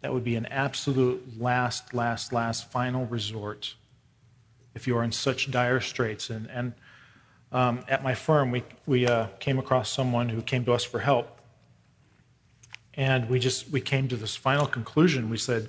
That 0.00 0.12
would 0.12 0.24
be 0.24 0.36
an 0.36 0.46
absolute 0.46 1.40
last, 1.40 1.94
last, 1.94 2.32
last, 2.32 2.70
final 2.70 3.06
resort 3.06 3.74
if 4.74 4.86
you 4.86 4.96
are 4.96 5.04
in 5.04 5.12
such 5.12 5.50
dire 5.50 5.80
straits. 5.80 6.30
And, 6.30 6.48
and 6.50 6.74
um, 7.52 7.84
at 7.88 8.02
my 8.02 8.14
firm, 8.14 8.50
we, 8.50 8.64
we 8.86 9.06
uh, 9.06 9.28
came 9.38 9.58
across 9.58 9.90
someone 9.90 10.28
who 10.28 10.42
came 10.42 10.64
to 10.64 10.72
us 10.72 10.84
for 10.84 10.98
help. 10.98 11.40
And 12.94 13.28
we 13.28 13.38
just 13.38 13.70
we 13.70 13.80
came 13.80 14.08
to 14.08 14.16
this 14.16 14.36
final 14.36 14.66
conclusion. 14.66 15.30
We 15.30 15.38
said, 15.38 15.68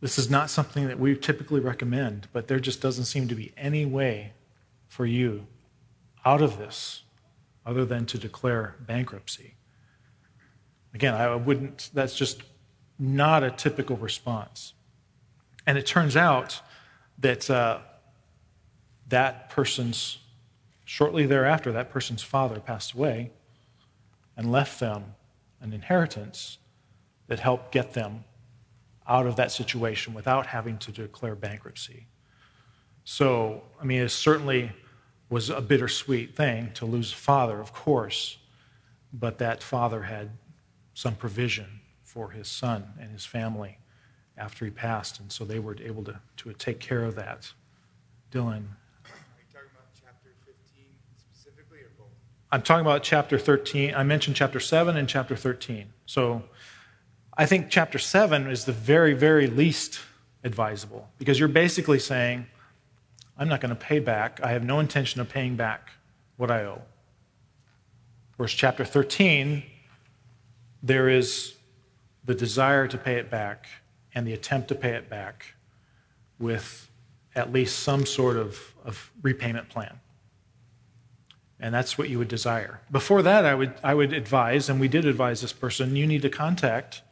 this 0.00 0.18
is 0.18 0.28
not 0.28 0.50
something 0.50 0.88
that 0.88 0.98
we 0.98 1.16
typically 1.16 1.60
recommend, 1.60 2.28
but 2.32 2.48
there 2.48 2.58
just 2.58 2.80
doesn't 2.80 3.04
seem 3.04 3.28
to 3.28 3.34
be 3.34 3.52
any 3.56 3.84
way 3.84 4.32
for 4.88 5.06
you 5.06 5.46
out 6.24 6.42
of 6.42 6.58
this 6.58 7.02
other 7.64 7.84
than 7.84 8.04
to 8.06 8.18
declare 8.18 8.74
bankruptcy. 8.80 9.54
Again, 10.94 11.14
I 11.14 11.34
wouldn't, 11.34 11.90
that's 11.94 12.14
just 12.14 12.42
not 12.98 13.42
a 13.42 13.50
typical 13.50 13.96
response. 13.96 14.74
And 15.66 15.78
it 15.78 15.86
turns 15.86 16.16
out 16.16 16.60
that 17.18 17.48
uh, 17.48 17.78
that 19.08 19.50
person's, 19.50 20.18
shortly 20.84 21.26
thereafter, 21.26 21.72
that 21.72 21.90
person's 21.90 22.22
father 22.22 22.60
passed 22.60 22.92
away 22.92 23.30
and 24.36 24.50
left 24.50 24.80
them 24.80 25.14
an 25.60 25.72
inheritance 25.72 26.58
that 27.28 27.38
helped 27.38 27.72
get 27.72 27.92
them 27.92 28.24
out 29.08 29.26
of 29.26 29.36
that 29.36 29.50
situation 29.50 30.14
without 30.14 30.46
having 30.46 30.78
to 30.78 30.92
declare 30.92 31.34
bankruptcy. 31.34 32.06
So, 33.04 33.62
I 33.80 33.84
mean, 33.84 34.00
it 34.00 34.10
certainly 34.10 34.72
was 35.28 35.50
a 35.50 35.60
bittersweet 35.60 36.36
thing 36.36 36.70
to 36.74 36.86
lose 36.86 37.12
a 37.12 37.16
father, 37.16 37.58
of 37.58 37.72
course, 37.72 38.38
but 39.12 39.38
that 39.38 39.62
father 39.62 40.02
had 40.02 40.30
some 40.94 41.14
provision 41.14 41.80
for 42.02 42.30
his 42.30 42.48
son 42.48 42.92
and 43.00 43.10
his 43.10 43.24
family 43.24 43.78
after 44.36 44.64
he 44.64 44.70
passed, 44.70 45.20
and 45.20 45.30
so 45.30 45.44
they 45.44 45.58
were 45.58 45.76
able 45.82 46.04
to, 46.04 46.18
to 46.38 46.52
take 46.54 46.80
care 46.80 47.04
of 47.04 47.14
that. 47.14 47.52
Dylan. 48.30 48.46
Are 48.46 48.58
you 48.58 49.44
talking 49.52 49.70
about 49.72 49.88
chapter 49.94 50.30
15 50.46 50.84
specifically 51.16 51.78
or 51.78 51.90
both? 51.98 52.08
I'm 52.50 52.62
talking 52.62 52.80
about 52.80 53.02
chapter 53.02 53.38
13. 53.38 53.94
I 53.94 54.02
mentioned 54.02 54.36
chapter 54.36 54.60
7 54.60 54.96
and 54.96 55.08
chapter 55.08 55.36
13. 55.36 55.92
So 56.06 56.42
I 57.36 57.46
think 57.46 57.68
chapter 57.70 57.98
7 57.98 58.50
is 58.50 58.64
the 58.64 58.72
very, 58.72 59.14
very 59.14 59.46
least 59.46 60.00
advisable 60.44 61.08
because 61.18 61.38
you're 61.38 61.48
basically 61.48 61.98
saying, 61.98 62.46
I'm 63.38 63.48
not 63.48 63.60
going 63.60 63.74
to 63.74 63.80
pay 63.80 63.98
back. 63.98 64.40
I 64.42 64.52
have 64.52 64.64
no 64.64 64.80
intention 64.80 65.20
of 65.20 65.28
paying 65.28 65.56
back 65.56 65.90
what 66.36 66.50
I 66.50 66.64
owe. 66.64 66.82
Whereas 68.36 68.52
chapter 68.52 68.84
13 68.84 69.62
there 70.82 71.08
is 71.08 71.54
the 72.24 72.34
desire 72.34 72.86
to 72.88 72.98
pay 72.98 73.14
it 73.14 73.30
back 73.30 73.66
and 74.14 74.26
the 74.26 74.32
attempt 74.32 74.68
to 74.68 74.74
pay 74.74 74.90
it 74.90 75.08
back 75.08 75.54
with 76.38 76.90
at 77.34 77.52
least 77.52 77.80
some 77.80 78.04
sort 78.04 78.36
of, 78.36 78.74
of 78.84 79.10
repayment 79.22 79.68
plan. 79.68 80.00
And 81.60 81.72
that's 81.72 81.96
what 81.96 82.08
you 82.08 82.18
would 82.18 82.28
desire. 82.28 82.80
Before 82.90 83.22
that, 83.22 83.46
I 83.46 83.54
would, 83.54 83.74
I 83.84 83.94
would 83.94 84.12
advise, 84.12 84.68
and 84.68 84.80
we 84.80 84.88
did 84.88 85.06
advise 85.06 85.40
this 85.40 85.52
person, 85.52 85.94
you 85.94 86.06
need 86.06 86.22
to 86.22 86.28
contact 86.28 87.02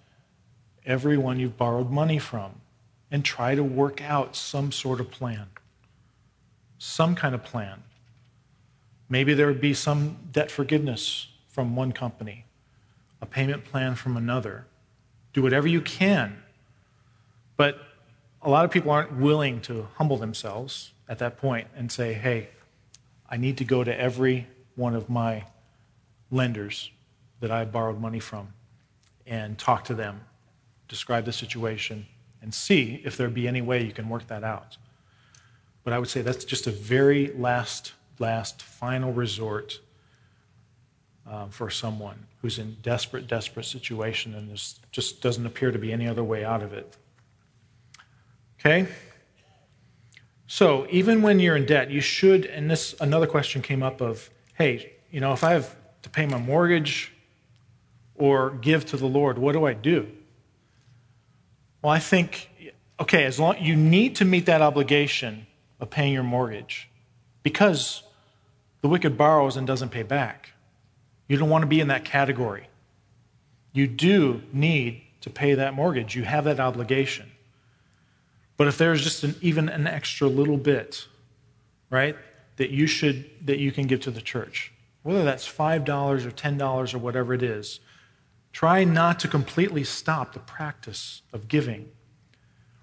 everyone 0.85 1.39
you've 1.39 1.57
borrowed 1.57 1.91
money 1.91 2.19
from 2.19 2.61
and 3.11 3.25
try 3.25 3.55
to 3.55 3.63
work 3.63 4.03
out 4.03 4.35
some 4.35 4.73
sort 4.73 5.01
of 5.01 5.11
plan. 5.11 5.47
Some 6.79 7.15
kind 7.15 7.35
of 7.35 7.45
plan. 7.45 7.85
Maybe 9.09 9.35
there 9.35 9.47
would 9.47 9.61
be 9.61 9.75
some 9.75 10.19
debt 10.33 10.51
forgiveness 10.51 11.29
from 11.49 11.77
one 11.77 11.93
company 11.93 12.45
a 13.21 13.27
payment 13.27 13.65
plan 13.65 13.95
from 13.95 14.17
another. 14.17 14.67
Do 15.33 15.43
whatever 15.43 15.69
you 15.69 15.81
can. 15.81 16.43
But 17.57 17.79
a 18.43 18.51
lot 18.51 18.65
of 18.65 18.71
people 18.71 18.91
aren't 18.91 19.17
willing 19.17 19.61
to 19.63 19.89
humble 19.95 20.17
themselves 20.17 20.93
at 21.09 21.19
that 21.19 21.37
point 21.37 21.69
and 21.77 21.91
say, 21.91 22.15
hey, 22.15 22.49
I 23.29 23.37
need 23.37 23.59
to 23.59 23.65
go 23.65 23.85
to 23.85 24.01
every 24.01 24.47
one 24.77 24.95
of 24.95 25.11
my 25.11 25.45
lenders 26.31 26.91
that 27.41 27.51
I 27.51 27.65
borrowed 27.65 28.01
money 28.01 28.21
from 28.21 28.49
and 29.27 29.59
talk 29.59 29.85
to 29.85 29.95
them, 29.95 30.23
describe 30.89 31.25
the 31.25 31.33
situation, 31.33 32.07
and 32.43 32.53
see 32.53 33.01
if 33.05 33.17
there 33.17 33.29
be 33.29 33.47
any 33.47 33.61
way 33.61 33.85
you 33.85 33.93
can 33.93 34.09
work 34.09 34.27
that 34.29 34.43
out. 34.43 34.77
But 35.85 35.93
I 35.93 35.99
would 35.99 36.09
say 36.09 36.23
that's 36.23 36.45
just 36.45 36.67
a 36.67 36.71
very 36.71 37.33
last, 37.37 37.93
last, 38.19 38.63
final 38.63 39.13
resort 39.13 39.81
um, 41.31 41.49
for 41.51 41.71
someone 41.71 42.27
who's 42.43 42.59
in 42.59 42.77
desperate, 42.83 43.29
desperate 43.29 43.65
situation, 43.65 44.35
and 44.35 44.49
there 44.49 44.57
just 44.91 45.23
doesn't 45.23 45.47
appear 45.47 45.71
to 45.71 45.79
be 45.79 45.93
any 45.93 46.09
other 46.09 46.25
way 46.25 46.45
out 46.45 46.63
of 46.63 46.73
it. 46.73 46.97
Okay? 48.59 48.89
So 50.49 50.89
even 50.91 51.23
when 51.23 51.39
you're 51.39 51.57
in 51.57 51.67
debt, 51.67 51.91
you 51.91 52.01
should, 52.01 52.45
and 52.45 52.69
this 52.69 52.97
another 53.01 53.29
question 53.29 53.63
came 53.63 53.83
up 53.83 54.01
of, 54.01 54.29
hey, 54.55 54.93
you 55.13 55.21
know, 55.21 55.33
if 55.33 55.45
I 55.45 55.53
have 55.53 55.77
to 56.03 56.11
pay 56.11 56.27
my 56.27 56.39
mortgage 56.39 57.13
or 58.17 58.51
give 58.51 58.85
to 58.87 58.97
the 58.97 59.07
Lord, 59.07 59.39
what 59.39 59.53
do 59.53 59.65
I 59.65 59.73
do? 59.73 60.11
Well, 61.81 61.93
I 61.93 62.01
think, 62.01 62.51
okay, 62.99 63.25
as 63.25 63.39
long 63.39 63.57
you 63.61 63.77
need 63.77 64.17
to 64.17 64.25
meet 64.25 64.47
that 64.47 64.61
obligation 64.61 65.47
of 65.79 65.91
paying 65.91 66.13
your 66.13 66.25
mortgage 66.25 66.91
because 67.45 68.03
the 68.83 68.89
wicked 68.89 69.17
borrows 69.17 69.57
and 69.57 69.67
doesn't 69.67 69.91
pay 69.91 70.03
back. 70.03 70.50
You 71.31 71.37
don't 71.37 71.49
want 71.49 71.63
to 71.63 71.69
be 71.69 71.79
in 71.79 71.87
that 71.89 72.05
category. 72.05 72.67
You 73.73 73.87
do 73.87 74.43
need 74.53 75.03
to 75.21 75.31
pay 75.31 75.55
that 75.55 75.75
mortgage. 75.75 76.17
You 76.17 76.25
have 76.25 76.43
that 76.43 76.59
obligation. 76.59 77.31
But 78.57 78.67
if 78.67 78.77
there's 78.79 79.01
just 79.01 79.23
an, 79.23 79.37
even 79.41 79.69
an 79.69 79.87
extra 79.87 80.27
little 80.27 80.57
bit, 80.57 81.07
right, 81.89 82.17
that 82.57 82.71
you 82.71 82.89
should 82.89 83.31
that 83.47 83.61
you 83.61 83.71
can 83.71 83.87
give 83.87 84.01
to 84.01 84.11
the 84.11 84.21
church, 84.21 84.73
whether 85.05 85.23
that's 85.23 85.47
five 85.47 85.85
dollars 85.85 86.27
or 86.27 86.33
ten 86.33 86.59
dollars 86.59 86.95
or 86.95 86.99
whatever 86.99 87.33
it 87.33 87.45
is, 87.45 87.79
try 88.53 88.83
not 88.83 89.21
to 89.21 89.29
completely 89.29 89.85
stop 89.85 90.33
the 90.33 90.41
practice 90.41 91.23
of 91.33 91.47
giving. 91.47 91.93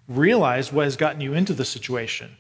Realize 0.08 0.72
what 0.72 0.86
has 0.86 0.96
gotten 0.96 1.20
you 1.20 1.34
into 1.34 1.52
the 1.52 1.66
situation. 1.66 2.38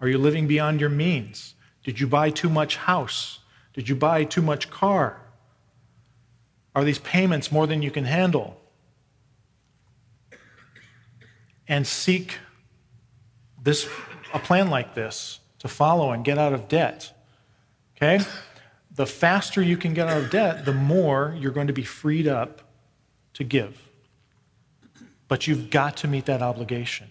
Are 0.00 0.08
you 0.08 0.16
living 0.16 0.46
beyond 0.46 0.80
your 0.80 0.88
means? 0.88 1.56
Did 1.84 2.00
you 2.00 2.06
buy 2.06 2.30
too 2.30 2.48
much 2.48 2.78
house? 2.78 3.40
Did 3.74 3.90
you 3.90 3.96
buy 3.96 4.24
too 4.24 4.40
much 4.40 4.70
car? 4.70 5.20
Are 6.76 6.84
these 6.84 6.98
payments 6.98 7.50
more 7.50 7.66
than 7.66 7.80
you 7.80 7.90
can 7.90 8.04
handle? 8.04 8.60
And 11.66 11.86
seek 11.86 12.38
this 13.60 13.88
a 14.34 14.38
plan 14.38 14.68
like 14.68 14.94
this 14.94 15.40
to 15.60 15.68
follow 15.68 16.12
and 16.12 16.22
get 16.22 16.36
out 16.36 16.52
of 16.52 16.68
debt. 16.68 17.12
Okay? 17.96 18.22
The 18.94 19.06
faster 19.06 19.62
you 19.62 19.78
can 19.78 19.94
get 19.94 20.08
out 20.08 20.18
of 20.18 20.30
debt, 20.30 20.66
the 20.66 20.74
more 20.74 21.34
you're 21.40 21.50
going 21.50 21.66
to 21.68 21.72
be 21.72 21.82
freed 21.82 22.28
up 22.28 22.60
to 23.32 23.42
give. 23.42 23.82
But 25.28 25.46
you've 25.46 25.70
got 25.70 25.96
to 25.98 26.08
meet 26.08 26.26
that 26.26 26.42
obligation 26.42 27.08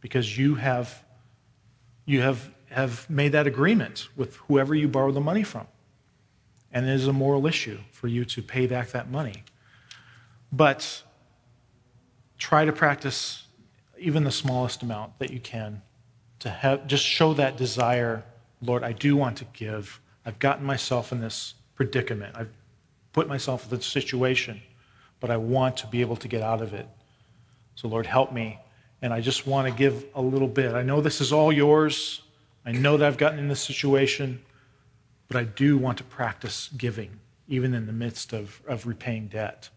because 0.00 0.36
you 0.36 0.56
have 0.56 1.04
you 2.04 2.22
have, 2.22 2.50
have 2.70 3.08
made 3.08 3.32
that 3.32 3.46
agreement 3.46 4.08
with 4.16 4.36
whoever 4.36 4.74
you 4.74 4.88
borrow 4.88 5.12
the 5.12 5.20
money 5.20 5.42
from. 5.42 5.66
And 6.72 6.86
it 6.86 6.92
is 6.92 7.06
a 7.06 7.12
moral 7.12 7.46
issue 7.46 7.78
for 7.92 8.08
you 8.08 8.24
to 8.26 8.42
pay 8.42 8.66
back 8.66 8.90
that 8.90 9.10
money. 9.10 9.42
But 10.52 11.02
try 12.38 12.64
to 12.64 12.72
practice 12.72 13.46
even 13.98 14.24
the 14.24 14.30
smallest 14.30 14.82
amount 14.82 15.18
that 15.18 15.30
you 15.30 15.40
can 15.40 15.82
to 16.38 16.48
have 16.48 16.86
just 16.86 17.04
show 17.04 17.34
that 17.34 17.56
desire 17.56 18.22
lord 18.62 18.84
i 18.84 18.92
do 18.92 19.16
want 19.16 19.36
to 19.36 19.44
give. 19.52 20.00
I've 20.24 20.38
gotten 20.38 20.64
myself 20.64 21.10
in 21.10 21.20
this 21.20 21.54
predicament. 21.74 22.36
I've 22.36 22.50
put 23.12 23.28
myself 23.28 23.64
in 23.64 23.76
this 23.76 23.86
situation 23.86 24.60
but 25.20 25.30
i 25.30 25.36
want 25.36 25.76
to 25.78 25.86
be 25.88 26.00
able 26.00 26.16
to 26.16 26.28
get 26.28 26.42
out 26.42 26.62
of 26.62 26.74
it. 26.74 26.88
So 27.74 27.88
lord 27.88 28.06
help 28.06 28.32
me. 28.32 28.58
And 29.02 29.12
i 29.12 29.20
just 29.20 29.46
want 29.46 29.68
to 29.68 29.74
give 29.74 30.04
a 30.14 30.22
little 30.22 30.48
bit. 30.48 30.74
I 30.74 30.82
know 30.82 31.00
this 31.00 31.20
is 31.20 31.32
all 31.32 31.52
yours. 31.52 32.22
I 32.64 32.72
know 32.72 32.96
that 32.96 33.06
i've 33.06 33.18
gotten 33.18 33.38
in 33.38 33.48
this 33.48 33.60
situation 33.60 34.40
but 35.28 35.36
i 35.36 35.44
do 35.44 35.78
want 35.78 35.98
to 35.98 36.04
practice 36.04 36.68
giving 36.76 37.20
even 37.50 37.72
in 37.72 37.86
the 37.86 37.92
midst 37.92 38.32
of, 38.32 38.60
of 38.66 38.86
repaying 38.86 39.28
debt 39.28 39.68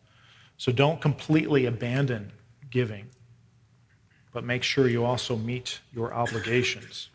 so 0.58 0.72
don't 0.72 1.02
completely 1.02 1.66
abandon 1.66 2.32
giving 2.70 3.08
but 4.32 4.44
make 4.44 4.64
sure 4.64 4.88
you 4.88 5.04
also 5.04 5.36
meet 5.36 5.80
your 5.94 6.14
obligations. 6.14 7.10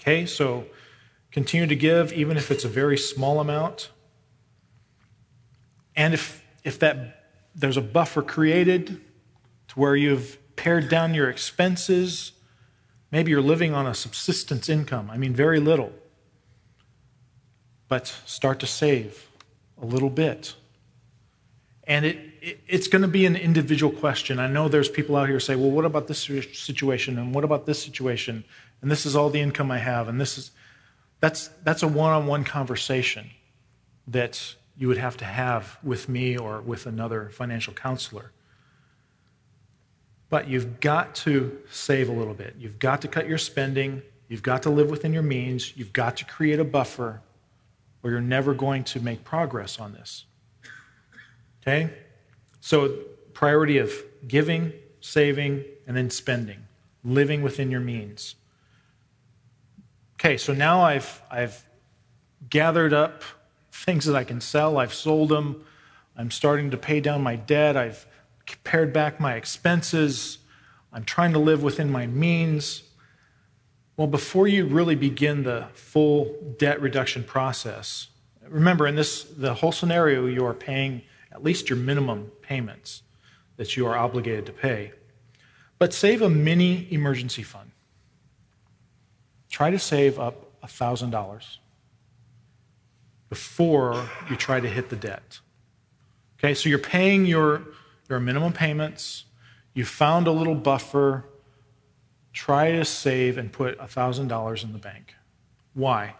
Okay, 0.00 0.26
so 0.26 0.66
continue 1.30 1.66
to 1.66 1.76
give, 1.76 2.12
even 2.12 2.36
if 2.36 2.50
it's 2.50 2.64
a 2.64 2.68
very 2.68 2.96
small 2.96 3.40
amount. 3.40 3.90
And 5.94 6.14
if, 6.14 6.44
if 6.64 6.78
that 6.78 7.24
there's 7.54 7.76
a 7.76 7.82
buffer 7.82 8.22
created 8.22 9.00
to 9.68 9.78
where 9.78 9.96
you've 9.96 10.38
pared 10.56 10.88
down 10.88 11.14
your 11.14 11.28
expenses, 11.28 12.32
maybe 13.10 13.30
you're 13.30 13.40
living 13.42 13.74
on 13.74 13.86
a 13.86 13.94
subsistence 13.94 14.68
income, 14.68 15.10
I 15.10 15.18
mean, 15.18 15.34
very 15.34 15.60
little. 15.60 15.92
But 17.88 18.06
start 18.26 18.60
to 18.60 18.66
save 18.66 19.28
a 19.80 19.86
little 19.86 20.10
bit. 20.10 20.54
And 21.84 22.04
it, 22.04 22.18
it's 22.66 22.88
going 22.88 23.02
to 23.02 23.08
be 23.08 23.26
an 23.26 23.36
individual 23.36 23.92
question. 23.92 24.38
I 24.38 24.48
know 24.48 24.68
there's 24.68 24.88
people 24.88 25.16
out 25.16 25.28
here 25.28 25.38
say, 25.38 25.54
well, 25.54 25.70
what 25.70 25.84
about 25.84 26.08
this 26.08 26.18
situation? 26.18 27.18
And 27.18 27.34
what 27.34 27.44
about 27.44 27.66
this 27.66 27.82
situation? 27.82 28.44
And 28.82 28.90
this 28.90 29.06
is 29.06 29.14
all 29.14 29.30
the 29.30 29.40
income 29.40 29.70
I 29.70 29.78
have. 29.78 30.08
And 30.08 30.20
this 30.20 30.36
is, 30.36 30.50
that's, 31.20 31.48
that's 31.62 31.82
a 31.82 31.88
one 31.88 32.12
on 32.12 32.26
one 32.26 32.44
conversation 32.44 33.30
that 34.08 34.54
you 34.76 34.88
would 34.88 34.98
have 34.98 35.16
to 35.18 35.24
have 35.24 35.78
with 35.82 36.08
me 36.08 36.36
or 36.36 36.60
with 36.60 36.86
another 36.86 37.30
financial 37.30 37.72
counselor. 37.72 38.32
But 40.28 40.48
you've 40.48 40.80
got 40.80 41.14
to 41.16 41.56
save 41.70 42.08
a 42.08 42.12
little 42.12 42.34
bit. 42.34 42.56
You've 42.58 42.78
got 42.78 43.02
to 43.02 43.08
cut 43.08 43.28
your 43.28 43.38
spending. 43.38 44.02
You've 44.28 44.42
got 44.42 44.64
to 44.64 44.70
live 44.70 44.90
within 44.90 45.12
your 45.12 45.22
means. 45.22 45.76
You've 45.76 45.92
got 45.92 46.16
to 46.18 46.24
create 46.24 46.58
a 46.58 46.64
buffer, 46.64 47.22
or 48.06 48.10
you're 48.10 48.20
never 48.20 48.54
going 48.54 48.84
to 48.84 49.00
make 49.00 49.24
progress 49.24 49.80
on 49.80 49.92
this. 49.92 50.26
Okay? 51.60 51.90
So, 52.60 52.98
priority 53.32 53.78
of 53.78 53.92
giving, 54.28 54.72
saving, 55.00 55.64
and 55.88 55.96
then 55.96 56.08
spending, 56.10 56.68
living 57.02 57.42
within 57.42 57.68
your 57.68 57.80
means. 57.80 58.36
Okay, 60.14 60.36
so 60.36 60.54
now 60.54 60.82
I've, 60.82 61.20
I've 61.28 61.68
gathered 62.48 62.92
up 62.92 63.24
things 63.72 64.04
that 64.04 64.14
I 64.14 64.22
can 64.22 64.40
sell, 64.40 64.78
I've 64.78 64.94
sold 64.94 65.30
them, 65.30 65.64
I'm 66.16 66.30
starting 66.30 66.70
to 66.70 66.76
pay 66.76 67.00
down 67.00 67.22
my 67.22 67.34
debt, 67.34 67.76
I've 67.76 68.06
pared 68.62 68.92
back 68.92 69.18
my 69.18 69.34
expenses, 69.34 70.38
I'm 70.92 71.04
trying 71.04 71.32
to 71.32 71.40
live 71.40 71.64
within 71.64 71.90
my 71.90 72.06
means. 72.06 72.84
Well, 73.96 74.06
before 74.06 74.46
you 74.46 74.66
really 74.66 74.94
begin 74.94 75.44
the 75.44 75.68
full 75.72 76.54
debt 76.58 76.80
reduction 76.80 77.24
process, 77.24 78.08
remember 78.46 78.86
in 78.86 78.94
this 78.94 79.24
the 79.24 79.54
whole 79.54 79.72
scenario 79.72 80.26
you 80.26 80.44
are 80.44 80.54
paying 80.54 81.02
at 81.32 81.42
least 81.42 81.70
your 81.70 81.78
minimum 81.78 82.30
payments 82.42 83.02
that 83.56 83.76
you 83.76 83.86
are 83.86 83.96
obligated 83.96 84.46
to 84.46 84.52
pay. 84.52 84.92
But 85.78 85.92
save 85.92 86.22
a 86.22 86.28
mini 86.28 86.86
emergency 86.90 87.42
fund. 87.42 87.70
Try 89.50 89.70
to 89.70 89.78
save 89.78 90.18
up 90.18 90.60
$1,000 90.62 91.56
before 93.28 94.08
you 94.30 94.36
try 94.36 94.60
to 94.60 94.68
hit 94.68 94.90
the 94.90 94.96
debt. 94.96 95.40
Okay, 96.38 96.54
so 96.54 96.68
you're 96.68 96.78
paying 96.78 97.24
your, 97.26 97.62
your 98.08 98.20
minimum 98.20 98.52
payments, 98.52 99.24
you 99.74 99.84
found 99.84 100.26
a 100.26 100.32
little 100.32 100.54
buffer. 100.54 101.24
Try 102.36 102.72
to 102.72 102.84
save 102.84 103.38
and 103.38 103.50
put 103.50 103.78
$1,000 103.78 104.62
in 104.62 104.72
the 104.74 104.78
bank. 104.78 105.14
Why? 105.72 106.16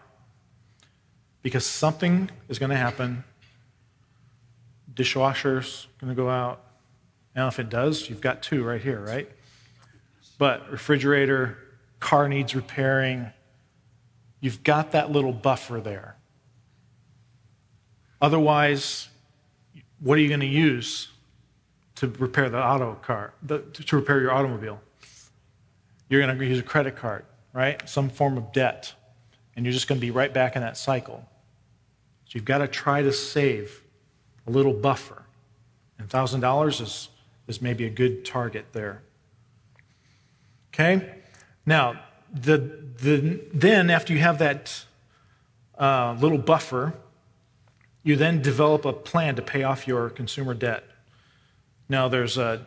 Because 1.43 1.63
something 1.63 2.31
is 2.49 2.57
going 2.57 2.71
to 2.71 2.75
happen 2.75 3.23
dishwasher's 4.95 5.85
going 6.01 6.09
to 6.09 6.15
go 6.19 6.27
out. 6.27 6.63
Now, 7.35 7.47
if 7.47 7.59
it 7.59 7.69
does, 7.69 8.09
you've 8.09 8.19
got 8.19 8.41
two 8.41 8.63
right 8.63 8.81
here, 8.81 8.99
right? 8.99 9.29
But 10.39 10.71
refrigerator, 10.71 11.59
car 11.99 12.27
needs 12.27 12.55
repairing. 12.55 13.31
You've 14.41 14.63
got 14.63 14.93
that 14.93 15.11
little 15.11 15.33
buffer 15.33 15.79
there. 15.79 16.15
Otherwise, 18.19 19.09
what 19.99 20.17
are 20.17 20.21
you 20.21 20.29
going 20.29 20.39
to 20.39 20.47
use 20.47 21.09
to 21.97 22.07
repair 22.07 22.49
the 22.49 22.57
auto 22.57 22.95
car, 22.95 23.35
the, 23.43 23.59
to 23.59 23.95
repair 23.95 24.19
your 24.19 24.31
automobile? 24.31 24.81
You're 26.09 26.21
going 26.21 26.37
to 26.37 26.45
use 26.45 26.59
a 26.59 26.63
credit 26.63 26.95
card, 26.95 27.25
right? 27.53 27.87
Some 27.89 28.09
form 28.09 28.37
of 28.37 28.51
debt. 28.53 28.93
And 29.55 29.65
you're 29.65 29.73
just 29.73 29.87
going 29.87 29.99
to 29.99 30.05
be 30.05 30.11
right 30.11 30.33
back 30.33 30.55
in 30.55 30.61
that 30.61 30.77
cycle. 30.77 31.27
So 32.25 32.31
you've 32.33 32.45
got 32.45 32.59
to 32.59 32.67
try 32.67 33.01
to 33.01 33.11
save 33.11 33.83
a 34.45 34.51
little 34.51 34.73
buffer. 34.73 35.23
And 35.97 36.07
$1,000 36.07 36.81
is, 36.81 37.09
is 37.47 37.61
maybe 37.61 37.85
a 37.85 37.89
good 37.89 38.23
target 38.23 38.67
there. 38.73 39.01
Okay? 40.73 41.15
Now, 41.65 41.99
the, 42.33 42.57
the, 43.01 43.41
then 43.53 43.89
after 43.89 44.13
you 44.13 44.19
have 44.19 44.39
that 44.39 44.85
uh, 45.77 46.15
little 46.19 46.37
buffer, 46.37 46.93
you 48.03 48.15
then 48.15 48.41
develop 48.41 48.85
a 48.85 48.93
plan 48.93 49.35
to 49.35 49.41
pay 49.41 49.63
off 49.63 49.87
your 49.87 50.09
consumer 50.09 50.53
debt. 50.53 50.83
Now, 51.89 52.07
there's 52.07 52.37
a 52.37 52.65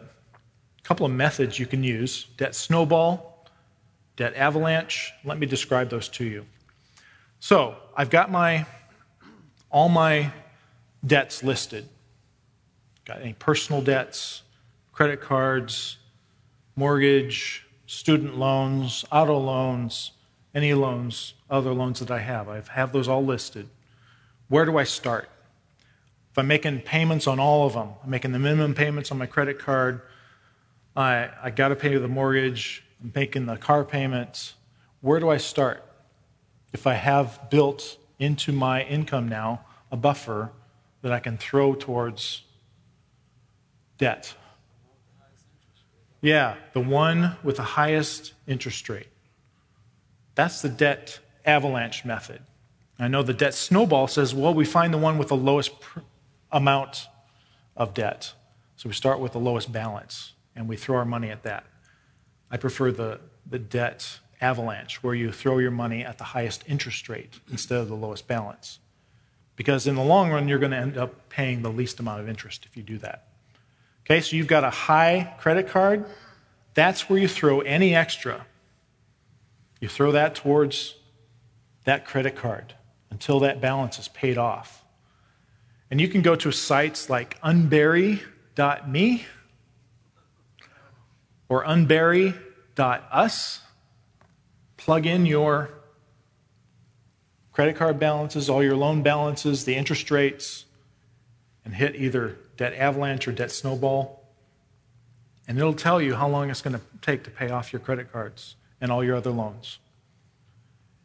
couple 0.83 1.07
of 1.07 1.13
methods 1.13 1.59
you 1.59 1.67
can 1.67 1.85
use 1.85 2.27
debt 2.37 2.55
snowball, 2.55 3.30
debt 4.21 4.35
avalanche. 4.35 5.15
Let 5.25 5.39
me 5.39 5.47
describe 5.47 5.89
those 5.89 6.07
to 6.11 6.25
you. 6.25 6.45
So, 7.39 7.75
I've 7.97 8.11
got 8.11 8.31
my 8.31 8.67
all 9.71 9.89
my 9.89 10.31
debts 11.07 11.43
listed. 11.43 11.89
Got 13.07 13.23
any 13.23 13.33
personal 13.33 13.81
debts, 13.81 14.43
credit 14.93 15.23
cards, 15.23 15.97
mortgage, 16.77 17.67
student 17.87 18.37
loans, 18.37 19.07
auto 19.11 19.39
loans, 19.39 20.13
any 20.55 20.75
loans, 20.75 21.33
other 21.49 21.73
loans 21.73 22.01
that 22.01 22.11
I 22.11 22.19
have. 22.19 22.47
I 22.47 22.61
have 22.73 22.93
those 22.93 23.09
all 23.09 23.25
listed. 23.25 23.71
Where 24.49 24.67
do 24.67 24.77
I 24.77 24.85
start? 24.85 25.31
If 26.31 26.37
I'm 26.37 26.47
making 26.47 26.81
payments 26.83 27.27
on 27.27 27.41
all 27.41 27.67
of 27.67 27.73
them, 27.73 27.89
I'm 28.05 28.11
making 28.11 28.33
the 28.33 28.39
minimum 28.39 28.75
payments 28.75 29.11
on 29.11 29.17
my 29.17 29.27
credit 29.27 29.59
card, 29.59 30.03
I, 30.95 31.31
I 31.43 31.49
got 31.49 31.69
to 31.69 31.77
pay 31.77 31.97
the 31.97 32.07
mortgage, 32.07 32.85
I'm 33.03 33.13
making 33.15 33.47
the 33.47 33.57
car 33.57 33.85
payments. 33.85 34.55
Where 35.01 35.21
do 35.21 35.29
I 35.29 35.39
start? 35.39 35.85
If 36.73 36.87
I 36.87 36.95
have 36.95 37.51
built 37.51 37.97
into 38.19 38.53
my 38.53 38.83
income 38.83 39.29
now 39.29 39.65
a 39.91 39.97
buffer 39.97 40.53
that 41.03 41.13
I 41.13 41.19
can 41.19 41.39
throw 41.39 41.75
towards 41.75 42.43
debt. 43.99 44.35
Yeah, 46.21 46.57
the 46.75 46.81
one 46.81 47.37
with 47.43 47.57
the 47.57 47.63
highest 47.63 48.35
interest 48.47 48.89
rate. 48.89 49.09
That's 50.35 50.63
the 50.63 50.69
debt 50.69 51.19
avalanche 51.45 52.05
method. 52.05 52.43
I 52.99 53.09
know 53.09 53.23
the 53.23 53.33
debt 53.33 53.55
snowball 53.55 54.07
says, 54.07 54.35
well, 54.35 54.53
we 54.53 54.67
find 54.67 54.93
the 54.93 54.99
one 54.99 55.17
with 55.17 55.29
the 55.29 55.37
lowest 55.37 55.81
pr- 55.81 56.01
amount 56.53 57.09
of 57.75 57.95
debt. 57.95 58.35
So 58.77 58.91
we 58.91 58.95
start 58.95 59.21
with 59.21 59.33
the 59.33 59.39
lowest 59.39 59.73
balance 59.73 60.35
and 60.55 60.69
we 60.69 60.77
throw 60.77 60.99
our 60.99 61.07
money 61.07 61.31
at 61.31 61.43
that. 61.45 61.65
I 62.51 62.57
prefer 62.57 62.91
the, 62.91 63.21
the 63.49 63.59
debt 63.59 64.19
avalanche, 64.41 65.03
where 65.03 65.15
you 65.15 65.31
throw 65.33 65.59
your 65.59 65.71
money 65.71 66.05
at 66.05 66.19
the 66.19 66.25
highest 66.25 66.65
interest 66.67 67.09
rate 67.09 67.41
instead 67.51 67.79
of 67.79 67.89
the 67.89 67.95
lowest 67.95 68.27
balance. 68.27 68.79
Because 69.55 69.87
in 69.87 69.95
the 69.95 70.03
long 70.03 70.31
run, 70.31 70.49
you're 70.49 70.59
going 70.59 70.73
to 70.73 70.79
end 70.79 70.97
up 70.97 71.29
paying 71.29 71.63
the 71.63 71.71
least 71.71 72.01
amount 72.01 72.21
of 72.21 72.29
interest 72.29 72.65
if 72.65 72.77
you 72.77 72.83
do 72.83 72.99
that. 72.99 73.29
Okay, 74.07 74.21
so 74.21 74.35
you've 74.35 74.47
got 74.47 74.65
a 74.65 74.71
high 74.71 75.35
credit 75.39 75.69
card. 75.69 76.07
That's 76.75 77.09
where 77.11 77.19
you 77.19 77.29
throw 77.29 77.61
any 77.61 77.95
extra. 77.95 78.47
You 79.81 79.89
throw 79.89 80.13
that 80.13 80.35
towards 80.35 80.95
that 81.85 82.07
credit 82.07 82.37
card 82.37 82.75
until 83.11 83.41
that 83.41 83.61
balance 83.61 83.99
is 83.99 84.09
paid 84.09 84.39
off. 84.39 84.85
And 85.91 86.01
you 86.01 86.09
can 86.09 86.23
go 86.23 86.37
to 86.37 86.51
sites 86.53 87.11
like 87.11 87.41
unbury.me 87.43 89.27
or 91.51 91.65
unbury.us. 91.65 93.61
Plug 94.79 95.05
in 95.05 95.27
your 95.27 95.69
credit 97.53 97.77
card 97.77 97.99
balances, 97.99 98.49
all 98.49 98.63
your 98.63 98.77
loan 98.77 99.03
balances, 99.03 99.67
the 99.67 99.75
interest 99.75 100.11
rates, 100.11 100.65
and 101.67 101.75
hit 101.75 101.95
either 101.97 102.39
debt 102.57 102.73
avalanche 102.73 103.29
or 103.29 103.33
debt 103.33 103.51
snowball. 103.51 104.25
And 105.47 105.59
it'll 105.59 105.75
tell 105.75 106.01
you 106.01 106.15
how 106.15 106.29
long 106.29 106.49
it's 106.49 106.63
going 106.63 106.77
to 106.77 106.81
take 107.03 107.25
to 107.25 107.31
pay 107.31 107.51
off 107.51 107.73
your 107.73 107.81
credit 107.81 108.11
cards 108.11 108.55
and 108.81 108.91
all 108.91 109.05
your 109.05 109.17
other 109.17 109.31
loans. 109.31 109.81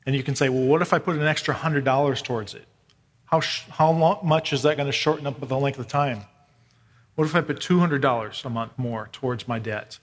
And 0.06 0.16
you 0.16 0.22
can 0.22 0.36
say, 0.36 0.48
well, 0.48 0.64
what 0.64 0.84
if 0.84 0.94
I 0.94 1.00
put 1.00 1.16
an 1.16 1.24
extra 1.24 1.56
$100 1.56 2.24
towards 2.24 2.54
it? 2.54 2.66
How, 3.26 3.40
sh- 3.40 3.66
how 3.72 3.92
long, 3.92 4.20
much 4.24 4.54
is 4.54 4.62
that 4.62 4.78
going 4.78 4.86
to 4.86 4.94
shorten 4.94 5.26
up 5.26 5.46
the 5.46 5.58
length 5.58 5.80
of 5.80 5.88
time? 5.88 6.26
What 7.16 7.26
if 7.26 7.36
I 7.36 7.42
put 7.42 7.60
$200 7.60 8.46
a 8.46 8.50
month 8.50 8.74
more 8.78 9.10
towards 9.12 9.48
my 9.48 9.58
debt? 9.58 9.98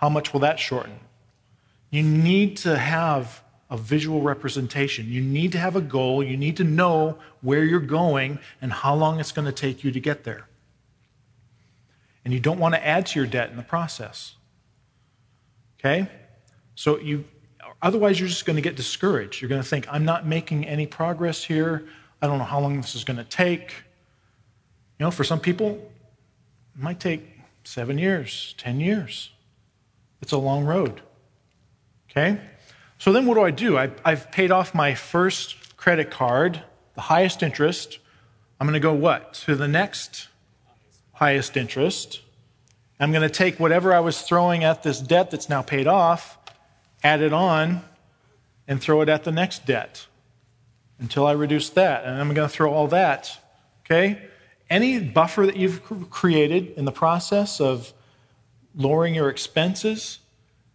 How 0.00 0.08
much 0.08 0.32
will 0.32 0.40
that 0.40 0.58
shorten? 0.58 0.98
You 1.90 2.02
need 2.02 2.56
to 2.58 2.78
have 2.78 3.42
a 3.68 3.76
visual 3.76 4.22
representation. 4.22 5.06
You 5.08 5.20
need 5.20 5.52
to 5.52 5.58
have 5.58 5.76
a 5.76 5.82
goal. 5.82 6.22
You 6.22 6.38
need 6.38 6.56
to 6.56 6.64
know 6.64 7.18
where 7.42 7.64
you're 7.64 7.80
going 7.80 8.38
and 8.62 8.72
how 8.72 8.94
long 8.94 9.20
it's 9.20 9.30
going 9.30 9.44
to 9.44 9.52
take 9.52 9.84
you 9.84 9.92
to 9.92 10.00
get 10.00 10.24
there. 10.24 10.48
And 12.24 12.32
you 12.32 12.40
don't 12.40 12.58
want 12.58 12.74
to 12.74 12.86
add 12.86 13.04
to 13.06 13.18
your 13.18 13.28
debt 13.28 13.50
in 13.50 13.58
the 13.58 13.62
process. 13.62 14.36
Okay? 15.78 16.08
So 16.76 16.98
you 16.98 17.24
otherwise 17.82 18.18
you're 18.18 18.28
just 18.28 18.46
going 18.46 18.56
to 18.56 18.62
get 18.62 18.76
discouraged. 18.76 19.42
You're 19.42 19.50
going 19.50 19.62
to 19.62 19.68
think 19.68 19.86
I'm 19.90 20.06
not 20.06 20.26
making 20.26 20.66
any 20.66 20.86
progress 20.86 21.44
here. 21.44 21.86
I 22.22 22.26
don't 22.26 22.38
know 22.38 22.44
how 22.44 22.60
long 22.60 22.80
this 22.80 22.94
is 22.94 23.04
going 23.04 23.18
to 23.18 23.24
take. 23.24 23.74
You 24.98 25.04
know, 25.04 25.10
for 25.10 25.24
some 25.24 25.40
people 25.40 25.92
it 26.74 26.82
might 26.82 27.00
take 27.00 27.28
7 27.64 27.98
years, 27.98 28.54
10 28.56 28.80
years. 28.80 29.30
It's 30.22 30.32
a 30.32 30.38
long 30.38 30.64
road. 30.64 31.00
Okay? 32.10 32.40
So 32.98 33.12
then 33.12 33.26
what 33.26 33.34
do 33.34 33.42
I 33.42 33.50
do? 33.50 33.78
I, 33.78 33.90
have 34.04 34.30
paid 34.30 34.50
off 34.50 34.74
my 34.74 34.94
first 34.94 35.76
credit 35.76 36.10
card, 36.10 36.62
the 36.94 37.00
highest 37.00 37.42
interest. 37.42 37.98
I'm 38.60 38.66
going 38.66 38.74
to 38.74 38.80
go 38.80 38.92
what? 38.92 39.34
To 39.46 39.54
the 39.54 39.68
next 39.68 40.28
highest 41.14 41.56
interest. 41.56 42.20
I'm 42.98 43.12
going 43.12 43.22
to 43.22 43.34
take 43.34 43.58
whatever 43.58 43.94
I 43.94 44.00
was 44.00 44.20
throwing 44.20 44.64
at 44.64 44.82
this 44.82 45.00
debt 45.00 45.30
that's 45.30 45.48
now 45.48 45.62
paid 45.62 45.86
off, 45.86 46.36
add 47.02 47.22
it 47.22 47.32
on, 47.32 47.82
and 48.68 48.80
throw 48.80 49.00
it 49.00 49.08
at 49.08 49.24
the 49.24 49.32
next 49.32 49.64
debt 49.64 50.06
until 50.98 51.26
I 51.26 51.32
reduce 51.32 51.70
that. 51.70 52.04
And 52.04 52.20
I'm 52.20 52.34
going 52.34 52.48
to 52.48 52.54
throw 52.54 52.72
all 52.72 52.88
that. 52.88 53.38
Okay? 53.86 54.20
Any 54.68 55.00
buffer 55.00 55.46
that 55.46 55.56
you've 55.56 56.10
created 56.10 56.74
in 56.76 56.84
the 56.84 56.92
process 56.92 57.60
of 57.60 57.94
lowering 58.74 59.14
your 59.14 59.28
expenses, 59.28 60.18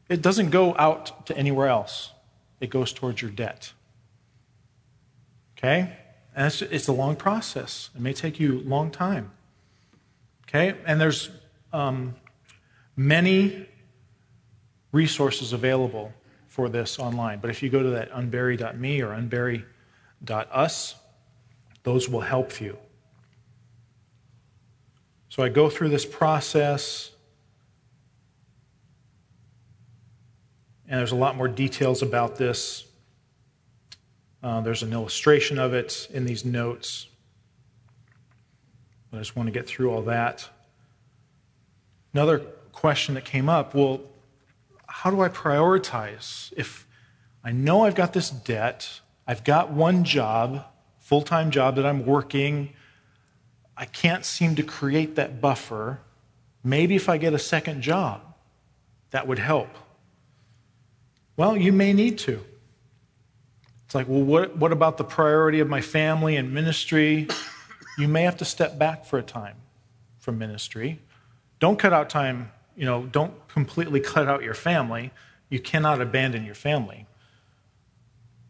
it 0.10 0.22
doesn't 0.22 0.50
go 0.50 0.76
out 0.78 1.26
to 1.28 1.38
anywhere 1.38 1.68
else. 1.68 2.12
It 2.60 2.70
goes 2.70 2.94
towards 2.94 3.22
your 3.22 3.32
debt. 3.32 3.74
Okay? 5.58 5.98
And 6.36 6.48
it's, 6.48 6.62
it's 6.62 6.88
a 6.88 6.94
long 6.94 7.16
process. 7.16 7.90
It 7.96 8.02
may 8.02 8.14
take 8.14 8.40
you 8.40 8.60
a 8.60 8.68
long 8.68 8.92
time. 8.92 9.32
Okay? 10.48 10.78
And 10.86 11.00
there's 11.00 11.30
um, 11.74 12.16
many 12.96 13.68
resources 14.92 15.54
available 15.54 16.14
for 16.48 16.70
this 16.70 17.00
online. 17.00 17.40
But 17.40 17.50
if 17.50 17.62
you 17.62 17.70
go 17.70 17.84
to 17.84 17.90
that 17.90 18.12
unbury.me 18.12 19.02
or 19.02 19.10
unbury.us, 19.10 20.96
those 21.84 22.10
will 22.10 22.22
help 22.22 22.62
you. 22.62 22.78
So 25.30 25.44
I 25.44 25.50
go 25.50 25.70
through 25.70 25.90
this 25.90 26.06
process. 26.06 27.12
And 30.88 31.00
there's 31.00 31.12
a 31.12 31.16
lot 31.16 31.36
more 31.36 31.48
details 31.48 32.02
about 32.02 32.36
this. 32.36 32.86
Uh, 34.44 34.62
there's 34.62 34.84
an 34.84 34.94
illustration 34.94 35.58
of 35.58 35.74
it 35.74 36.08
in 36.14 36.26
these 36.26 36.46
notes. 36.46 37.08
But 39.10 39.18
I 39.18 39.22
just 39.22 39.36
want 39.36 39.48
to 39.48 39.52
get 39.52 39.66
through 39.66 39.92
all 39.92 40.04
that. 40.04 40.48
Another 42.14 42.40
question 42.72 43.16
that 43.16 43.26
came 43.26 43.50
up 43.50 43.74
well, 43.74 44.02
how 44.88 45.10
do 45.10 45.22
I 45.22 45.30
prioritize? 45.30 46.54
If 46.56 46.88
I 47.44 47.52
know 47.52 47.86
I've 47.86 47.96
got 47.96 48.14
this 48.14 48.30
debt, 48.30 49.02
I've 49.28 49.44
got 49.44 49.72
one 49.72 50.04
job, 50.04 50.66
full 51.00 51.22
time 51.22 51.52
job 51.52 51.76
that 51.76 51.86
I'm 51.86 52.06
working, 52.06 52.74
I 53.78 53.86
can't 53.86 54.24
seem 54.24 54.56
to 54.56 54.64
create 54.64 55.16
that 55.16 55.42
buffer. 55.42 56.00
Maybe 56.64 56.96
if 56.96 57.10
I 57.10 57.18
get 57.18 57.34
a 57.34 57.40
second 57.40 57.82
job, 57.82 58.22
that 59.12 59.28
would 59.28 59.40
help. 59.40 59.70
Well, 61.38 61.58
you 61.58 61.72
may 61.72 61.94
need 61.94 62.18
to. 62.20 62.44
It's 63.86 63.96
like, 63.96 64.08
well, 64.08 64.24
what, 64.24 64.58
what 64.58 64.72
about 64.72 64.98
the 64.98 65.04
priority 65.04 65.60
of 65.60 65.68
my 65.68 65.82
family 65.82 66.36
and 66.38 66.54
ministry? 66.54 67.28
You 67.98 68.08
may 68.08 68.24
have 68.24 68.38
to 68.38 68.46
step 68.46 68.78
back 68.80 69.06
for 69.06 69.20
a 69.20 69.24
time 69.24 69.56
from 70.20 70.38
ministry. 70.38 71.00
Don't 71.60 71.78
cut 71.78 71.94
out 71.94 72.10
time, 72.10 72.52
you 72.76 72.86
know, 72.86 73.06
don't 73.06 73.48
completely 73.48 74.00
cut 74.00 74.28
out 74.28 74.44
your 74.44 74.54
family. 74.54 75.12
You 75.50 75.60
cannot 75.60 76.02
abandon 76.02 76.46
your 76.46 76.56
family. 76.56 77.06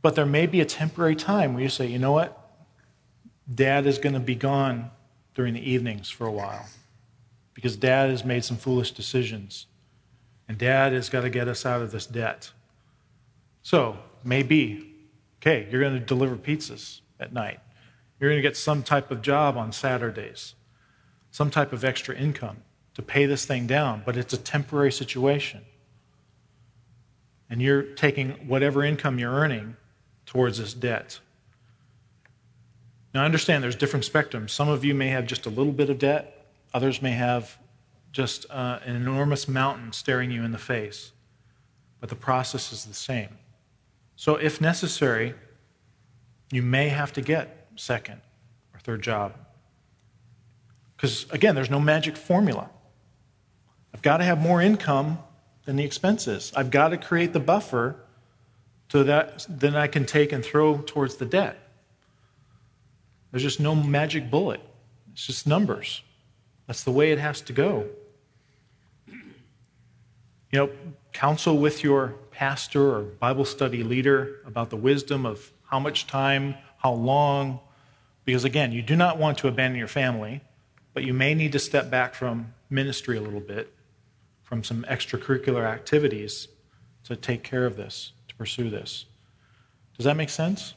But 0.01 0.15
there 0.15 0.25
may 0.25 0.45
be 0.45 0.61
a 0.61 0.65
temporary 0.65 1.15
time 1.15 1.53
where 1.53 1.63
you 1.63 1.69
say, 1.69 1.87
you 1.87 1.99
know 1.99 2.11
what? 2.11 2.41
Dad 3.53 3.85
is 3.85 3.97
going 3.97 4.13
to 4.13 4.19
be 4.19 4.35
gone 4.35 4.91
during 5.33 5.53
the 5.53 5.69
evenings 5.69 6.09
for 6.09 6.25
a 6.25 6.31
while 6.31 6.65
because 7.53 7.75
dad 7.75 8.09
has 8.09 8.23
made 8.23 8.43
some 8.43 8.57
foolish 8.57 8.91
decisions. 8.91 9.65
And 10.47 10.57
dad 10.57 10.93
has 10.93 11.09
got 11.09 11.21
to 11.21 11.29
get 11.29 11.47
us 11.47 11.65
out 11.65 11.81
of 11.81 11.91
this 11.91 12.05
debt. 12.05 12.51
So, 13.65 13.97
maybe, 14.23 14.93
okay, 15.41 15.67
you're 15.71 15.81
going 15.81 15.95
to 15.95 15.99
deliver 15.99 16.35
pizzas 16.35 17.01
at 17.19 17.33
night. 17.33 17.59
You're 18.19 18.29
going 18.29 18.37
to 18.37 18.47
get 18.47 18.55
some 18.55 18.83
type 18.83 19.09
of 19.09 19.23
job 19.23 19.57
on 19.57 19.71
Saturdays, 19.71 20.53
some 21.31 21.49
type 21.49 21.73
of 21.73 21.83
extra 21.83 22.15
income 22.15 22.57
to 22.93 23.01
pay 23.01 23.25
this 23.25 23.43
thing 23.43 23.65
down, 23.65 24.03
but 24.05 24.17
it's 24.17 24.33
a 24.33 24.37
temporary 24.37 24.91
situation. 24.91 25.61
And 27.49 27.59
you're 27.59 27.81
taking 27.81 28.33
whatever 28.47 28.83
income 28.83 29.17
you're 29.17 29.33
earning 29.33 29.77
towards 30.27 30.59
this 30.59 30.75
debt. 30.75 31.19
Now, 33.15 33.23
I 33.23 33.25
understand 33.25 33.63
there's 33.63 33.75
different 33.75 34.05
spectrums. 34.05 34.51
Some 34.51 34.69
of 34.69 34.85
you 34.85 34.93
may 34.93 35.07
have 35.07 35.25
just 35.25 35.47
a 35.47 35.49
little 35.49 35.73
bit 35.73 35.89
of 35.89 35.97
debt, 35.97 36.51
others 36.71 37.01
may 37.01 37.13
have 37.13 37.57
just 38.11 38.45
uh, 38.51 38.77
an 38.85 38.95
enormous 38.95 39.47
mountain 39.47 39.91
staring 39.91 40.29
you 40.29 40.43
in 40.43 40.51
the 40.51 40.59
face. 40.59 41.13
But 41.99 42.09
the 42.09 42.15
process 42.15 42.71
is 42.71 42.85
the 42.85 42.93
same. 42.93 43.39
So, 44.15 44.35
if 44.35 44.61
necessary, 44.61 45.35
you 46.51 46.61
may 46.61 46.89
have 46.89 47.13
to 47.13 47.21
get 47.21 47.67
second 47.75 48.21
or 48.73 48.79
third 48.79 49.01
job. 49.01 49.33
Because, 50.95 51.25
again, 51.31 51.55
there's 51.55 51.69
no 51.69 51.79
magic 51.79 52.15
formula. 52.15 52.69
I've 53.93 54.01
got 54.01 54.17
to 54.17 54.23
have 54.23 54.41
more 54.41 54.61
income 54.61 55.19
than 55.65 55.75
the 55.75 55.83
expenses. 55.83 56.53
I've 56.55 56.71
got 56.71 56.89
to 56.89 56.97
create 56.97 57.33
the 57.33 57.39
buffer 57.39 57.97
so 58.89 59.03
that 59.03 59.45
then 59.49 59.75
I 59.75 59.87
can 59.87 60.05
take 60.05 60.31
and 60.31 60.43
throw 60.43 60.77
towards 60.77 61.15
the 61.15 61.25
debt. 61.25 61.57
There's 63.31 63.43
just 63.43 63.59
no 63.59 63.75
magic 63.75 64.31
bullet. 64.31 64.61
It's 65.11 65.25
just 65.25 65.47
numbers. 65.47 66.01
That's 66.67 66.83
the 66.83 66.91
way 66.91 67.11
it 67.11 67.19
has 67.19 67.41
to 67.41 67.53
go. 67.53 67.87
You 69.07 70.59
know, 70.59 70.69
counsel 71.11 71.57
with 71.57 71.83
your 71.83 72.15
pastor 72.35 72.95
or 72.95 73.01
Bible 73.01 73.45
study 73.45 73.83
leader 73.83 74.41
about 74.45 74.69
the 74.69 74.75
wisdom 74.75 75.25
of 75.25 75.51
how 75.69 75.79
much 75.79 76.05
time, 76.05 76.55
how 76.77 76.91
long, 76.91 77.59
because 78.25 78.43
again, 78.43 78.71
you 78.71 78.81
do 78.81 78.95
not 78.95 79.17
want 79.17 79.37
to 79.39 79.47
abandon 79.47 79.79
your 79.79 79.87
family. 79.87 80.41
but 80.95 81.03
you 81.03 81.13
may 81.13 81.35
need 81.35 81.51
to 81.51 81.59
step 81.59 81.91
back 81.91 82.15
from 82.15 82.53
ministry 82.69 83.17
a 83.17 83.21
little 83.21 83.41
bit, 83.41 83.71
from 84.41 84.63
some 84.63 84.83
extracurricular 84.89 85.65
activities 85.65 86.47
to 87.03 87.17
take 87.17 87.43
care 87.43 87.65
of 87.65 87.75
this, 87.75 88.13
to 88.29 88.35
pursue 88.35 88.69
this. 88.69 89.05
Does 89.97 90.05
that 90.05 90.15
make 90.15 90.29
sense? 90.29 90.73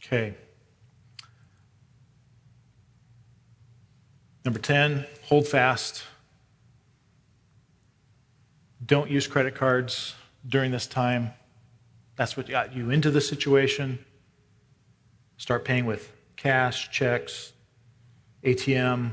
Okay. 0.00 0.34
Number 4.44 4.60
10, 4.60 5.04
hold 5.24 5.48
fast. 5.48 6.04
Don't 8.88 9.10
use 9.10 9.26
credit 9.26 9.54
cards 9.54 10.14
during 10.48 10.70
this 10.70 10.86
time. 10.86 11.32
That's 12.16 12.36
what 12.38 12.48
got 12.48 12.74
you 12.74 12.90
into 12.90 13.10
the 13.10 13.20
situation. 13.20 14.04
Start 15.36 15.64
paying 15.64 15.84
with 15.84 16.10
cash, 16.36 16.90
checks, 16.90 17.52
ATM. 18.42 19.12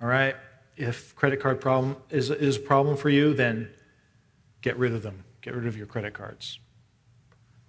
All 0.00 0.08
right? 0.08 0.36
If 0.76 1.16
credit 1.16 1.40
card 1.40 1.58
problem 1.58 1.96
is, 2.10 2.30
is 2.30 2.58
a 2.58 2.60
problem 2.60 2.98
for 2.98 3.08
you, 3.08 3.32
then 3.32 3.70
get 4.60 4.76
rid 4.76 4.92
of 4.92 5.02
them. 5.02 5.24
Get 5.40 5.54
rid 5.54 5.66
of 5.66 5.76
your 5.76 5.86
credit 5.86 6.12
cards. 6.12 6.60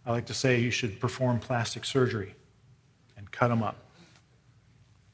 I 0.05 0.11
like 0.11 0.25
to 0.25 0.33
say 0.33 0.59
you 0.59 0.71
should 0.71 0.99
perform 0.99 1.39
plastic 1.39 1.85
surgery 1.85 2.35
and 3.15 3.31
cut 3.31 3.47
them 3.47 3.63
up. 3.63 3.77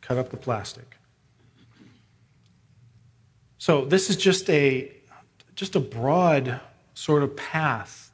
Cut 0.01 0.17
up 0.17 0.32
the 0.32 0.38
plastic. 0.38 0.97
So 3.59 3.86
this 3.86 4.09
is 4.09 4.17
just 4.17 4.49
a 4.49 4.91
just 5.55 5.75
a 5.75 5.79
broad 5.79 6.59
sort 6.93 7.23
of 7.23 7.35
path 7.35 8.11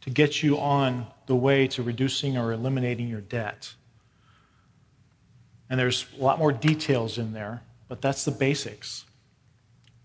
to 0.00 0.10
get 0.10 0.42
you 0.42 0.58
on 0.58 1.06
the 1.26 1.36
way 1.36 1.66
to 1.68 1.82
reducing 1.82 2.36
or 2.38 2.52
eliminating 2.52 3.08
your 3.08 3.20
debt. 3.20 3.74
And 5.70 5.78
there's 5.78 6.06
a 6.18 6.22
lot 6.22 6.38
more 6.38 6.52
details 6.52 7.18
in 7.18 7.32
there, 7.32 7.62
but 7.88 8.00
that's 8.00 8.24
the 8.24 8.30
basics. 8.30 9.04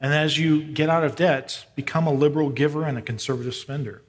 And 0.02 0.14
as 0.14 0.38
you 0.38 0.62
get 0.62 0.90
out 0.90 1.06
of 1.06 1.16
debt, 1.16 1.66
become 1.76 2.08
a 2.08 2.14
liberal 2.14 2.50
giver 2.50 2.84
and 2.84 2.98
a 2.98 3.02
conservative 3.02 3.56
spender. 3.56 4.02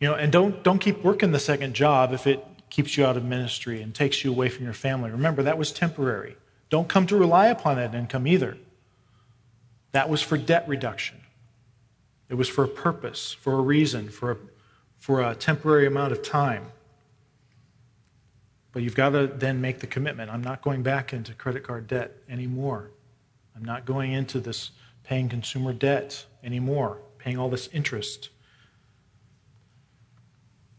You 0.00 0.08
know, 0.08 0.14
and 0.14 0.32
don't 0.32 0.64
don't 0.64 0.80
keep 0.80 1.04
working 1.04 1.30
the 1.30 1.38
second 1.38 1.74
job 1.74 2.12
if 2.12 2.26
it 2.26 2.44
keeps 2.68 2.96
you 2.96 3.06
out 3.06 3.16
of 3.16 3.24
ministry 3.24 3.80
and 3.80 3.94
takes 3.94 4.24
you 4.24 4.32
away 4.32 4.48
from 4.48 4.64
your 4.64 4.74
family. 4.74 5.10
Remember, 5.10 5.44
that 5.44 5.56
was 5.56 5.70
temporary. 5.70 6.36
Don't 6.68 6.88
come 6.88 7.06
to 7.06 7.16
rely 7.16 7.46
upon 7.46 7.76
that 7.76 7.94
income 7.94 8.26
either. 8.26 8.56
That 9.94 10.08
was 10.08 10.20
for 10.20 10.36
debt 10.36 10.64
reduction. 10.66 11.20
It 12.28 12.34
was 12.34 12.48
for 12.48 12.64
a 12.64 12.68
purpose, 12.68 13.32
for 13.32 13.52
a 13.52 13.60
reason, 13.60 14.08
for 14.08 14.32
a, 14.32 14.36
for 14.98 15.22
a 15.22 15.36
temporary 15.36 15.86
amount 15.86 16.10
of 16.10 16.20
time. 16.20 16.72
But 18.72 18.82
you've 18.82 18.96
got 18.96 19.10
to 19.10 19.28
then 19.28 19.60
make 19.60 19.78
the 19.78 19.86
commitment. 19.86 20.32
I'm 20.32 20.42
not 20.42 20.62
going 20.62 20.82
back 20.82 21.12
into 21.12 21.32
credit 21.32 21.62
card 21.62 21.86
debt 21.86 22.10
anymore. 22.28 22.90
I'm 23.54 23.64
not 23.64 23.84
going 23.84 24.10
into 24.10 24.40
this 24.40 24.72
paying 25.04 25.28
consumer 25.28 25.72
debt 25.72 26.26
anymore, 26.42 26.98
paying 27.18 27.38
all 27.38 27.48
this 27.48 27.68
interest. 27.68 28.30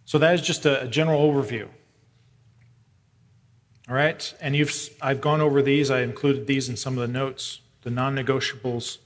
So 0.04 0.18
that 0.18 0.34
is 0.34 0.42
just 0.42 0.66
a, 0.66 0.82
a 0.82 0.88
general 0.90 1.22
overview. 1.22 1.70
All 3.88 3.96
right? 3.96 4.34
And 4.42 4.58
you've 4.58 4.90
I've 5.02 5.22
gone 5.22 5.40
over 5.40 5.62
these, 5.62 5.90
I 5.90 6.02
included 6.02 6.48
these 6.48 6.68
in 6.68 6.76
some 6.76 6.98
of 6.98 7.08
the 7.08 7.14
notes, 7.14 7.62
the 7.84 7.92
non-negotiables, 7.92 8.98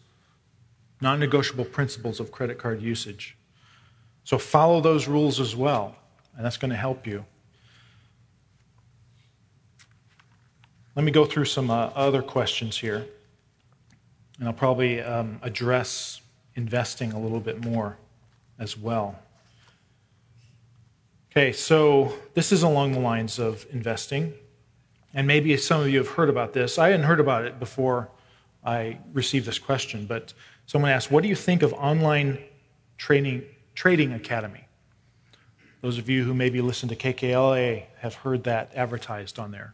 non-negotiable 1.01 1.65
principles 1.65 2.19
of 2.19 2.31
credit 2.31 2.57
card 2.57 2.81
usage. 2.81 3.37
So 4.23 4.37
follow 4.37 4.81
those 4.81 5.07
rules 5.07 5.39
as 5.39 5.55
well, 5.55 5.95
and 6.35 6.45
that's 6.45 6.57
going 6.57 6.71
to 6.71 6.77
help 6.77 7.07
you. 7.07 7.25
Let 10.95 11.05
me 11.05 11.11
go 11.11 11.25
through 11.25 11.45
some 11.45 11.71
uh, 11.71 11.91
other 11.95 12.21
questions 12.21 12.77
here, 12.77 13.05
and 14.37 14.47
I'll 14.47 14.53
probably 14.53 15.01
um, 15.01 15.39
address 15.41 16.21
investing 16.55 17.13
a 17.13 17.19
little 17.19 17.39
bit 17.39 17.63
more 17.63 17.97
as 18.57 18.77
well. 18.77 19.17
Okay, 21.31 21.53
so 21.53 22.13
this 22.33 22.51
is 22.51 22.63
along 22.63 22.91
the 22.91 22.99
lines 22.99 23.39
of 23.39 23.65
investing, 23.71 24.33
and 25.13 25.25
maybe 25.25 25.55
some 25.57 25.79
of 25.79 25.89
you 25.89 25.99
have 25.99 26.09
heard 26.09 26.29
about 26.29 26.53
this. 26.53 26.77
I 26.77 26.89
hadn't 26.89 27.05
heard 27.05 27.19
about 27.19 27.45
it 27.45 27.59
before 27.59 28.09
I 28.65 28.97
received 29.13 29.45
this 29.45 29.59
question, 29.59 30.05
but 30.05 30.33
someone 30.69 30.91
asked, 30.91 31.09
What 31.09 31.23
do 31.23 31.29
you 31.29 31.35
think 31.35 31.63
of 31.63 31.73
online 31.73 32.37
training, 32.99 33.43
trading 33.73 34.13
academy? 34.13 34.65
Those 35.81 35.97
of 35.97 36.07
you 36.07 36.23
who 36.23 36.35
maybe 36.35 36.61
listen 36.61 36.87
to 36.89 36.95
KKLA 36.95 37.85
have 37.97 38.13
heard 38.13 38.43
that 38.43 38.71
advertised 38.75 39.39
on 39.39 39.49
there. 39.49 39.73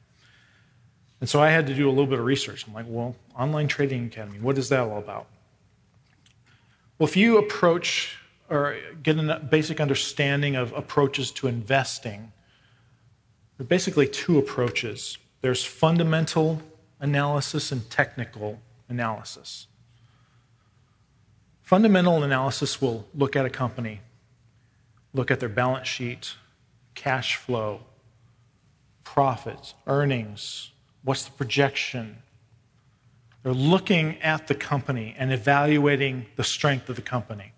And 1.20 1.30
so 1.30 1.42
I 1.42 1.50
had 1.50 1.68
to 1.68 1.74
do 1.74 1.90
a 1.90 1.92
little 1.92 2.06
bit 2.06 2.20
of 2.20 2.24
research. 2.24 2.66
I'm 2.66 2.74
like, 2.74 2.86
well, 2.88 3.14
online 3.38 3.68
trading 3.68 4.06
academy, 4.06 4.40
what 4.40 4.58
is 4.58 4.70
that 4.70 4.80
all 4.80 4.98
about? 4.98 5.28
Well, 6.98 7.10
if 7.10 7.18
you 7.18 7.40
approach 7.40 8.18
or 8.50 8.78
get 9.04 9.18
a 9.18 9.40
basic 9.40 9.82
understanding 9.82 10.56
of 10.56 10.72
approaches 10.72 11.30
to 11.32 11.48
investing, 11.48 12.32
there 13.58 13.66
are 13.66 13.68
basically 13.68 14.08
two 14.08 14.38
approaches 14.38 15.18
there's 15.42 15.64
fundamental 15.64 16.62
analysis 17.02 17.72
and 17.72 17.88
technical 17.90 18.60
analysis. 18.88 19.68
Fundamental 21.66 22.24
analysis 22.24 22.80
will 22.80 23.08
look 23.16 23.36
at 23.36 23.44
a 23.44 23.50
company, 23.50 24.02
look 25.16 25.32
at 25.32 25.40
their 25.40 25.50
balance 25.50 25.88
sheet, 25.88 26.36
cash 26.94 27.38
flow, 27.38 27.82
profits, 29.04 29.74
earnings, 29.88 30.72
what's 31.04 31.26
the 31.26 31.32
projection. 31.32 32.18
They're 33.42 33.52
looking 33.52 34.22
at 34.22 34.46
the 34.46 34.54
company 34.54 35.16
and 35.18 35.34
evaluating 35.34 36.28
the 36.36 36.44
strength 36.44 36.88
of 36.88 36.98
the 36.98 37.02
company. 37.02 37.54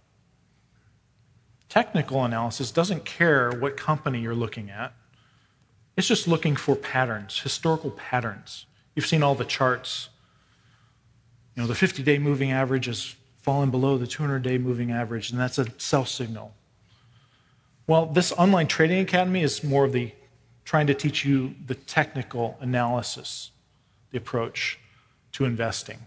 Technical 1.67 2.23
analysis 2.23 2.71
doesn't 2.71 3.03
care 3.03 3.51
what 3.51 3.75
company 3.75 4.21
you're 4.21 4.33
looking 4.33 4.69
at. 4.69 4.93
It's 5.97 6.07
just 6.07 6.29
looking 6.29 6.55
for 6.55 6.77
patterns, 6.77 7.41
historical 7.41 7.91
patterns. 7.91 8.67
You've 8.95 9.05
seen 9.05 9.21
all 9.21 9.35
the 9.35 9.43
charts. 9.43 10.07
You 11.55 11.63
know, 11.63 11.67
the 11.67 11.75
50 11.75 12.03
day 12.03 12.19
moving 12.19 12.53
average 12.53 12.85
has 12.85 13.16
fallen 13.47 13.71
below 13.71 13.97
the 13.97 14.05
200 14.05 14.43
day 14.43 14.57
moving 14.57 14.91
average, 14.91 15.31
and 15.31 15.39
that's 15.39 15.57
a 15.57 15.65
sell 15.77 16.03
signal. 16.03 16.53
Well, 17.87 18.05
this 18.07 18.33
online 18.33 18.67
trading 18.67 18.99
academy 18.99 19.41
is 19.41 19.63
more 19.63 19.85
of 19.85 19.93
the 19.93 20.11
trying 20.65 20.85
to 20.87 20.93
teach 20.93 21.23
you 21.23 21.55
the 21.65 21.75
technical 21.75 22.57
analysis, 22.59 23.51
the 24.11 24.17
approach 24.17 24.77
to 25.31 25.45
investing, 25.45 25.97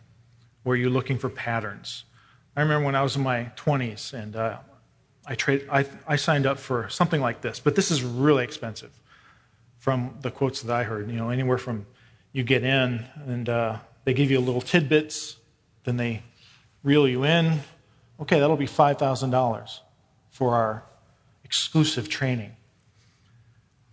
where 0.64 0.76
you're 0.76 0.91
looking 0.91 1.16
for 1.16 1.30
patterns. 1.30 2.05
I 2.57 2.61
remember 2.61 2.84
when 2.84 2.95
I 2.95 3.03
was 3.03 3.16
in 3.16 3.22
my 3.22 3.51
20s 3.57 4.12
and 4.12 4.36
uh, 4.36 4.59
I, 5.24 5.34
trade, 5.34 5.66
I, 5.72 5.86
I 6.07 6.16
signed 6.16 6.45
up 6.45 6.59
for 6.59 6.91
something 6.91 7.22
like 7.22 7.41
this, 7.41 7.59
but 7.59 7.74
this 7.74 7.91
is 7.91 8.03
really 8.05 8.45
expensive 8.45 8.91
from 9.78 10.14
the 10.20 10.30
quotes 10.30 10.61
that 10.61 10.76
I 10.76 10.82
heard. 10.82 11.09
You 11.09 11.16
know, 11.16 11.30
anywhere 11.30 11.57
from 11.57 11.86
you 12.34 12.43
get 12.43 12.64
in 12.64 13.07
and 13.26 13.49
uh, 13.49 13.78
they 14.05 14.12
give 14.12 14.30
you 14.30 14.41
little 14.41 14.61
tidbits, 14.61 15.38
then 15.84 15.97
they 15.97 16.22
reel 16.83 17.09
you 17.09 17.24
in. 17.24 17.61
Okay, 18.20 18.41
that'll 18.41 18.57
be 18.57 18.66
$5,000 18.66 19.78
for 20.31 20.55
our 20.55 20.85
exclusive 21.45 22.09
training. 22.09 22.57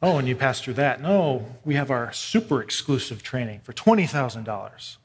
Oh, 0.01 0.17
and 0.17 0.27
you 0.27 0.35
pass 0.35 0.61
through 0.61 0.75
that. 0.75 1.01
No, 1.01 1.45
we 1.65 1.73
have 1.75 1.89
our 1.89 2.11
super 2.13 2.61
exclusive 2.61 3.23
training 3.23 3.61
for 3.63 3.73
$20,000. 3.73 4.97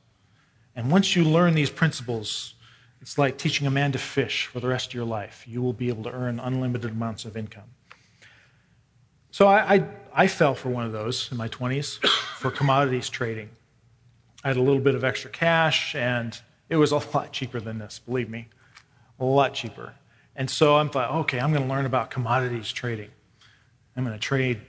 And 0.76 0.91
once 0.91 1.16
you 1.16 1.24
learn 1.24 1.55
these 1.55 1.70
principles, 1.70 2.55
it's 3.01 3.16
like 3.16 3.39
teaching 3.39 3.66
a 3.66 3.70
man 3.70 3.93
to 3.93 3.99
fish 3.99 4.47
for 4.47 4.61
the 4.61 4.68
rest 4.68 4.89
of 4.89 4.95
your 4.95 5.05
life. 5.05 5.45
You 5.47 5.62
will 5.62 5.72
be 5.72 5.89
able 5.89 6.03
to 6.05 6.12
earn 6.12 6.39
unlimited 6.39 6.91
amounts 6.91 7.24
of 7.24 7.37
income. 7.37 7.70
So 9.30 9.47
I, 9.47 9.74
I, 9.74 9.89
I 10.14 10.26
fell 10.26 10.55
for 10.55 10.68
one 10.68 10.85
of 10.85 10.93
those 10.93 11.30
in 11.33 11.39
my 11.39 11.49
20s 11.49 12.07
for 12.37 12.51
commodities 12.51 13.09
trading. 13.09 13.49
I 14.45 14.49
had 14.49 14.57
a 14.57 14.62
little 14.62 14.80
bit 14.80 14.95
of 14.95 15.05
extra 15.05 15.30
cash, 15.30 15.95
and 15.95 16.39
it 16.69 16.77
was 16.77 16.93
a 16.93 16.97
lot 17.15 17.33
cheaper 17.33 17.61
than 17.61 17.79
this, 17.79 17.99
believe 17.99 18.29
me, 18.29 18.49
a 19.19 19.25
lot 19.25 19.55
cheaper. 19.55 19.95
And 20.35 20.49
so 20.49 20.77
I'm 20.77 20.89
thought, 20.89 21.11
okay, 21.11 21.39
I'm 21.39 21.53
going 21.53 21.63
to 21.63 21.69
learn 21.69 21.85
about 21.85 22.11
commodities 22.11 22.73
trading. 22.73 23.11
I'm 23.97 24.05
going 24.05 24.17
to 24.17 24.21
trade 24.21 24.61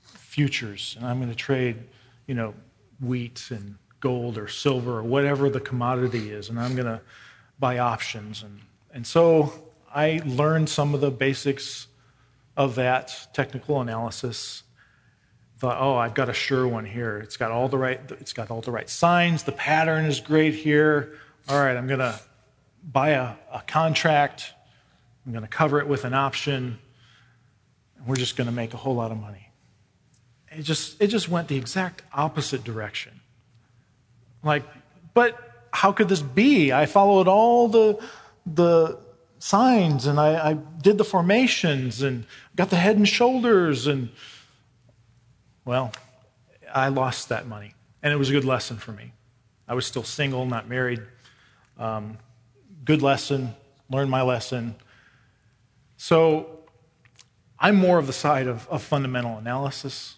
futures, 0.00 0.96
and 0.98 1.06
I'm 1.06 1.18
going 1.18 1.30
to 1.30 1.36
trade, 1.36 1.76
you 2.26 2.34
know, 2.34 2.54
wheat 3.00 3.50
and 3.50 3.76
gold 4.00 4.38
or 4.38 4.48
silver 4.48 4.98
or 4.98 5.02
whatever 5.02 5.50
the 5.50 5.60
commodity 5.60 6.30
is, 6.30 6.48
and 6.48 6.58
I'm 6.58 6.74
going 6.74 6.86
to 6.86 7.00
buy 7.58 7.78
options. 7.78 8.42
And, 8.42 8.60
and 8.92 9.06
so 9.06 9.52
I 9.94 10.20
learned 10.24 10.68
some 10.68 10.94
of 10.94 11.00
the 11.00 11.10
basics 11.10 11.86
of 12.56 12.74
that 12.74 13.28
technical 13.32 13.80
analysis. 13.80 14.62
Thought, 15.60 15.76
oh, 15.78 15.94
I've 15.94 16.14
got 16.14 16.30
a 16.30 16.32
sure 16.32 16.66
one 16.66 16.86
here. 16.86 17.18
It's 17.18 17.36
got 17.36 17.50
all 17.50 17.68
the 17.68 17.76
right, 17.76 18.00
it's 18.12 18.32
got 18.32 18.50
all 18.50 18.62
the 18.62 18.70
right 18.70 18.88
signs. 18.88 19.42
The 19.42 19.52
pattern 19.52 20.06
is 20.06 20.18
great 20.18 20.54
here. 20.54 21.12
All 21.50 21.58
right, 21.62 21.76
I'm 21.76 21.86
going 21.86 22.00
to 22.00 22.18
buy 22.82 23.10
a, 23.10 23.34
a 23.52 23.60
contract. 23.66 24.54
I'm 25.26 25.32
going 25.32 25.44
to 25.44 25.50
cover 25.50 25.78
it 25.78 25.86
with 25.86 26.06
an 26.06 26.14
option. 26.14 26.78
And 27.98 28.06
we're 28.06 28.16
just 28.16 28.38
going 28.38 28.46
to 28.46 28.54
make 28.54 28.72
a 28.72 28.78
whole 28.78 28.94
lot 28.94 29.12
of 29.12 29.20
money. 29.20 29.50
It 30.50 30.62
just, 30.62 30.98
it 30.98 31.08
just 31.08 31.28
went 31.28 31.48
the 31.48 31.58
exact 31.58 32.04
opposite 32.14 32.64
direction. 32.64 33.20
Like, 34.42 34.64
but 35.12 35.68
how 35.74 35.92
could 35.92 36.08
this 36.08 36.22
be? 36.22 36.72
I 36.72 36.86
followed 36.86 37.28
all 37.28 37.68
the, 37.68 38.02
the 38.46 38.98
signs 39.40 40.06
and 40.06 40.18
I, 40.18 40.52
I 40.52 40.52
did 40.54 40.96
the 40.96 41.04
formations 41.04 42.00
and 42.00 42.24
got 42.56 42.70
the 42.70 42.76
head 42.76 42.96
and 42.96 43.06
shoulders 43.06 43.86
and, 43.86 44.08
well, 45.64 45.92
I 46.72 46.88
lost 46.88 47.28
that 47.28 47.46
money. 47.46 47.74
And 48.02 48.12
it 48.12 48.16
was 48.16 48.30
a 48.30 48.32
good 48.32 48.44
lesson 48.44 48.78
for 48.78 48.92
me. 48.92 49.12
I 49.68 49.74
was 49.74 49.86
still 49.86 50.02
single, 50.02 50.46
not 50.46 50.68
married. 50.68 51.00
Um, 51.78 52.18
good 52.84 53.02
lesson, 53.02 53.54
learned 53.88 54.10
my 54.10 54.22
lesson. 54.22 54.74
So 55.96 56.60
I'm 57.58 57.76
more 57.76 57.98
of 57.98 58.06
the 58.06 58.12
side 58.12 58.46
of, 58.46 58.66
of 58.68 58.82
fundamental 58.82 59.36
analysis. 59.36 60.16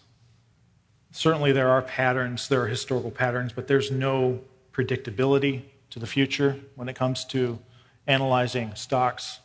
Certainly, 1.11 1.51
there 1.51 1.69
are 1.69 1.81
patterns, 1.81 2.47
there 2.47 2.61
are 2.61 2.67
historical 2.67 3.11
patterns, 3.11 3.51
but 3.53 3.67
there's 3.67 3.91
no 3.91 4.39
predictability 4.71 5.63
to 5.91 5.99
the 5.99 6.07
future 6.07 6.59
when 6.75 6.89
it 6.89 6.95
comes 6.95 7.23
to 7.25 7.59
analyzing 8.07 8.73
stocks 8.75 9.39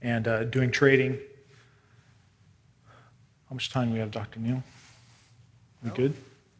and 0.00 0.26
uh, 0.26 0.44
doing 0.44 0.70
trading. 0.70 1.18
How 3.54 3.56
much 3.56 3.70
time 3.70 3.86
do 3.86 3.94
we 3.94 4.00
have, 4.00 4.10
Dr. 4.10 4.40
Neal? 4.40 4.64
We 5.84 5.90
good? 5.90 6.12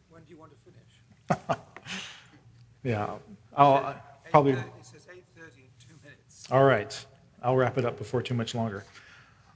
When 0.09 0.23
do 0.23 0.31
you 0.33 0.39
want 0.39 0.53
to 0.53 1.37
finish? 1.37 1.59
Yeah, 2.83 3.15
I'll 3.53 4.01
probably. 4.31 4.53
It 4.53 4.59
says 4.81 5.05
8:30 5.11 5.17
in 5.17 5.63
two 5.77 5.95
minutes. 6.01 6.47
All 6.49 6.63
right. 6.63 7.05
I'll 7.43 7.57
wrap 7.57 7.77
it 7.77 7.83
up 7.83 7.97
before 7.97 8.21
too 8.21 8.33
much 8.33 8.55
longer. 8.55 8.85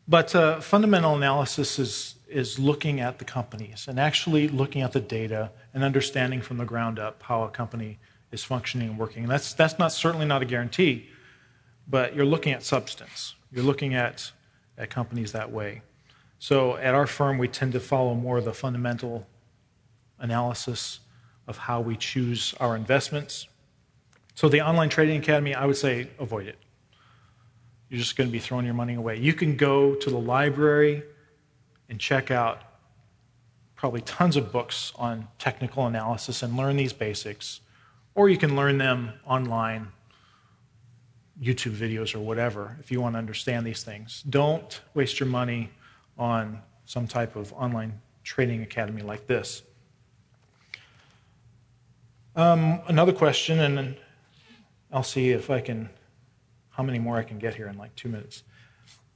But 0.05 0.35
uh, 0.35 0.59
fundamental 0.59 1.15
analysis 1.15 1.79
is, 1.79 2.15
is 2.27 2.59
looking 2.59 2.99
at 2.99 3.19
the 3.19 3.25
companies 3.25 3.85
and 3.87 4.01
actually 4.01 4.49
looking 4.49 4.81
at 4.81 4.91
the 4.91 4.99
data 4.99 5.51
and 5.73 5.81
understanding 5.81 6.41
from 6.41 6.57
the 6.57 6.65
ground 6.65 6.99
up 6.99 7.23
how 7.23 7.43
a 7.43 7.49
company 7.49 7.99
is 8.33 8.43
functioning 8.43 8.89
and 8.89 8.99
working. 8.99 9.23
And 9.23 9.31
that's, 9.31 9.53
that's 9.53 9.79
not 9.79 9.93
certainly 9.93 10.25
not 10.25 10.41
a 10.41 10.45
guarantee, 10.45 11.07
but 11.87 12.13
you're 12.15 12.25
looking 12.25 12.51
at 12.51 12.63
substance. 12.63 13.35
You're 13.49 13.63
looking 13.63 13.93
at, 13.93 14.29
at 14.77 14.89
companies 14.89 15.31
that 15.31 15.53
way. 15.53 15.83
So 16.39 16.77
at 16.77 16.95
our 16.95 17.05
firm, 17.05 17.37
we 17.37 17.49
tend 17.49 17.73
to 17.73 17.79
follow 17.81 18.15
more 18.15 18.37
of 18.37 18.45
the 18.45 18.53
fundamental 18.53 19.27
analysis 20.19 21.01
of 21.47 21.57
how 21.57 21.81
we 21.81 21.97
choose 21.97 22.55
our 22.59 22.75
investments. 22.75 23.47
So 24.35 24.47
the 24.47 24.61
online 24.61 24.89
trading 24.89 25.19
academy, 25.19 25.53
I 25.53 25.65
would 25.65 25.75
say 25.75 26.09
avoid 26.17 26.47
it. 26.47 26.57
You're 27.89 27.99
just 27.99 28.15
going 28.15 28.29
to 28.29 28.31
be 28.31 28.39
throwing 28.39 28.65
your 28.65 28.73
money 28.73 28.93
away. 28.93 29.17
You 29.17 29.33
can 29.33 29.57
go 29.57 29.95
to 29.95 30.09
the 30.09 30.17
library 30.17 31.03
and 31.89 31.99
check 31.99 32.31
out 32.31 32.61
probably 33.75 34.01
tons 34.01 34.37
of 34.37 34.51
books 34.51 34.93
on 34.95 35.27
technical 35.39 35.87
analysis 35.87 36.43
and 36.43 36.55
learn 36.55 36.77
these 36.77 36.93
basics, 36.93 37.61
or 38.15 38.29
you 38.29 38.37
can 38.37 38.55
learn 38.55 38.77
them 38.77 39.11
online, 39.25 39.87
YouTube 41.41 41.73
videos 41.73 42.13
or 42.13 42.19
whatever, 42.19 42.77
if 42.79 42.91
you 42.91 43.01
want 43.01 43.15
to 43.15 43.17
understand 43.17 43.65
these 43.65 43.83
things. 43.83 44.23
Don't 44.29 44.81
waste 44.93 45.19
your 45.19 45.27
money 45.27 45.71
on 46.19 46.61
some 46.85 47.07
type 47.07 47.35
of 47.35 47.51
online 47.53 47.99
trading 48.23 48.61
academy 48.61 49.01
like 49.01 49.25
this. 49.25 49.63
Um, 52.35 52.81
another 52.87 53.13
question, 53.13 53.59
and 53.59 53.77
then 53.77 53.97
I'll 54.91 55.03
see 55.03 55.31
if 55.31 55.49
I 55.49 55.61
can, 55.61 55.89
how 56.69 56.83
many 56.83 56.99
more 56.99 57.17
I 57.17 57.23
can 57.23 57.39
get 57.39 57.55
here 57.55 57.67
in 57.67 57.77
like 57.77 57.95
two 57.95 58.09
minutes. 58.09 58.43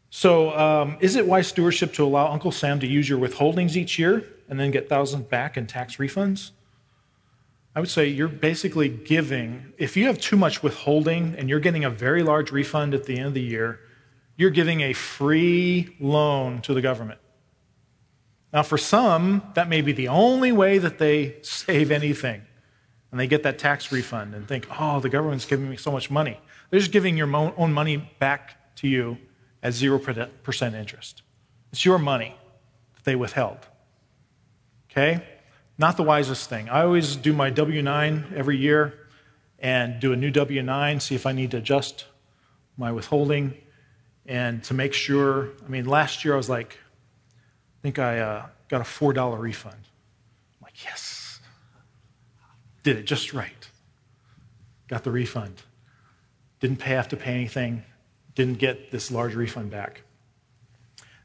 So, 0.10 0.58
um, 0.58 0.98
is 1.00 1.16
it 1.16 1.28
wise 1.28 1.48
stewardship 1.48 1.94
to 1.94 2.04
allow 2.04 2.32
Uncle 2.32 2.52
Sam 2.52 2.80
to 2.80 2.88
use 2.88 3.10
your 3.10 3.20
withholdings 3.20 3.76
each 3.76 3.98
year 3.98 4.24
and 4.48 4.60
then 4.60 4.72
get 4.72 4.88
thousands 4.88 5.26
back 5.26 5.58
in 5.58 5.68
tax 5.68 5.98
refunds? 5.98 6.52
I 7.76 7.80
would 7.80 7.90
say 7.90 8.08
you're 8.08 8.28
basically 8.28 8.90
giving, 8.90 9.74
if 9.80 9.98
you 9.98 10.06
have 10.06 10.20
too 10.20 10.36
much 10.36 10.62
withholding 10.62 11.36
and 11.36 11.50
you're 11.50 11.60
getting 11.60 11.84
a 11.84 11.90
very 11.90 12.22
large 12.22 12.52
refund 12.52 12.94
at 12.94 13.06
the 13.06 13.18
end 13.18 13.28
of 13.28 13.34
the 13.34 13.42
year, 13.42 13.80
you're 14.36 14.50
giving 14.50 14.82
a 14.82 14.94
free 14.94 15.96
loan 16.00 16.62
to 16.62 16.74
the 16.74 16.82
government. 16.82 17.20
Now, 18.52 18.64
for 18.64 18.78
some, 18.78 19.42
that 19.56 19.68
may 19.68 19.82
be 19.82 19.94
the 19.94 20.10
only 20.10 20.52
way 20.52 20.78
that 20.78 21.00
they 21.00 21.38
save 21.42 21.92
anything. 21.92 22.44
And 23.12 23.20
they 23.20 23.28
get 23.28 23.44
that 23.44 23.60
tax 23.60 23.92
refund 23.92 24.34
and 24.34 24.48
think, 24.48 24.68
oh, 24.80 25.00
the 25.00 25.10
government's 25.10 25.46
giving 25.46 25.70
me 25.70 25.78
so 25.78 25.92
much 25.92 26.10
money. 26.10 26.40
They're 26.70 26.80
just 26.80 26.92
giving 26.92 27.18
your 27.18 27.34
own 27.36 27.74
money 27.74 27.98
back 28.20 28.76
to 28.78 28.88
you 28.88 29.18
at 29.62 29.74
0% 29.74 30.74
interest. 30.74 31.22
It's 31.72 31.86
your 31.86 32.00
money 32.00 32.36
that 32.96 33.04
they 33.04 33.16
withheld. 33.16 33.60
Okay? 34.90 35.24
Not 35.78 35.98
the 35.98 36.04
wisest 36.04 36.50
thing. 36.50 36.70
I 36.70 36.84
always 36.84 37.16
do 37.16 37.34
my 37.34 37.50
W 37.50 37.82
9 37.82 38.34
every 38.36 38.58
year 38.58 39.08
and 39.60 40.00
do 40.00 40.14
a 40.14 40.16
new 40.16 40.30
W 40.30 40.62
9, 40.62 41.00
see 41.00 41.16
if 41.16 41.26
I 41.26 41.32
need 41.32 41.52
to 41.52 41.58
adjust 41.58 42.06
my 42.78 42.92
withholding, 42.92 43.56
and 44.26 44.64
to 44.66 44.74
make 44.74 44.94
sure. 44.94 45.50
I 45.66 45.70
mean, 45.70 45.86
last 45.86 46.24
year 46.24 46.34
I 46.34 46.38
was 46.38 46.50
like, 46.50 46.78
I 46.80 47.82
think 47.82 48.00
I 48.00 48.20
uh, 48.20 48.46
got 48.70 48.82
a 48.82 48.86
$4 48.86 49.40
refund. 49.40 49.76
I'm 49.76 50.64
like, 50.64 50.84
yes 50.84 51.24
did 52.84 52.98
it 52.98 53.06
just 53.06 53.34
right. 53.34 53.70
Got 54.88 55.04
the 55.04 55.12
refund. 55.12 55.64
Didn't 56.60 56.78
pay, 56.78 56.92
have 56.92 57.08
to 57.10 57.18
pay 57.18 57.32
anything. 57.32 57.84
Didn't 58.36 58.60
get 58.60 58.92
this 58.92 59.10
large 59.10 59.36
refund 59.36 59.72
back. 59.72 60.04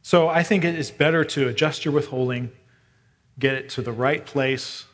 So 0.02 0.28
I 0.28 0.42
think 0.42 0.64
it 0.64 0.76
is 0.76 0.90
better 0.90 1.24
to 1.24 1.48
adjust 1.48 1.84
your 1.84 1.92
withholding, 1.92 2.50
get 3.38 3.54
it 3.54 3.68
to 3.70 3.82
the 3.82 3.92
right 3.92 4.24
place 4.24 4.86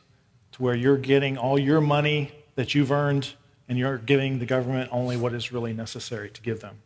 to 0.53 0.63
where 0.63 0.75
you're 0.75 0.99
getting 0.99 1.37
all 1.37 1.59
your 1.59 1.81
money 1.81 2.33
that 2.57 2.75
you've 2.75 2.91
earned 2.91 3.35
and 3.69 3.79
you're 3.79 3.99
giving 3.99 4.39
the 4.39 4.47
government 4.47 4.89
only 4.93 5.17
what 5.17 5.33
is 5.35 5.53
really 5.53 5.73
necessary 5.73 6.31
to 6.31 6.43
give 6.43 6.61
them. 6.61 6.79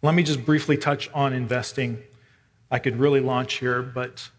Let 0.00 0.14
me 0.14 0.22
just 0.22 0.44
briefly 0.44 0.76
touch 0.76 1.10
on 1.12 1.32
investing. 1.32 2.02
I 2.70 2.78
could 2.78 2.98
really 2.98 3.20
launch 3.20 3.54
here, 3.54 3.82
but 3.82 4.30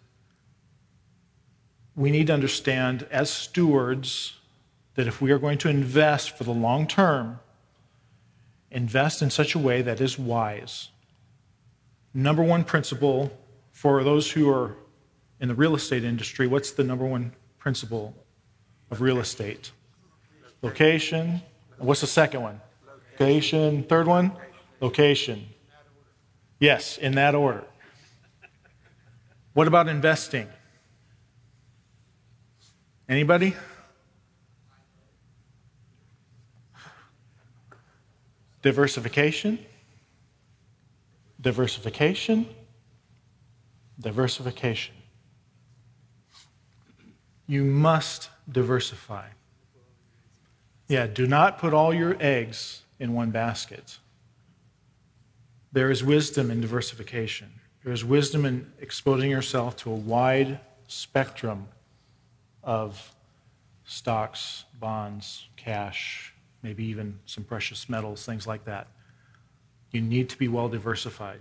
we 1.95 2.11
need 2.11 2.27
to 2.27 2.33
understand 2.33 3.05
as 3.11 3.29
stewards 3.29 4.37
that 4.95 5.05
if 5.05 5.21
we 5.21 5.31
are 5.31 5.39
going 5.39 5.57
to 5.57 5.69
invest 5.69 6.37
for 6.37 6.45
the 6.45 6.53
long 6.53 6.87
term, 6.87 7.39
invest 8.71 9.21
in 9.21 9.29
such 9.29 9.53
a 9.53 9.59
way 9.59 9.81
that 9.81 9.99
is 9.99 10.17
wise. 10.17 10.89
Number 12.13 12.41
one 12.41 12.63
principle 12.63 13.31
for 13.71 14.03
those 14.03 14.31
who 14.31 14.49
are 14.49 14.77
in 15.39 15.47
the 15.47 15.55
real 15.55 15.75
estate 15.75 16.03
industry 16.03 16.47
what's 16.47 16.71
the 16.71 16.83
number 16.83 17.05
one 17.05 17.33
principle 17.57 18.13
of 18.91 19.01
real 19.01 19.19
estate? 19.19 19.71
Location. 20.61 21.41
What's 21.77 22.01
the 22.01 22.07
second 22.07 22.41
one? 22.41 22.61
Location. 23.19 23.83
Third 23.83 24.07
one? 24.07 24.31
Location. 24.81 25.47
Yes, 26.59 26.97
in 26.97 27.15
that 27.15 27.35
order. 27.35 27.63
What 29.53 29.67
about 29.67 29.87
investing? 29.87 30.47
Anybody? 33.07 33.55
Diversification. 38.61 39.59
Diversification. 41.41 42.47
Diversification. 43.99 44.95
You 47.47 47.63
must 47.63 48.29
diversify. 48.51 49.27
Yeah, 50.87 51.07
do 51.07 51.25
not 51.25 51.57
put 51.57 51.73
all 51.73 51.93
your 51.93 52.15
eggs 52.19 52.83
in 52.99 53.13
one 53.13 53.31
basket. 53.31 53.97
There 55.71 55.91
is 55.91 56.03
wisdom 56.03 56.49
in 56.49 56.61
diversification. 56.61 57.51
There 57.83 57.93
is 57.93 58.03
wisdom 58.03 58.45
in 58.45 58.71
exposing 58.79 59.29
yourself 59.29 59.77
to 59.77 59.91
a 59.91 59.95
wide 59.95 60.59
spectrum 60.87 61.67
of 62.63 63.13
stocks, 63.85 64.65
bonds, 64.79 65.47
cash, 65.55 66.33
maybe 66.61 66.83
even 66.85 67.19
some 67.25 67.43
precious 67.43 67.87
metals, 67.87 68.25
things 68.25 68.45
like 68.45 68.65
that. 68.65 68.87
You 69.91 70.01
need 70.01 70.29
to 70.29 70.37
be 70.37 70.47
well 70.47 70.69
diversified. 70.69 71.39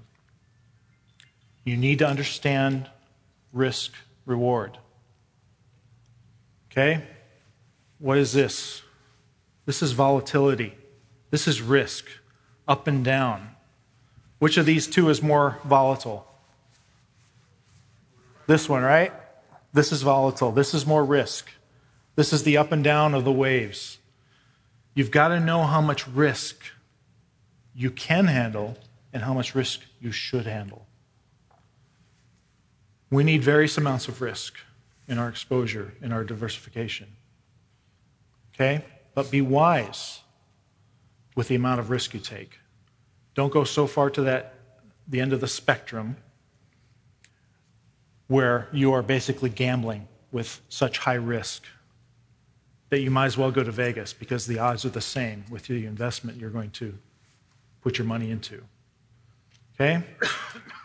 You 1.65 1.77
need 1.77 1.99
to 1.99 2.07
understand 2.07 2.89
risk 3.53 3.93
reward. 4.25 4.79
Okay? 6.71 7.05
What 7.99 8.19
is 8.19 8.33
this? 8.33 8.83
This 9.67 9.83
is 9.83 9.93
volatility. 9.93 10.75
This 11.31 11.47
is 11.47 11.61
risk, 11.61 12.07
up 12.67 12.87
and 12.87 13.05
down. 13.05 13.51
Which 14.39 14.57
of 14.57 14.67
these 14.67 14.87
two 14.87 15.09
is 15.09 15.23
more 15.23 15.59
volatile? 15.65 16.27
This 18.47 18.69
one, 18.69 18.83
right? 18.83 19.13
This 19.73 19.93
is 19.93 20.03
volatile. 20.03 20.53
This 20.53 20.75
is 20.75 20.87
more 20.87 21.05
risk. 21.05 21.51
This 22.17 22.33
is 22.33 22.43
the 22.43 22.57
up 22.57 22.73
and 22.73 22.83
down 22.83 23.15
of 23.15 23.25
the 23.25 23.33
waves. 23.33 23.99
You've 24.95 25.11
got 25.11 25.29
to 25.29 25.41
know 25.41 25.65
how 25.65 25.81
much 25.81 26.09
risk 26.09 26.57
you 27.75 27.91
can 27.91 28.27
handle 28.27 28.77
and 29.13 29.23
how 29.23 29.35
much 29.35 29.55
risk 29.55 29.83
you 30.01 30.11
should 30.11 30.47
handle. 30.47 30.87
We 33.11 33.25
need 33.25 33.43
various 33.43 33.79
amounts 33.79 34.09
of 34.09 34.21
risk 34.21 34.55
in 35.07 35.19
our 35.19 35.29
exposure, 35.29 35.95
in 36.03 36.13
our 36.13 36.25
diversification. 36.25 37.09
Okay? 38.55 38.85
But 39.15 39.31
be 39.31 39.41
wise 39.41 40.21
with 41.35 41.49
the 41.49 41.55
amount 41.55 41.81
of 41.81 41.91
risk 41.91 42.15
you 42.15 42.21
take. 42.21 42.59
Don't 43.39 43.53
go 43.53 43.63
so 43.63 43.87
far 43.87 44.11
to 44.11 44.23
that 44.23 44.55
the 45.07 45.21
end 45.21 45.33
of 45.33 45.41
the 45.41 45.47
spectrum 45.47 46.17
where 48.27 48.67
you 48.73 48.93
are 48.93 49.01
basically 49.01 49.49
gambling 49.49 50.09
with 50.33 50.61
such 50.69 50.99
high 50.99 51.15
risk 51.15 51.63
that 52.91 52.99
you 52.99 53.13
might 53.13 53.27
as 53.27 53.39
well 53.39 53.53
go 53.53 53.63
to 53.63 53.71
Vegas 53.71 54.13
because 54.13 54.49
the 54.49 54.59
odds 54.59 54.85
are 54.85 54.89
the 54.89 55.01
same 55.01 55.45
with 55.49 55.69
the 55.69 55.87
investment 55.87 56.37
you're 56.37 56.51
going 56.51 56.73
to 56.73 56.99
put 57.81 57.97
your 57.97 58.09
money 58.09 58.33
into. 58.33 58.61
Okay? 59.77 60.03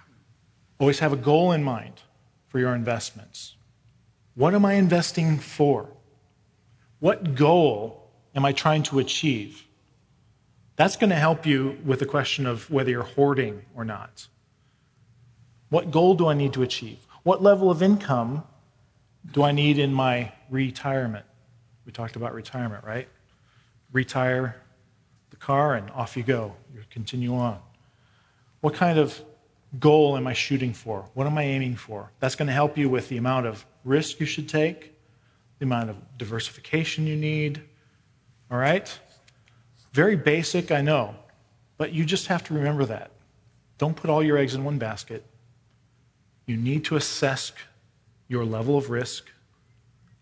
Always 0.80 1.00
have 1.00 1.12
a 1.12 1.18
goal 1.18 1.54
in 1.54 1.64
mind 1.64 2.04
for 2.50 2.60
your 2.60 2.76
investments. 2.76 3.56
What 4.36 4.54
am 4.54 4.64
I 4.64 4.74
investing 4.74 5.40
for? 5.40 5.90
What 7.00 7.34
goal 7.34 8.12
am 8.36 8.46
I 8.46 8.52
trying 8.52 8.84
to 8.84 9.00
achieve? 9.00 9.63
That's 10.76 10.96
going 10.96 11.12
to 11.12 11.16
help 11.16 11.46
you 11.46 11.78
with 11.86 12.00
the 12.00 12.06
question 12.06 12.46
of 12.46 12.70
whether 12.72 12.90
you're 12.90 13.04
hoarding 13.04 13.64
or 13.76 13.86
not. 13.86 14.28
What 15.70 15.92
goal 15.92 16.16
do 16.16 16.28
I 16.28 16.34
need 16.34 16.54
to 16.54 16.64
achieve? 16.64 17.06
What 17.24 17.42
level 17.42 17.70
of 17.70 17.82
income 17.82 18.44
do 19.32 19.44
I 19.44 19.52
need 19.52 19.78
in 19.78 19.94
my 19.94 20.32
retirement? 20.50 21.26
We 21.86 21.92
talked 21.92 22.16
about 22.16 22.34
retirement, 22.34 22.84
right? 22.84 23.08
Retire 23.92 24.56
the 25.30 25.36
car 25.36 25.76
and 25.76 25.90
off 25.92 26.18
you 26.18 26.24
go. 26.24 26.56
You 26.74 26.82
continue 26.90 27.36
on. 27.36 27.60
What 28.62 28.74
kind 28.74 28.98
of 28.98 29.22
goal 29.80 30.18
am 30.18 30.28
I 30.28 30.34
shooting 30.34 30.74
for? 30.74 31.06
What 31.14 31.28
am 31.28 31.38
I 31.38 31.44
aiming 31.44 31.76
for? 31.76 32.12
That's 32.20 32.36
going 32.36 32.48
to 32.48 32.54
help 32.54 32.78
you 32.78 32.90
with 32.90 33.10
the 33.10 33.18
amount 33.18 33.46
of 33.46 33.66
risk 33.84 34.20
you 34.20 34.26
should 34.26 34.48
take, 34.50 34.94
the 35.60 35.66
amount 35.66 35.90
of 35.90 36.18
diversification 36.18 37.08
you 37.08 37.16
need. 37.16 37.62
All 38.52 38.58
right? 38.58 39.00
Very 39.94 40.16
basic, 40.16 40.72
I 40.72 40.82
know, 40.82 41.16
but 41.78 41.94
you 41.94 42.04
just 42.04 42.28
have 42.28 42.44
to 42.46 42.54
remember 42.54 42.84
that. 42.86 43.12
Don't 43.78 43.96
put 43.96 44.10
all 44.10 44.24
your 44.24 44.38
eggs 44.38 44.56
in 44.56 44.64
one 44.64 44.80
basket. 44.80 45.24
You 46.46 46.58
need 46.58 46.84
to 46.86 46.96
assess 46.96 47.52
your 48.28 48.44
level 48.44 48.78
of 48.78 48.90
risk, 48.90 49.30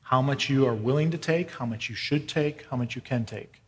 how 0.01 0.21
much 0.21 0.49
you 0.49 0.67
are 0.67 0.73
willing 0.73 1.09
to 1.11 1.17
take, 1.17 1.51
how 1.51 1.65
much 1.65 1.89
you 1.89 1.95
should 1.95 2.27
take, 2.27 2.65
how 2.69 2.75
much 2.75 2.95
you 2.95 3.01
can 3.01 3.23
take, 3.25 3.61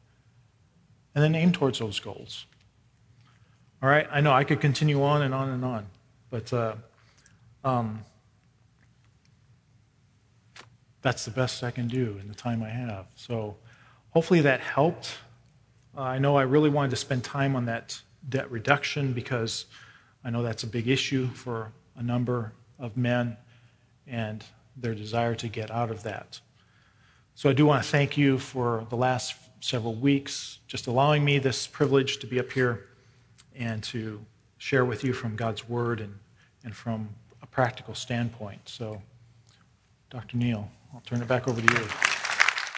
and 1.16 1.24
then 1.24 1.36
aim 1.36 1.52
towards 1.54 1.80
those 1.80 2.00
goals. 2.00 2.46
All 3.82 3.90
right, 3.90 4.08
I 4.12 4.20
know 4.22 4.34
I 4.34 4.44
could 4.44 4.60
continue 4.60 5.02
on 5.04 5.22
and 5.22 5.34
on 5.34 5.50
and 5.50 5.64
on, 5.64 5.86
but 6.30 6.52
uh, 6.52 6.76
um, 7.64 8.04
that's 11.02 11.24
the 11.26 11.32
best 11.32 11.64
I 11.64 11.72
can 11.72 11.88
do 11.88 12.18
in 12.20 12.28
the 12.28 12.36
time 12.36 12.62
I 12.62 12.70
have. 12.70 13.06
So 13.16 13.56
hopefully 14.12 14.42
that 14.42 14.60
helped. 14.60 15.18
Uh, 15.96 16.02
I 16.02 16.18
know 16.18 16.36
I 16.36 16.44
really 16.44 16.70
wanted 16.70 16.92
to 16.92 16.96
spend 16.96 17.24
time 17.24 17.56
on 17.56 17.66
that 17.66 18.02
debt 18.28 18.50
reduction 18.50 19.14
because 19.14 19.66
I 20.24 20.30
know 20.30 20.42
that's 20.42 20.64
a 20.64 20.68
big 20.68 20.88
issue 20.88 21.28
for 21.28 21.72
a 21.96 22.04
number 22.04 22.54
of 22.80 22.98
men 22.98 23.38
and 24.08 24.44
their 24.76 24.96
desire 24.96 25.36
to 25.36 25.48
get 25.48 25.70
out 25.70 25.92
of 25.92 26.04
that. 26.04 26.40
So 27.36 27.50
I 27.50 27.54
do 27.54 27.66
want 27.66 27.84
to 27.84 27.90
thank 27.90 28.18
you 28.18 28.38
for 28.40 28.88
the 28.90 28.96
last 28.96 29.36
several 29.60 29.94
weeks, 29.94 30.60
just 30.68 30.88
allowing 30.88 31.24
me 31.24 31.40
this 31.40 31.68
privilege 31.68 32.18
to 32.20 32.28
be 32.28 32.40
up 32.40 32.52
here 32.52 32.86
and 33.56 33.84
to 33.84 34.24
share 34.58 34.86
with 34.86 35.04
you 35.04 35.14
from 35.14 35.36
God's 35.36 35.68
Word 35.68 36.02
and, 36.02 36.18
and 36.64 36.76
from 36.76 37.10
a 37.42 37.48
practical 37.48 37.96
standpoint. 37.96 38.62
So, 38.66 39.02
Dr. 40.10 40.38
Neal, 40.38 40.70
I'll 40.94 41.02
turn 41.02 41.22
it 41.22 41.28
back 41.28 41.48
over 41.48 41.62
to 41.62 41.74
you. 41.74 42.13